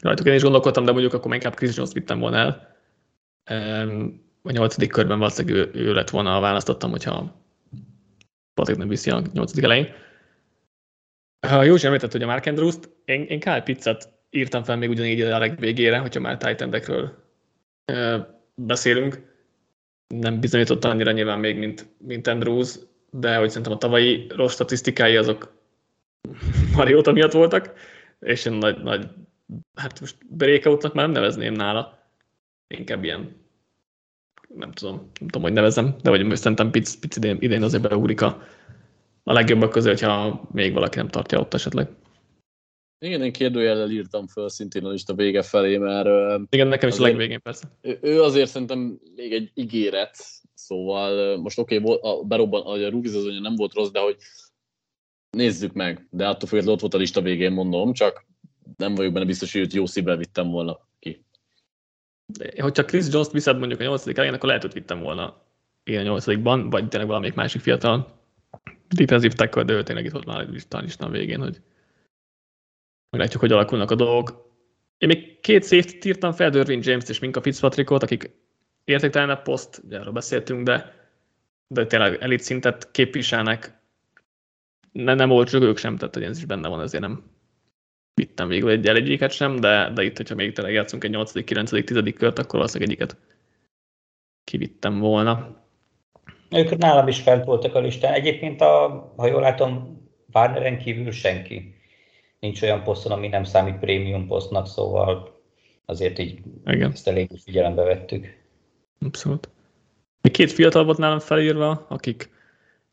rajtuk 0.00 0.26
én 0.26 0.34
is 0.34 0.42
gondolkodtam, 0.42 0.84
de 0.84 0.92
mondjuk 0.92 1.12
akkor 1.12 1.34
inkább 1.34 1.54
Chris 1.54 1.76
Jones 1.76 1.92
vittem 1.92 2.18
volna 2.18 2.36
el. 2.36 2.76
A 4.42 4.50
nyolcadik 4.50 4.90
körben 4.90 5.18
valószínűleg 5.18 5.56
ő, 5.74 5.80
ő 5.80 5.94
lett 5.94 6.10
volna, 6.10 6.40
választottam, 6.40 6.90
hogyha 6.90 7.42
Patrik 8.54 8.76
nem 8.76 8.88
viszi 8.88 9.10
a 9.10 9.22
nyolcadik 9.32 9.64
elején. 9.64 9.88
Ha 11.46 11.62
jó 11.62 11.74
említett, 11.82 12.12
hogy 12.12 12.22
a 12.22 12.26
Mark 12.26 12.46
Andrews-t, 12.46 12.90
én, 13.04 13.22
én 13.22 13.40
Kyle 13.40 13.62
Pizzet 13.62 14.08
írtam 14.30 14.62
fel 14.62 14.76
még 14.76 14.88
ugyanígy 14.88 15.20
a 15.20 15.38
legvégére, 15.38 15.98
hogyha 15.98 16.20
már 16.20 16.36
titan 16.36 16.80
beszélünk. 18.54 19.33
Nem 20.06 20.40
bizonyított 20.40 20.84
annyira 20.84 21.10
nyilván 21.12 21.38
még, 21.38 21.58
mint, 21.58 21.86
mint 21.98 22.26
Andrews, 22.26 22.78
de 23.10 23.36
hogy 23.36 23.48
szerintem 23.48 23.72
a 23.72 23.78
tavalyi 23.78 24.26
rossz 24.28 24.52
statisztikái 24.52 25.16
azok 25.16 25.52
Mariota 26.76 27.12
miatt 27.12 27.32
voltak, 27.32 27.72
és 28.20 28.44
én 28.44 28.52
nagy, 28.52 28.82
nagy 28.82 29.08
hát 29.74 30.00
most 30.00 30.16
breakoutnak 30.28 30.94
már 30.94 31.04
nem 31.04 31.14
nevezném 31.14 31.52
nála, 31.52 31.98
inkább 32.66 33.04
ilyen 33.04 33.42
nem 34.54 34.72
tudom, 34.72 34.94
nem 34.96 35.28
tudom, 35.28 35.42
hogy 35.42 35.52
nevezem, 35.52 35.96
de 36.02 36.10
hogy 36.10 36.36
szerintem 36.36 36.70
pic, 36.70 36.94
pic 36.94 37.16
idén, 37.16 37.36
idén 37.40 37.62
azért 37.62 37.82
beugrik 37.82 38.20
a, 38.20 38.42
a 39.22 39.32
legjobbak 39.32 39.70
közé, 39.70 39.88
hogyha 39.88 40.42
még 40.52 40.72
valaki 40.72 40.96
nem 40.96 41.08
tartja 41.08 41.38
ott 41.38 41.54
esetleg. 41.54 41.88
Igen, 42.98 43.22
én 43.22 43.32
kérdőjellel 43.32 43.90
írtam 43.90 44.26
föl 44.26 44.48
szintén 44.48 44.84
a 44.84 44.90
lista 44.90 45.14
vége 45.14 45.42
felé, 45.42 45.76
mert... 45.78 46.08
Igen, 46.50 46.66
nekem 46.66 46.88
is 46.88 46.98
a 46.98 47.02
legvégén 47.02 47.40
persze. 47.42 47.68
Ő 48.00 48.22
azért 48.22 48.50
szerintem 48.50 49.00
még 49.16 49.32
egy 49.32 49.50
ígéret, 49.54 50.16
szóval 50.54 51.36
most 51.36 51.58
oké, 51.58 51.78
okay, 51.78 51.98
a 52.00 52.22
berobban, 52.22 52.62
a 52.62 52.88
rúgizazonja 52.88 53.40
nem 53.40 53.54
volt 53.54 53.74
rossz, 53.74 53.90
de 53.90 54.00
hogy 54.00 54.16
nézzük 55.30 55.72
meg, 55.72 56.06
de 56.10 56.26
attól 56.26 56.48
függetlenül 56.48 56.72
ott 56.74 56.80
volt 56.80 56.94
a 56.94 56.98
lista 56.98 57.20
végén, 57.20 57.52
mondom, 57.52 57.92
csak 57.92 58.26
nem 58.76 58.94
vagyok 58.94 59.12
benne 59.12 59.24
biztos, 59.24 59.52
hogy 59.52 59.60
őt 59.60 59.72
jó 59.72 59.86
szívvel 59.86 60.16
vittem 60.16 60.50
volna 60.50 60.88
ki. 60.98 61.24
Hogyha 62.58 62.84
Chris 62.84 63.06
Jones-t 63.10 63.32
viszed 63.32 63.58
mondjuk 63.58 63.80
a 63.80 63.84
nyolcadik 63.84 64.16
elején, 64.16 64.34
akkor 64.34 64.46
lehet, 64.46 64.62
hogy 64.62 64.72
vittem 64.72 65.00
volna 65.00 65.42
én 65.82 65.98
a 65.98 66.02
nyolcadikban, 66.02 66.70
vagy 66.70 66.88
tényleg 66.88 67.08
valamelyik 67.08 67.34
másik 67.34 67.60
fiatal 67.60 68.22
defensive 68.88 69.34
tackle, 69.34 69.62
de 69.62 69.72
ő 69.72 69.82
tényleg 69.82 70.04
itt 70.04 70.12
volt 70.12 70.24
már 70.24 70.48
a 70.70 70.80
listán 70.80 71.10
végén, 71.10 71.40
hogy 71.40 71.60
meglátjuk, 73.14 73.42
hogy 73.42 73.52
alakulnak 73.52 73.90
a 73.90 73.94
dolgok. 73.94 74.52
Én 74.98 75.08
még 75.08 75.40
két 75.40 75.64
safety 75.64 76.04
írtam 76.04 76.32
fel, 76.32 76.50
Derwin 76.50 76.80
James 76.82 77.08
és 77.08 77.18
Minka 77.18 77.42
Fitzpatrickot, 77.42 78.02
akik 78.02 78.30
értéktelenebb 78.84 79.42
poszt, 79.42 79.82
ugye 79.84 79.98
erről 79.98 80.12
beszéltünk, 80.12 80.62
de, 80.62 80.94
de 81.66 81.86
tényleg 81.86 82.22
elit 82.22 82.40
szintet 82.40 82.90
képviselnek. 82.90 83.82
Ne, 84.92 85.14
nem 85.14 85.28
volt 85.28 85.48
csak 85.48 85.62
ők 85.62 85.76
sem, 85.76 85.96
tehát 85.96 86.14
hogy 86.14 86.22
ez 86.22 86.38
is 86.38 86.44
benne 86.44 86.68
van, 86.68 86.80
ezért 86.80 87.02
nem 87.02 87.22
vittem 88.14 88.48
végül 88.48 88.70
egy 88.70 88.86
egyiket 88.86 89.32
sem, 89.32 89.56
de, 89.56 89.90
de 89.94 90.02
itt, 90.02 90.16
hogyha 90.16 90.34
még 90.34 90.52
tényleg 90.52 90.74
játszunk 90.74 91.04
egy 91.04 91.10
8., 91.10 91.44
9., 91.44 91.70
10. 91.70 92.02
kört, 92.16 92.38
akkor 92.38 92.54
valószínűleg 92.54 92.90
egyiket 92.90 93.16
kivittem 94.44 94.98
volna. 94.98 95.62
Ők 96.50 96.76
nálam 96.76 97.08
is 97.08 97.20
fent 97.20 97.44
voltak 97.44 97.74
a 97.74 97.80
listán. 97.80 98.12
Egyébként, 98.12 98.60
a, 98.60 99.12
ha 99.16 99.26
jól 99.26 99.40
látom, 99.40 100.02
Warneren 100.32 100.78
kívül 100.78 101.10
senki 101.10 101.74
nincs 102.44 102.62
olyan 102.62 102.82
poszton, 102.82 103.12
ami 103.12 103.28
nem 103.28 103.44
számít 103.44 103.78
prémium 103.78 104.26
posztnak, 104.26 104.66
szóval 104.66 105.40
azért 105.84 106.18
így 106.18 106.38
Igen. 106.66 106.90
ezt 106.90 107.08
elég 107.08 107.30
figyelembe 107.44 107.82
vettük. 107.82 108.26
Abszolút. 109.00 109.48
Még 110.20 110.32
két 110.32 110.52
fiatal 110.52 110.84
volt 110.84 110.98
nálam 110.98 111.18
felírva, 111.18 111.86
akik 111.88 112.30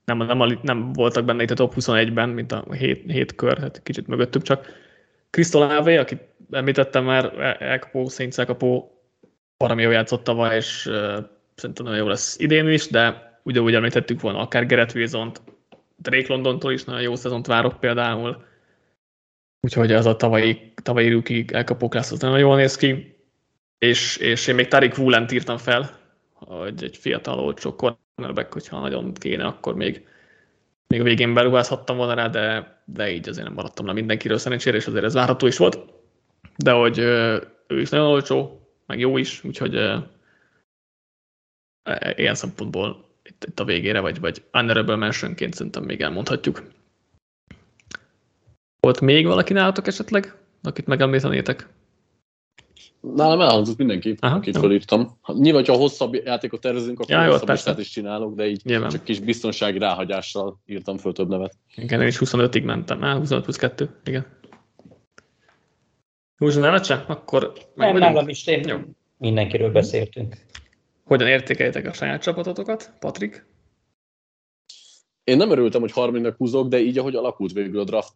nem, 0.06 0.18
nem, 0.18 0.60
nem 0.62 0.94
voltak 0.94 1.26
benne 1.26 1.44
itt 1.44 1.52
a 1.52 1.56
top 1.56 1.74
21-ben, 1.76 2.30
mint 2.30 2.52
a 2.52 2.66
7, 2.74 3.12
7 3.12 3.36
kör, 3.36 3.58
hát 3.58 3.84
kicsit 3.84 4.08
mögöttük 4.08 4.42
csak. 4.42 4.68
Ave, 5.52 6.00
akit 6.00 6.22
említettem 6.52 7.04
már, 7.04 7.34
elkapó, 7.60 8.08
Saints 8.08 8.38
elkapó, 8.38 8.92
valami 9.58 9.82
jól 9.82 9.94
játszott 9.94 10.24
tavaly, 10.24 10.56
és 10.56 10.86
uh, 10.86 10.94
szerintem 11.56 11.86
nagyon 11.86 11.98
jó 11.98 12.08
lesz 12.08 12.40
idén 12.40 12.68
is, 12.68 12.88
de 12.88 13.32
ugyanúgy 13.44 13.74
említettük 13.74 14.22
volna 14.22 14.40
akár 14.40 14.66
Gerett 14.66 14.96
Wilson-t, 14.96 15.42
Drake 15.98 16.34
Londontól 16.34 16.72
is 16.72 16.84
nagyon 16.84 17.02
jó 17.02 17.16
szezont 17.16 17.48
várok 17.48 17.80
például, 17.80 18.50
Úgyhogy 19.62 19.92
az 19.92 20.06
a 20.06 20.16
tavalyi, 20.16 20.74
tavalyi 20.84 21.10
rookie 21.10 21.64
klassz 21.64 22.12
az 22.12 22.20
nagyon 22.20 22.40
jól 22.40 22.56
néz 22.56 22.76
ki. 22.76 23.16
És, 23.78 24.18
és 24.18 24.48
én 24.48 24.56
még 24.56 24.68
Tarik 24.68 24.98
woolen 24.98 25.28
írtam 25.32 25.58
fel, 25.58 26.00
hogy 26.34 26.84
egy 26.84 26.98
fiatal 26.98 27.40
olcsó 27.40 27.76
cornerback, 27.76 28.54
hogyha 28.54 28.80
nagyon 28.80 29.14
kéne, 29.14 29.46
akkor 29.46 29.76
még, 29.76 30.08
még 30.88 31.00
a 31.00 31.04
végén 31.04 31.34
beruházhattam 31.34 31.98
volna 31.98 32.14
rá, 32.14 32.28
de, 32.28 32.76
de 32.86 33.12
így 33.12 33.30
azért 33.30 33.46
nem 33.46 33.54
maradtam 33.54 33.86
le 33.86 33.94
mindenkiről 33.94 34.38
szerencsére, 34.38 34.78
és 34.78 34.88
azért 34.88 35.04
ez 35.04 35.14
várható 35.14 35.48
is 35.48 35.58
volt. 35.58 35.80
De 36.58 36.72
hogy 36.72 36.98
ő 37.68 37.80
is 37.80 37.90
nagyon 37.90 38.08
olcsó, 38.08 38.68
meg 38.86 39.00
jó 39.00 39.18
is, 39.18 39.44
úgyhogy 39.44 39.74
ilyen 42.16 42.36
szempontból 42.36 43.10
itt, 43.24 43.44
itt 43.48 43.60
a 43.60 43.66
végére, 43.66 44.00
vagy, 44.00 44.20
vagy 44.20 44.44
honorable 44.52 44.96
mentionként 44.96 45.54
szerintem 45.54 45.84
még 45.84 46.02
elmondhatjuk. 46.02 46.64
Volt 48.82 49.02
még 49.02 49.26
valaki 49.26 49.54
nálatok 49.54 49.88
esetleg, 49.88 50.36
akit 50.64 50.86
megemlítenétek? 50.86 51.70
Nálam 53.02 53.42
elhangzott 53.42 53.78
mindenki, 53.78 54.16
Aha, 54.20 54.36
akit 54.36 54.56
jó. 54.56 54.62
felírtam. 54.62 55.18
Nyilván, 55.34 55.66
ha 55.66 55.74
hosszabb 55.74 56.14
játékot 56.14 56.62
tervezünk, 56.62 57.00
akkor 57.00 57.16
ja, 57.16 57.32
hosszabb 57.32 57.50
listát 57.50 57.80
is 57.80 57.90
csinálok, 57.90 58.36
de 58.36 58.48
így 58.48 58.62
Nyilván. 58.64 58.90
csak 58.90 59.04
kis 59.04 59.20
biztonsági 59.20 59.78
ráhagyással 59.78 60.60
írtam 60.66 60.98
föl 60.98 61.14
több 61.14 61.30
nevet. 61.30 61.56
Igen, 61.76 62.02
én 62.02 62.08
is 62.08 62.18
25-ig 62.20 62.64
mentem. 62.64 63.04
Á, 63.04 63.16
25 63.16 63.44
plusz 63.44 63.58
2, 63.58 63.90
igen. 64.04 64.26
Józsa, 66.40 66.60
nem 66.60 66.84
se? 66.84 67.04
Akkor 67.08 67.54
meg 67.76 67.92
Nem, 67.94 67.98
nálam 67.98 68.30
is 68.30 68.48
én. 68.48 68.68
Jó. 68.68 68.78
Mindenkiről 69.18 69.72
beszéltünk. 69.72 70.36
Hogyan 71.04 71.28
értékeljétek 71.28 71.88
a 71.88 71.94
saját 71.94 72.22
csapatotokat, 72.22 72.94
Patrik? 73.00 73.46
Én 75.24 75.38
nem 75.38 75.52
örültem, 75.52 75.82
hogy 75.82 75.92
harmadiknak 75.92 76.38
húzok, 76.38 76.68
de 76.68 76.80
így, 76.80 76.98
ahogy 76.98 77.16
alakult 77.16 77.54
végül 77.54 77.80
a 77.80 77.84
draft, 77.84 78.14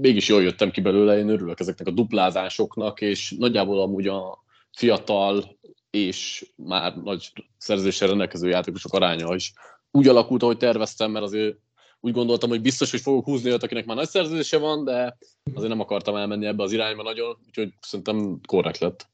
mégis 0.00 0.28
jól 0.28 0.42
jöttem 0.42 0.70
ki 0.70 0.80
belőle, 0.80 1.18
én 1.18 1.28
örülök 1.28 1.60
ezeknek 1.60 1.86
a 1.86 1.90
duplázásoknak, 1.90 3.00
és 3.00 3.34
nagyjából 3.38 3.80
amúgy 3.80 4.06
a 4.06 4.44
fiatal 4.76 5.58
és 5.90 6.50
már 6.56 6.96
nagy 6.96 7.32
szerzéssel 7.58 8.08
rendelkező 8.08 8.48
játékosok 8.48 8.92
aránya 8.92 9.34
is 9.34 9.52
úgy 9.90 10.08
alakult, 10.08 10.42
ahogy 10.42 10.56
terveztem, 10.56 11.10
mert 11.10 11.24
azért 11.24 11.56
úgy 12.00 12.12
gondoltam, 12.12 12.48
hogy 12.48 12.60
biztos, 12.60 12.90
hogy 12.90 13.00
fogok 13.00 13.24
húzni 13.24 13.48
olyat, 13.48 13.62
akinek 13.62 13.86
már 13.86 13.96
nagy 13.96 14.08
szerződése 14.08 14.58
van, 14.58 14.84
de 14.84 15.16
azért 15.54 15.68
nem 15.68 15.80
akartam 15.80 16.16
elmenni 16.16 16.46
ebbe 16.46 16.62
az 16.62 16.72
irányba 16.72 17.02
nagyon, 17.02 17.36
úgyhogy 17.46 17.72
szerintem 17.80 18.40
korrekt 18.46 18.78
lett. 18.78 19.06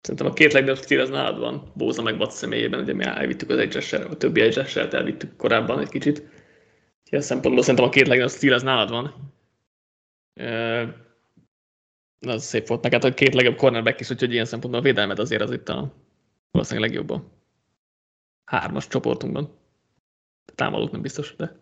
Szerintem 0.00 0.26
a 0.26 0.32
két 0.32 0.52
legnagyobb 0.52 0.82
stíl 0.82 1.00
az 1.00 1.08
nálad 1.08 1.38
van, 1.38 1.72
Bóza 1.74 2.02
meg 2.02 2.16
Bac 2.16 2.34
személyében, 2.34 2.80
ugye 2.80 2.94
mi 2.94 3.04
elvittük 3.04 3.50
az 3.50 3.58
egyesel, 3.58 4.06
a 4.06 4.16
többi 4.16 4.40
egyesel 4.40 4.88
elvittük 4.88 5.36
korábban 5.36 5.80
egy 5.80 5.88
kicsit. 5.88 6.35
Ilyen 7.10 7.22
szempontból 7.22 7.62
szerintem 7.62 7.88
a 7.88 7.90
két 7.90 8.06
legnagyobb 8.06 8.36
stíl 8.36 8.52
az 8.52 8.62
nálad 8.62 8.90
van. 8.90 9.32
Na, 12.18 12.32
az 12.32 12.44
szép 12.44 12.66
volt. 12.66 12.92
Hát 12.92 13.04
a 13.04 13.14
két 13.14 13.34
legjobb 13.34 13.56
cornerback 13.56 14.00
is, 14.00 14.10
úgyhogy 14.10 14.32
ilyen 14.32 14.44
szempontból 14.44 14.80
a 14.80 14.84
védelmet 14.84 15.18
azért 15.18 15.42
az 15.42 15.50
itt 15.50 15.68
a 15.68 15.92
valószínűleg 16.50 16.90
legjobb 16.90 17.10
a 17.10 17.22
hármas 18.44 18.88
csoportunkban. 18.88 19.58
Támadók 20.54 20.90
nem 20.90 21.02
biztos, 21.02 21.36
de... 21.36 21.56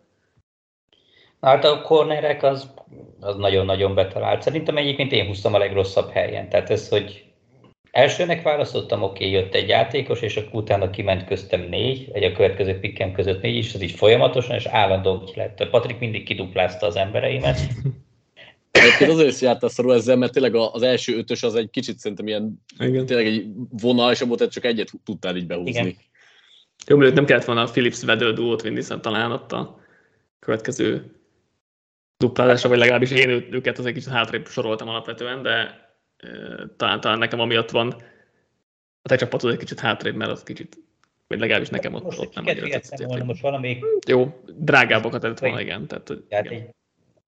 Hát 1.41 1.65
a 1.65 1.81
cornerek 1.81 2.43
az, 2.43 2.75
az 3.21 3.37
nagyon-nagyon 3.37 3.95
betalált. 3.95 4.43
Szerintem 4.43 4.77
egyébként 4.77 5.13
én 5.13 5.27
húztam 5.27 5.55
a 5.55 5.59
legrosszabb 5.59 6.11
helyen. 6.11 6.49
Tehát 6.49 6.71
ez, 6.71 6.89
hogy 6.89 7.34
elsőnek 7.95 8.43
választottam, 8.43 9.03
oké, 9.03 9.27
okay, 9.27 9.41
jött 9.41 9.55
egy 9.55 9.69
játékos, 9.69 10.21
és 10.21 10.37
akkor 10.37 10.63
utána 10.63 10.91
kiment 10.91 11.25
köztem 11.25 11.61
négy, 11.61 12.09
egy 12.13 12.25
a 12.25 12.33
következő 12.33 12.79
pikkem 12.81 13.13
között 13.13 13.43
négy, 13.43 13.57
és 13.57 13.75
ez 13.75 13.83
így 13.83 13.91
folyamatosan, 13.91 14.57
és 14.57 14.67
állandóan 14.67 15.29
lett. 15.35 15.69
Patrik 15.71 15.99
mindig 15.99 16.25
kiduplázta 16.25 16.87
az 16.87 16.97
embereimet. 16.97 17.61
Egyébként 18.71 19.11
azért 19.11 19.29
is 19.29 19.41
jártál 19.41 19.71
szarul 19.71 19.95
ezzel, 19.95 20.17
mert 20.17 20.33
tényleg 20.33 20.55
az 20.55 20.83
első 20.83 21.17
ötös 21.17 21.43
az 21.43 21.55
egy 21.55 21.71
kicsit 21.71 21.99
szerintem 21.99 22.27
ilyen, 22.27 22.63
Igen. 22.79 23.07
tényleg 23.07 23.27
egy 23.27 23.47
vonal, 23.71 24.13
és 24.13 24.21
abból 24.21 24.49
csak 24.49 24.65
egyet 24.65 24.91
tudtál 25.05 25.37
így 25.37 25.47
behúzni. 25.47 25.71
Igen. 25.71 25.97
Jó, 26.87 26.97
mert 26.97 27.15
nem 27.15 27.25
kellett 27.25 27.45
volna 27.45 27.63
a 27.63 27.71
Philips 27.71 28.03
Vedő 28.03 28.33
duót 28.33 28.63
vinni, 28.63 28.75
hiszen 28.75 29.01
talán 29.01 29.33
ott 29.33 29.53
a 29.53 29.81
következő 30.39 31.15
duplázásra, 32.17 32.69
vagy 32.69 32.79
legalábbis 32.79 33.11
én 33.11 33.29
őket 33.51 33.79
az 33.79 33.87
egy 33.87 33.95
kicsit 33.95 34.11
hátrébb 34.11 34.47
soroltam 34.47 34.89
alapvetően, 34.89 35.43
de 35.43 35.84
talán, 36.77 37.01
talán 37.01 37.19
nekem 37.19 37.41
amiatt 37.41 37.71
van 37.71 37.91
a 39.03 39.09
te 39.09 39.17
csapatod 39.17 39.53
egy 39.53 39.59
kicsit 39.59 39.81
hátrébb, 39.81 40.15
mert 40.15 40.31
az 40.31 40.43
kicsit, 40.43 40.79
vagy 41.27 41.39
legalábbis 41.39 41.69
nekem 41.69 41.95
ott, 41.95 42.05
most 42.05 42.19
ott 42.19 42.35
nem 42.35 42.47
annyira 42.47 42.79
volna, 43.07 43.25
most 43.25 43.43
valamelyik... 43.43 43.85
Jó, 44.07 44.41
drágábbakat 44.57 45.25
előtt 45.25 45.39
volna, 45.39 45.61
igen. 45.61 45.87
Tehát, 45.87 46.13
tehát 46.29 46.45
igen. 46.45 46.59
Egy, 46.59 46.69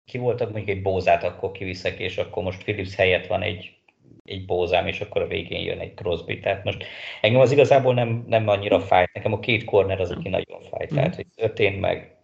ki 0.05 0.17
voltak 0.17 0.51
mondjuk 0.51 0.77
egy 0.77 0.81
bózát, 0.81 1.23
akkor 1.23 1.51
kiviszek, 1.51 1.99
és 1.99 2.17
akkor 2.17 2.43
most 2.43 2.63
Philips 2.63 2.95
helyett 2.95 3.27
van 3.27 3.41
egy 3.41 3.75
egy 4.25 4.45
bózám, 4.45 4.87
és 4.87 5.01
akkor 5.01 5.21
a 5.21 5.27
végén 5.27 5.61
jön 5.61 5.79
egy 5.79 5.93
Crosby. 5.93 6.39
Tehát 6.39 6.63
most 6.63 6.83
engem 7.21 7.41
az 7.41 7.51
igazából 7.51 7.93
nem, 7.93 8.23
nem 8.27 8.47
annyira 8.47 8.79
fájt. 8.79 9.13
Nekem 9.13 9.33
a 9.33 9.39
két 9.39 9.63
corner 9.63 9.99
az, 9.99 10.11
aki 10.11 10.29
nagyon 10.29 10.61
fájt. 10.61 10.89
Tehát, 10.89 11.07
mhm. 11.07 11.15
hogy 11.15 11.25
Szörtén 11.35 11.73
meg, 11.73 12.15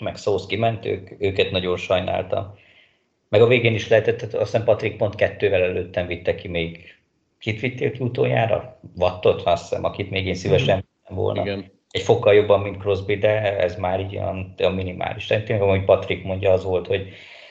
meg 0.00 0.16
Szósz 0.16 0.46
kiment, 0.46 0.86
ők, 0.86 1.10
őket 1.18 1.50
nagyon 1.50 1.76
sajnálta. 1.76 2.54
Meg 3.30 3.42
a 3.42 3.46
végén 3.46 3.74
is 3.74 3.88
lehetett, 3.88 4.22
azt 4.22 4.32
hiszem 4.32 4.64
Patrik 4.64 4.96
pont 4.96 5.14
kettővel 5.14 5.62
előttem 5.62 6.06
vitte 6.06 6.34
ki 6.34 6.48
még, 6.48 6.94
kit 7.38 7.60
vittél 7.60 7.92
ki 7.92 8.02
utoljára? 8.02 8.80
Wattot, 8.96 9.42
azt 9.42 9.68
hiszem, 9.68 9.84
akit 9.84 10.10
még 10.10 10.26
én 10.26 10.34
szívesen 10.34 10.76
mm. 11.12 11.14
volna. 11.14 11.42
Igen. 11.42 11.72
Egy 11.90 12.02
fokkal 12.02 12.34
jobban, 12.34 12.60
mint 12.60 12.78
Crosby, 12.78 13.16
de 13.16 13.58
ez 13.58 13.76
már 13.76 14.00
így 14.00 14.16
olyan, 14.16 14.54
olyan 14.58 14.74
minimális. 14.74 15.26
Tehát 15.26 15.44
tényleg, 15.44 15.66
ahogy 15.66 15.84
Patrik 15.84 16.24
mondja, 16.24 16.52
az 16.52 16.64
volt, 16.64 16.86
hogy 16.86 17.08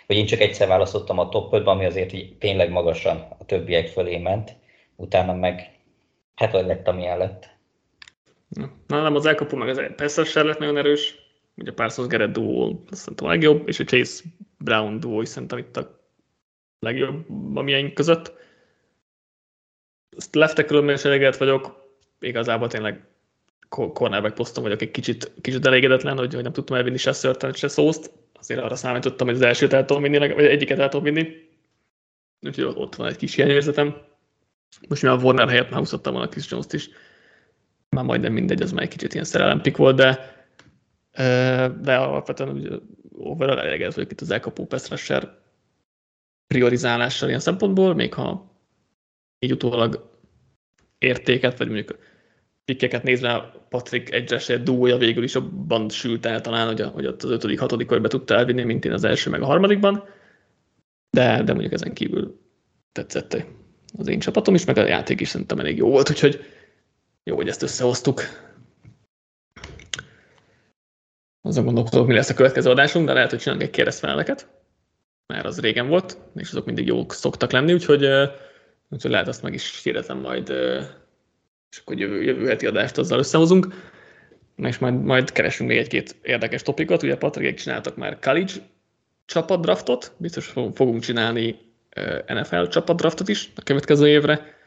hogy 0.09 0.17
én 0.17 0.25
csak 0.25 0.39
egyszer 0.39 0.67
választottam 0.67 1.19
a 1.19 1.29
top 1.29 1.53
5 1.53 1.67
ami 1.67 1.85
azért 1.85 2.13
így 2.13 2.37
tényleg 2.37 2.71
magasan 2.71 3.17
a 3.39 3.45
többiek 3.45 3.87
fölé 3.87 4.17
ment, 4.17 4.55
utána 4.95 5.33
meg 5.33 5.71
hát 6.35 6.51
vagy 6.51 6.65
lett, 6.65 6.87
amilyen 6.87 7.17
lett. 7.17 7.49
Nálam 8.87 9.15
az 9.15 9.25
elkapó 9.25 9.57
meg 9.57 9.69
az 9.69 9.81
Peszes 9.95 10.33
lett 10.33 10.59
nagyon 10.59 10.77
erős, 10.77 11.15
ugye 11.55 11.71
a 11.71 11.73
Parsons 11.73 12.07
Garrett 12.07 12.31
duó 12.31 12.83
szerintem 12.91 13.27
a 13.27 13.29
legjobb, 13.29 13.67
és 13.67 13.79
a 13.79 13.83
Chase 13.83 14.23
Brown 14.63 14.99
duó 14.99 15.21
is 15.21 15.29
szerintem 15.29 15.57
itt 15.57 15.77
a 15.77 15.99
legjobb 16.79 17.25
amilyen 17.57 17.93
között. 17.93 18.33
Ezt 20.17 20.35
leftekről 20.35 20.91
is 20.91 21.05
elégedett 21.05 21.37
vagyok, 21.37 21.89
igazából 22.19 22.67
tényleg 22.67 23.07
cornerback 23.69 24.35
poszton 24.35 24.63
vagyok 24.63 24.81
egy 24.81 24.91
kicsit, 24.91 25.31
kicsit 25.41 25.65
elégedetlen, 25.65 26.17
hogy, 26.17 26.33
hogy 26.33 26.43
nem 26.43 26.53
tudtam 26.53 26.77
elvinni 26.77 26.97
se 26.97 27.11
Szörten, 27.11 27.53
se 27.53 27.67
Szószt, 27.67 28.11
azért 28.33 28.61
arra 28.61 28.75
számítottam, 28.75 29.27
hogy 29.27 29.35
az 29.35 29.41
elsőt 29.41 29.73
el 29.73 29.85
tudom 29.85 30.01
vinni, 30.01 30.17
vagy 30.17 30.45
egyiket 30.45 30.79
el 30.79 30.89
tudom 30.89 31.13
vinni. 31.13 31.47
Úgyhogy 32.41 32.63
ott 32.63 32.95
van 32.95 33.07
egy 33.07 33.15
kis 33.15 33.35
hiányérzetem. 33.35 33.95
Most 34.87 35.01
mi 35.01 35.07
a 35.07 35.15
Warner 35.15 35.49
helyett 35.49 35.69
már 35.69 35.79
húzottam 35.79 36.13
volna 36.13 36.29
Chris 36.29 36.51
Jones-t 36.51 36.73
is. 36.73 36.89
Már 37.89 38.03
majdnem 38.03 38.33
mindegy, 38.33 38.61
az 38.61 38.71
már 38.71 38.83
egy 38.83 38.89
kicsit 38.89 39.13
ilyen 39.13 39.25
szerelempik 39.25 39.77
volt, 39.77 39.95
de 39.95 40.37
de 41.81 41.95
alapvetően 41.95 42.81
overall 43.17 43.59
elégedett 43.59 43.93
vagyok 43.93 44.11
itt 44.11 44.21
az 44.21 44.31
elkapó 44.31 44.65
pass 44.65 45.11
priorizálással 46.47 47.27
ilyen 47.27 47.39
szempontból, 47.39 47.93
még 47.93 48.13
ha 48.13 48.51
így 49.39 49.51
utólag 49.51 50.09
értéket, 50.97 51.57
vagy 51.57 51.67
mondjuk 51.67 51.99
pikkeket 52.65 53.03
nézve 53.03 53.51
Patrick 53.69 54.13
egyes 54.13 54.47
duója 54.47 54.97
végül 54.97 55.23
is 55.23 55.35
abban 55.35 55.89
sült 55.89 56.25
el 56.25 56.41
talán, 56.41 56.67
hogy, 56.67 56.81
a, 56.81 56.87
hogy 56.87 57.05
ott 57.05 57.23
az 57.23 57.29
ötödik, 57.29 57.59
hatodik 57.59 57.87
körbe 57.87 58.07
tudta 58.07 58.35
elvinni, 58.35 58.63
mint 58.63 58.85
én 58.85 58.91
az 58.91 59.03
első, 59.03 59.29
meg 59.29 59.41
a 59.41 59.45
harmadikban. 59.45 60.03
De, 61.09 61.43
de 61.43 61.51
mondjuk 61.51 61.73
ezen 61.73 61.93
kívül 61.93 62.39
tetszett 62.91 63.45
az 63.97 64.07
én 64.07 64.19
csapatom 64.19 64.55
is, 64.55 64.65
meg 64.65 64.77
a 64.77 64.87
játék 64.87 65.21
is 65.21 65.27
szerintem 65.27 65.59
elég 65.59 65.77
jó 65.77 65.89
volt, 65.89 66.09
úgyhogy 66.09 66.43
jó, 67.23 67.35
hogy 67.35 67.47
ezt 67.47 67.61
összehoztuk. 67.61 68.21
Azon 71.41 71.65
gondolkodok, 71.65 72.07
mi 72.07 72.13
lesz 72.13 72.29
a 72.29 72.33
következő 72.33 72.69
adásunk, 72.69 73.05
de 73.05 73.13
lehet, 73.13 73.29
hogy 73.29 73.39
csinálunk 73.39 73.65
egy 73.65 73.71
kérdezfeleleket, 73.71 74.47
mert 75.27 75.45
az 75.45 75.59
régen 75.59 75.87
volt, 75.87 76.17
és 76.35 76.49
azok 76.49 76.65
mindig 76.65 76.85
jók 76.85 77.13
szoktak 77.13 77.51
lenni, 77.51 77.73
úgyhogy, 77.73 78.05
úgyhogy 78.89 79.11
lehet 79.11 79.27
azt 79.27 79.43
meg 79.43 79.53
is 79.53 79.83
hirdetem 79.83 80.17
majd 80.17 80.53
és 81.71 81.77
akkor 81.77 81.99
jövő, 81.99 82.23
jövő 82.23 82.47
heti 82.47 82.65
adást 82.65 82.97
azzal 82.97 83.19
összehozunk, 83.19 83.67
és 84.55 84.77
majd, 84.77 85.03
majd 85.03 85.31
keresünk 85.31 85.69
még 85.69 85.77
egy-két 85.77 86.15
érdekes 86.21 86.61
topikot. 86.61 87.03
Ugye 87.03 87.17
Patrikek 87.17 87.57
csináltak 87.57 87.95
már 87.95 88.19
college 88.19 88.53
csapatdraftot, 89.25 90.11
biztos 90.17 90.47
fogunk 90.73 91.01
csinálni 91.01 91.59
NFL 92.27 92.63
csapatdraftot 92.63 93.27
is 93.27 93.51
a 93.55 93.61
következő 93.61 94.07
évre, 94.07 94.57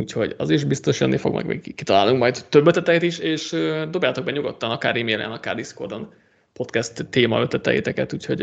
úgyhogy 0.00 0.34
az 0.38 0.50
is 0.50 0.64
biztos 0.64 1.00
jönni 1.00 1.16
fog, 1.16 1.34
meg 1.34 1.46
még 1.46 1.74
kitalálunk 1.74 2.18
majd 2.18 2.46
több 2.48 2.66
ötleteit 2.66 3.02
is, 3.02 3.18
és 3.18 3.50
dobjátok 3.90 4.24
be 4.24 4.30
nyugodtan, 4.30 4.70
akár 4.70 4.96
e-mailen, 4.96 5.32
akár 5.32 5.54
Discordon 5.54 6.12
podcast 6.52 7.06
téma 7.10 7.40
ötleteiteket, 7.40 8.12
úgyhogy 8.12 8.42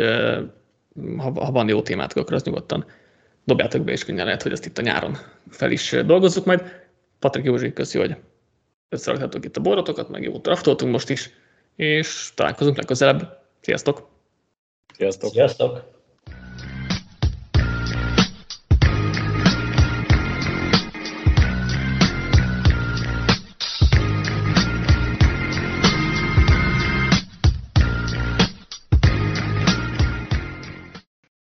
ha, 1.18 1.32
ha 1.44 1.52
van 1.52 1.68
jó 1.68 1.82
témátok, 1.82 2.18
akkor 2.18 2.34
azt 2.34 2.46
nyugodtan 2.46 2.86
dobjátok 3.44 3.84
be, 3.84 3.92
és 3.92 4.06
könnyen 4.06 4.26
lehet, 4.26 4.42
hogy 4.42 4.52
ezt 4.52 4.66
itt 4.66 4.78
a 4.78 4.82
nyáron 4.82 5.18
fel 5.50 5.72
is 5.72 5.96
dolgozzuk 6.06 6.46
majd. 6.46 6.88
Patrik 7.20 7.46
Józsi, 7.46 7.74
köszi, 7.74 8.00
hogy 8.00 8.16
összeraktatok 8.90 9.46
itt 9.46 9.58
a 9.58 9.62
borotokat, 9.62 10.10
meg 10.10 10.24
jó 10.24 10.38
draftoltunk 10.38 10.92
most 10.92 11.10
is, 11.10 11.30
és 11.76 12.32
találkozunk 12.36 12.78
legközelebb. 12.78 13.40
Sziasztok! 13.60 14.10
Sziasztok! 14.96 15.32
Sziasztok! 15.32 15.99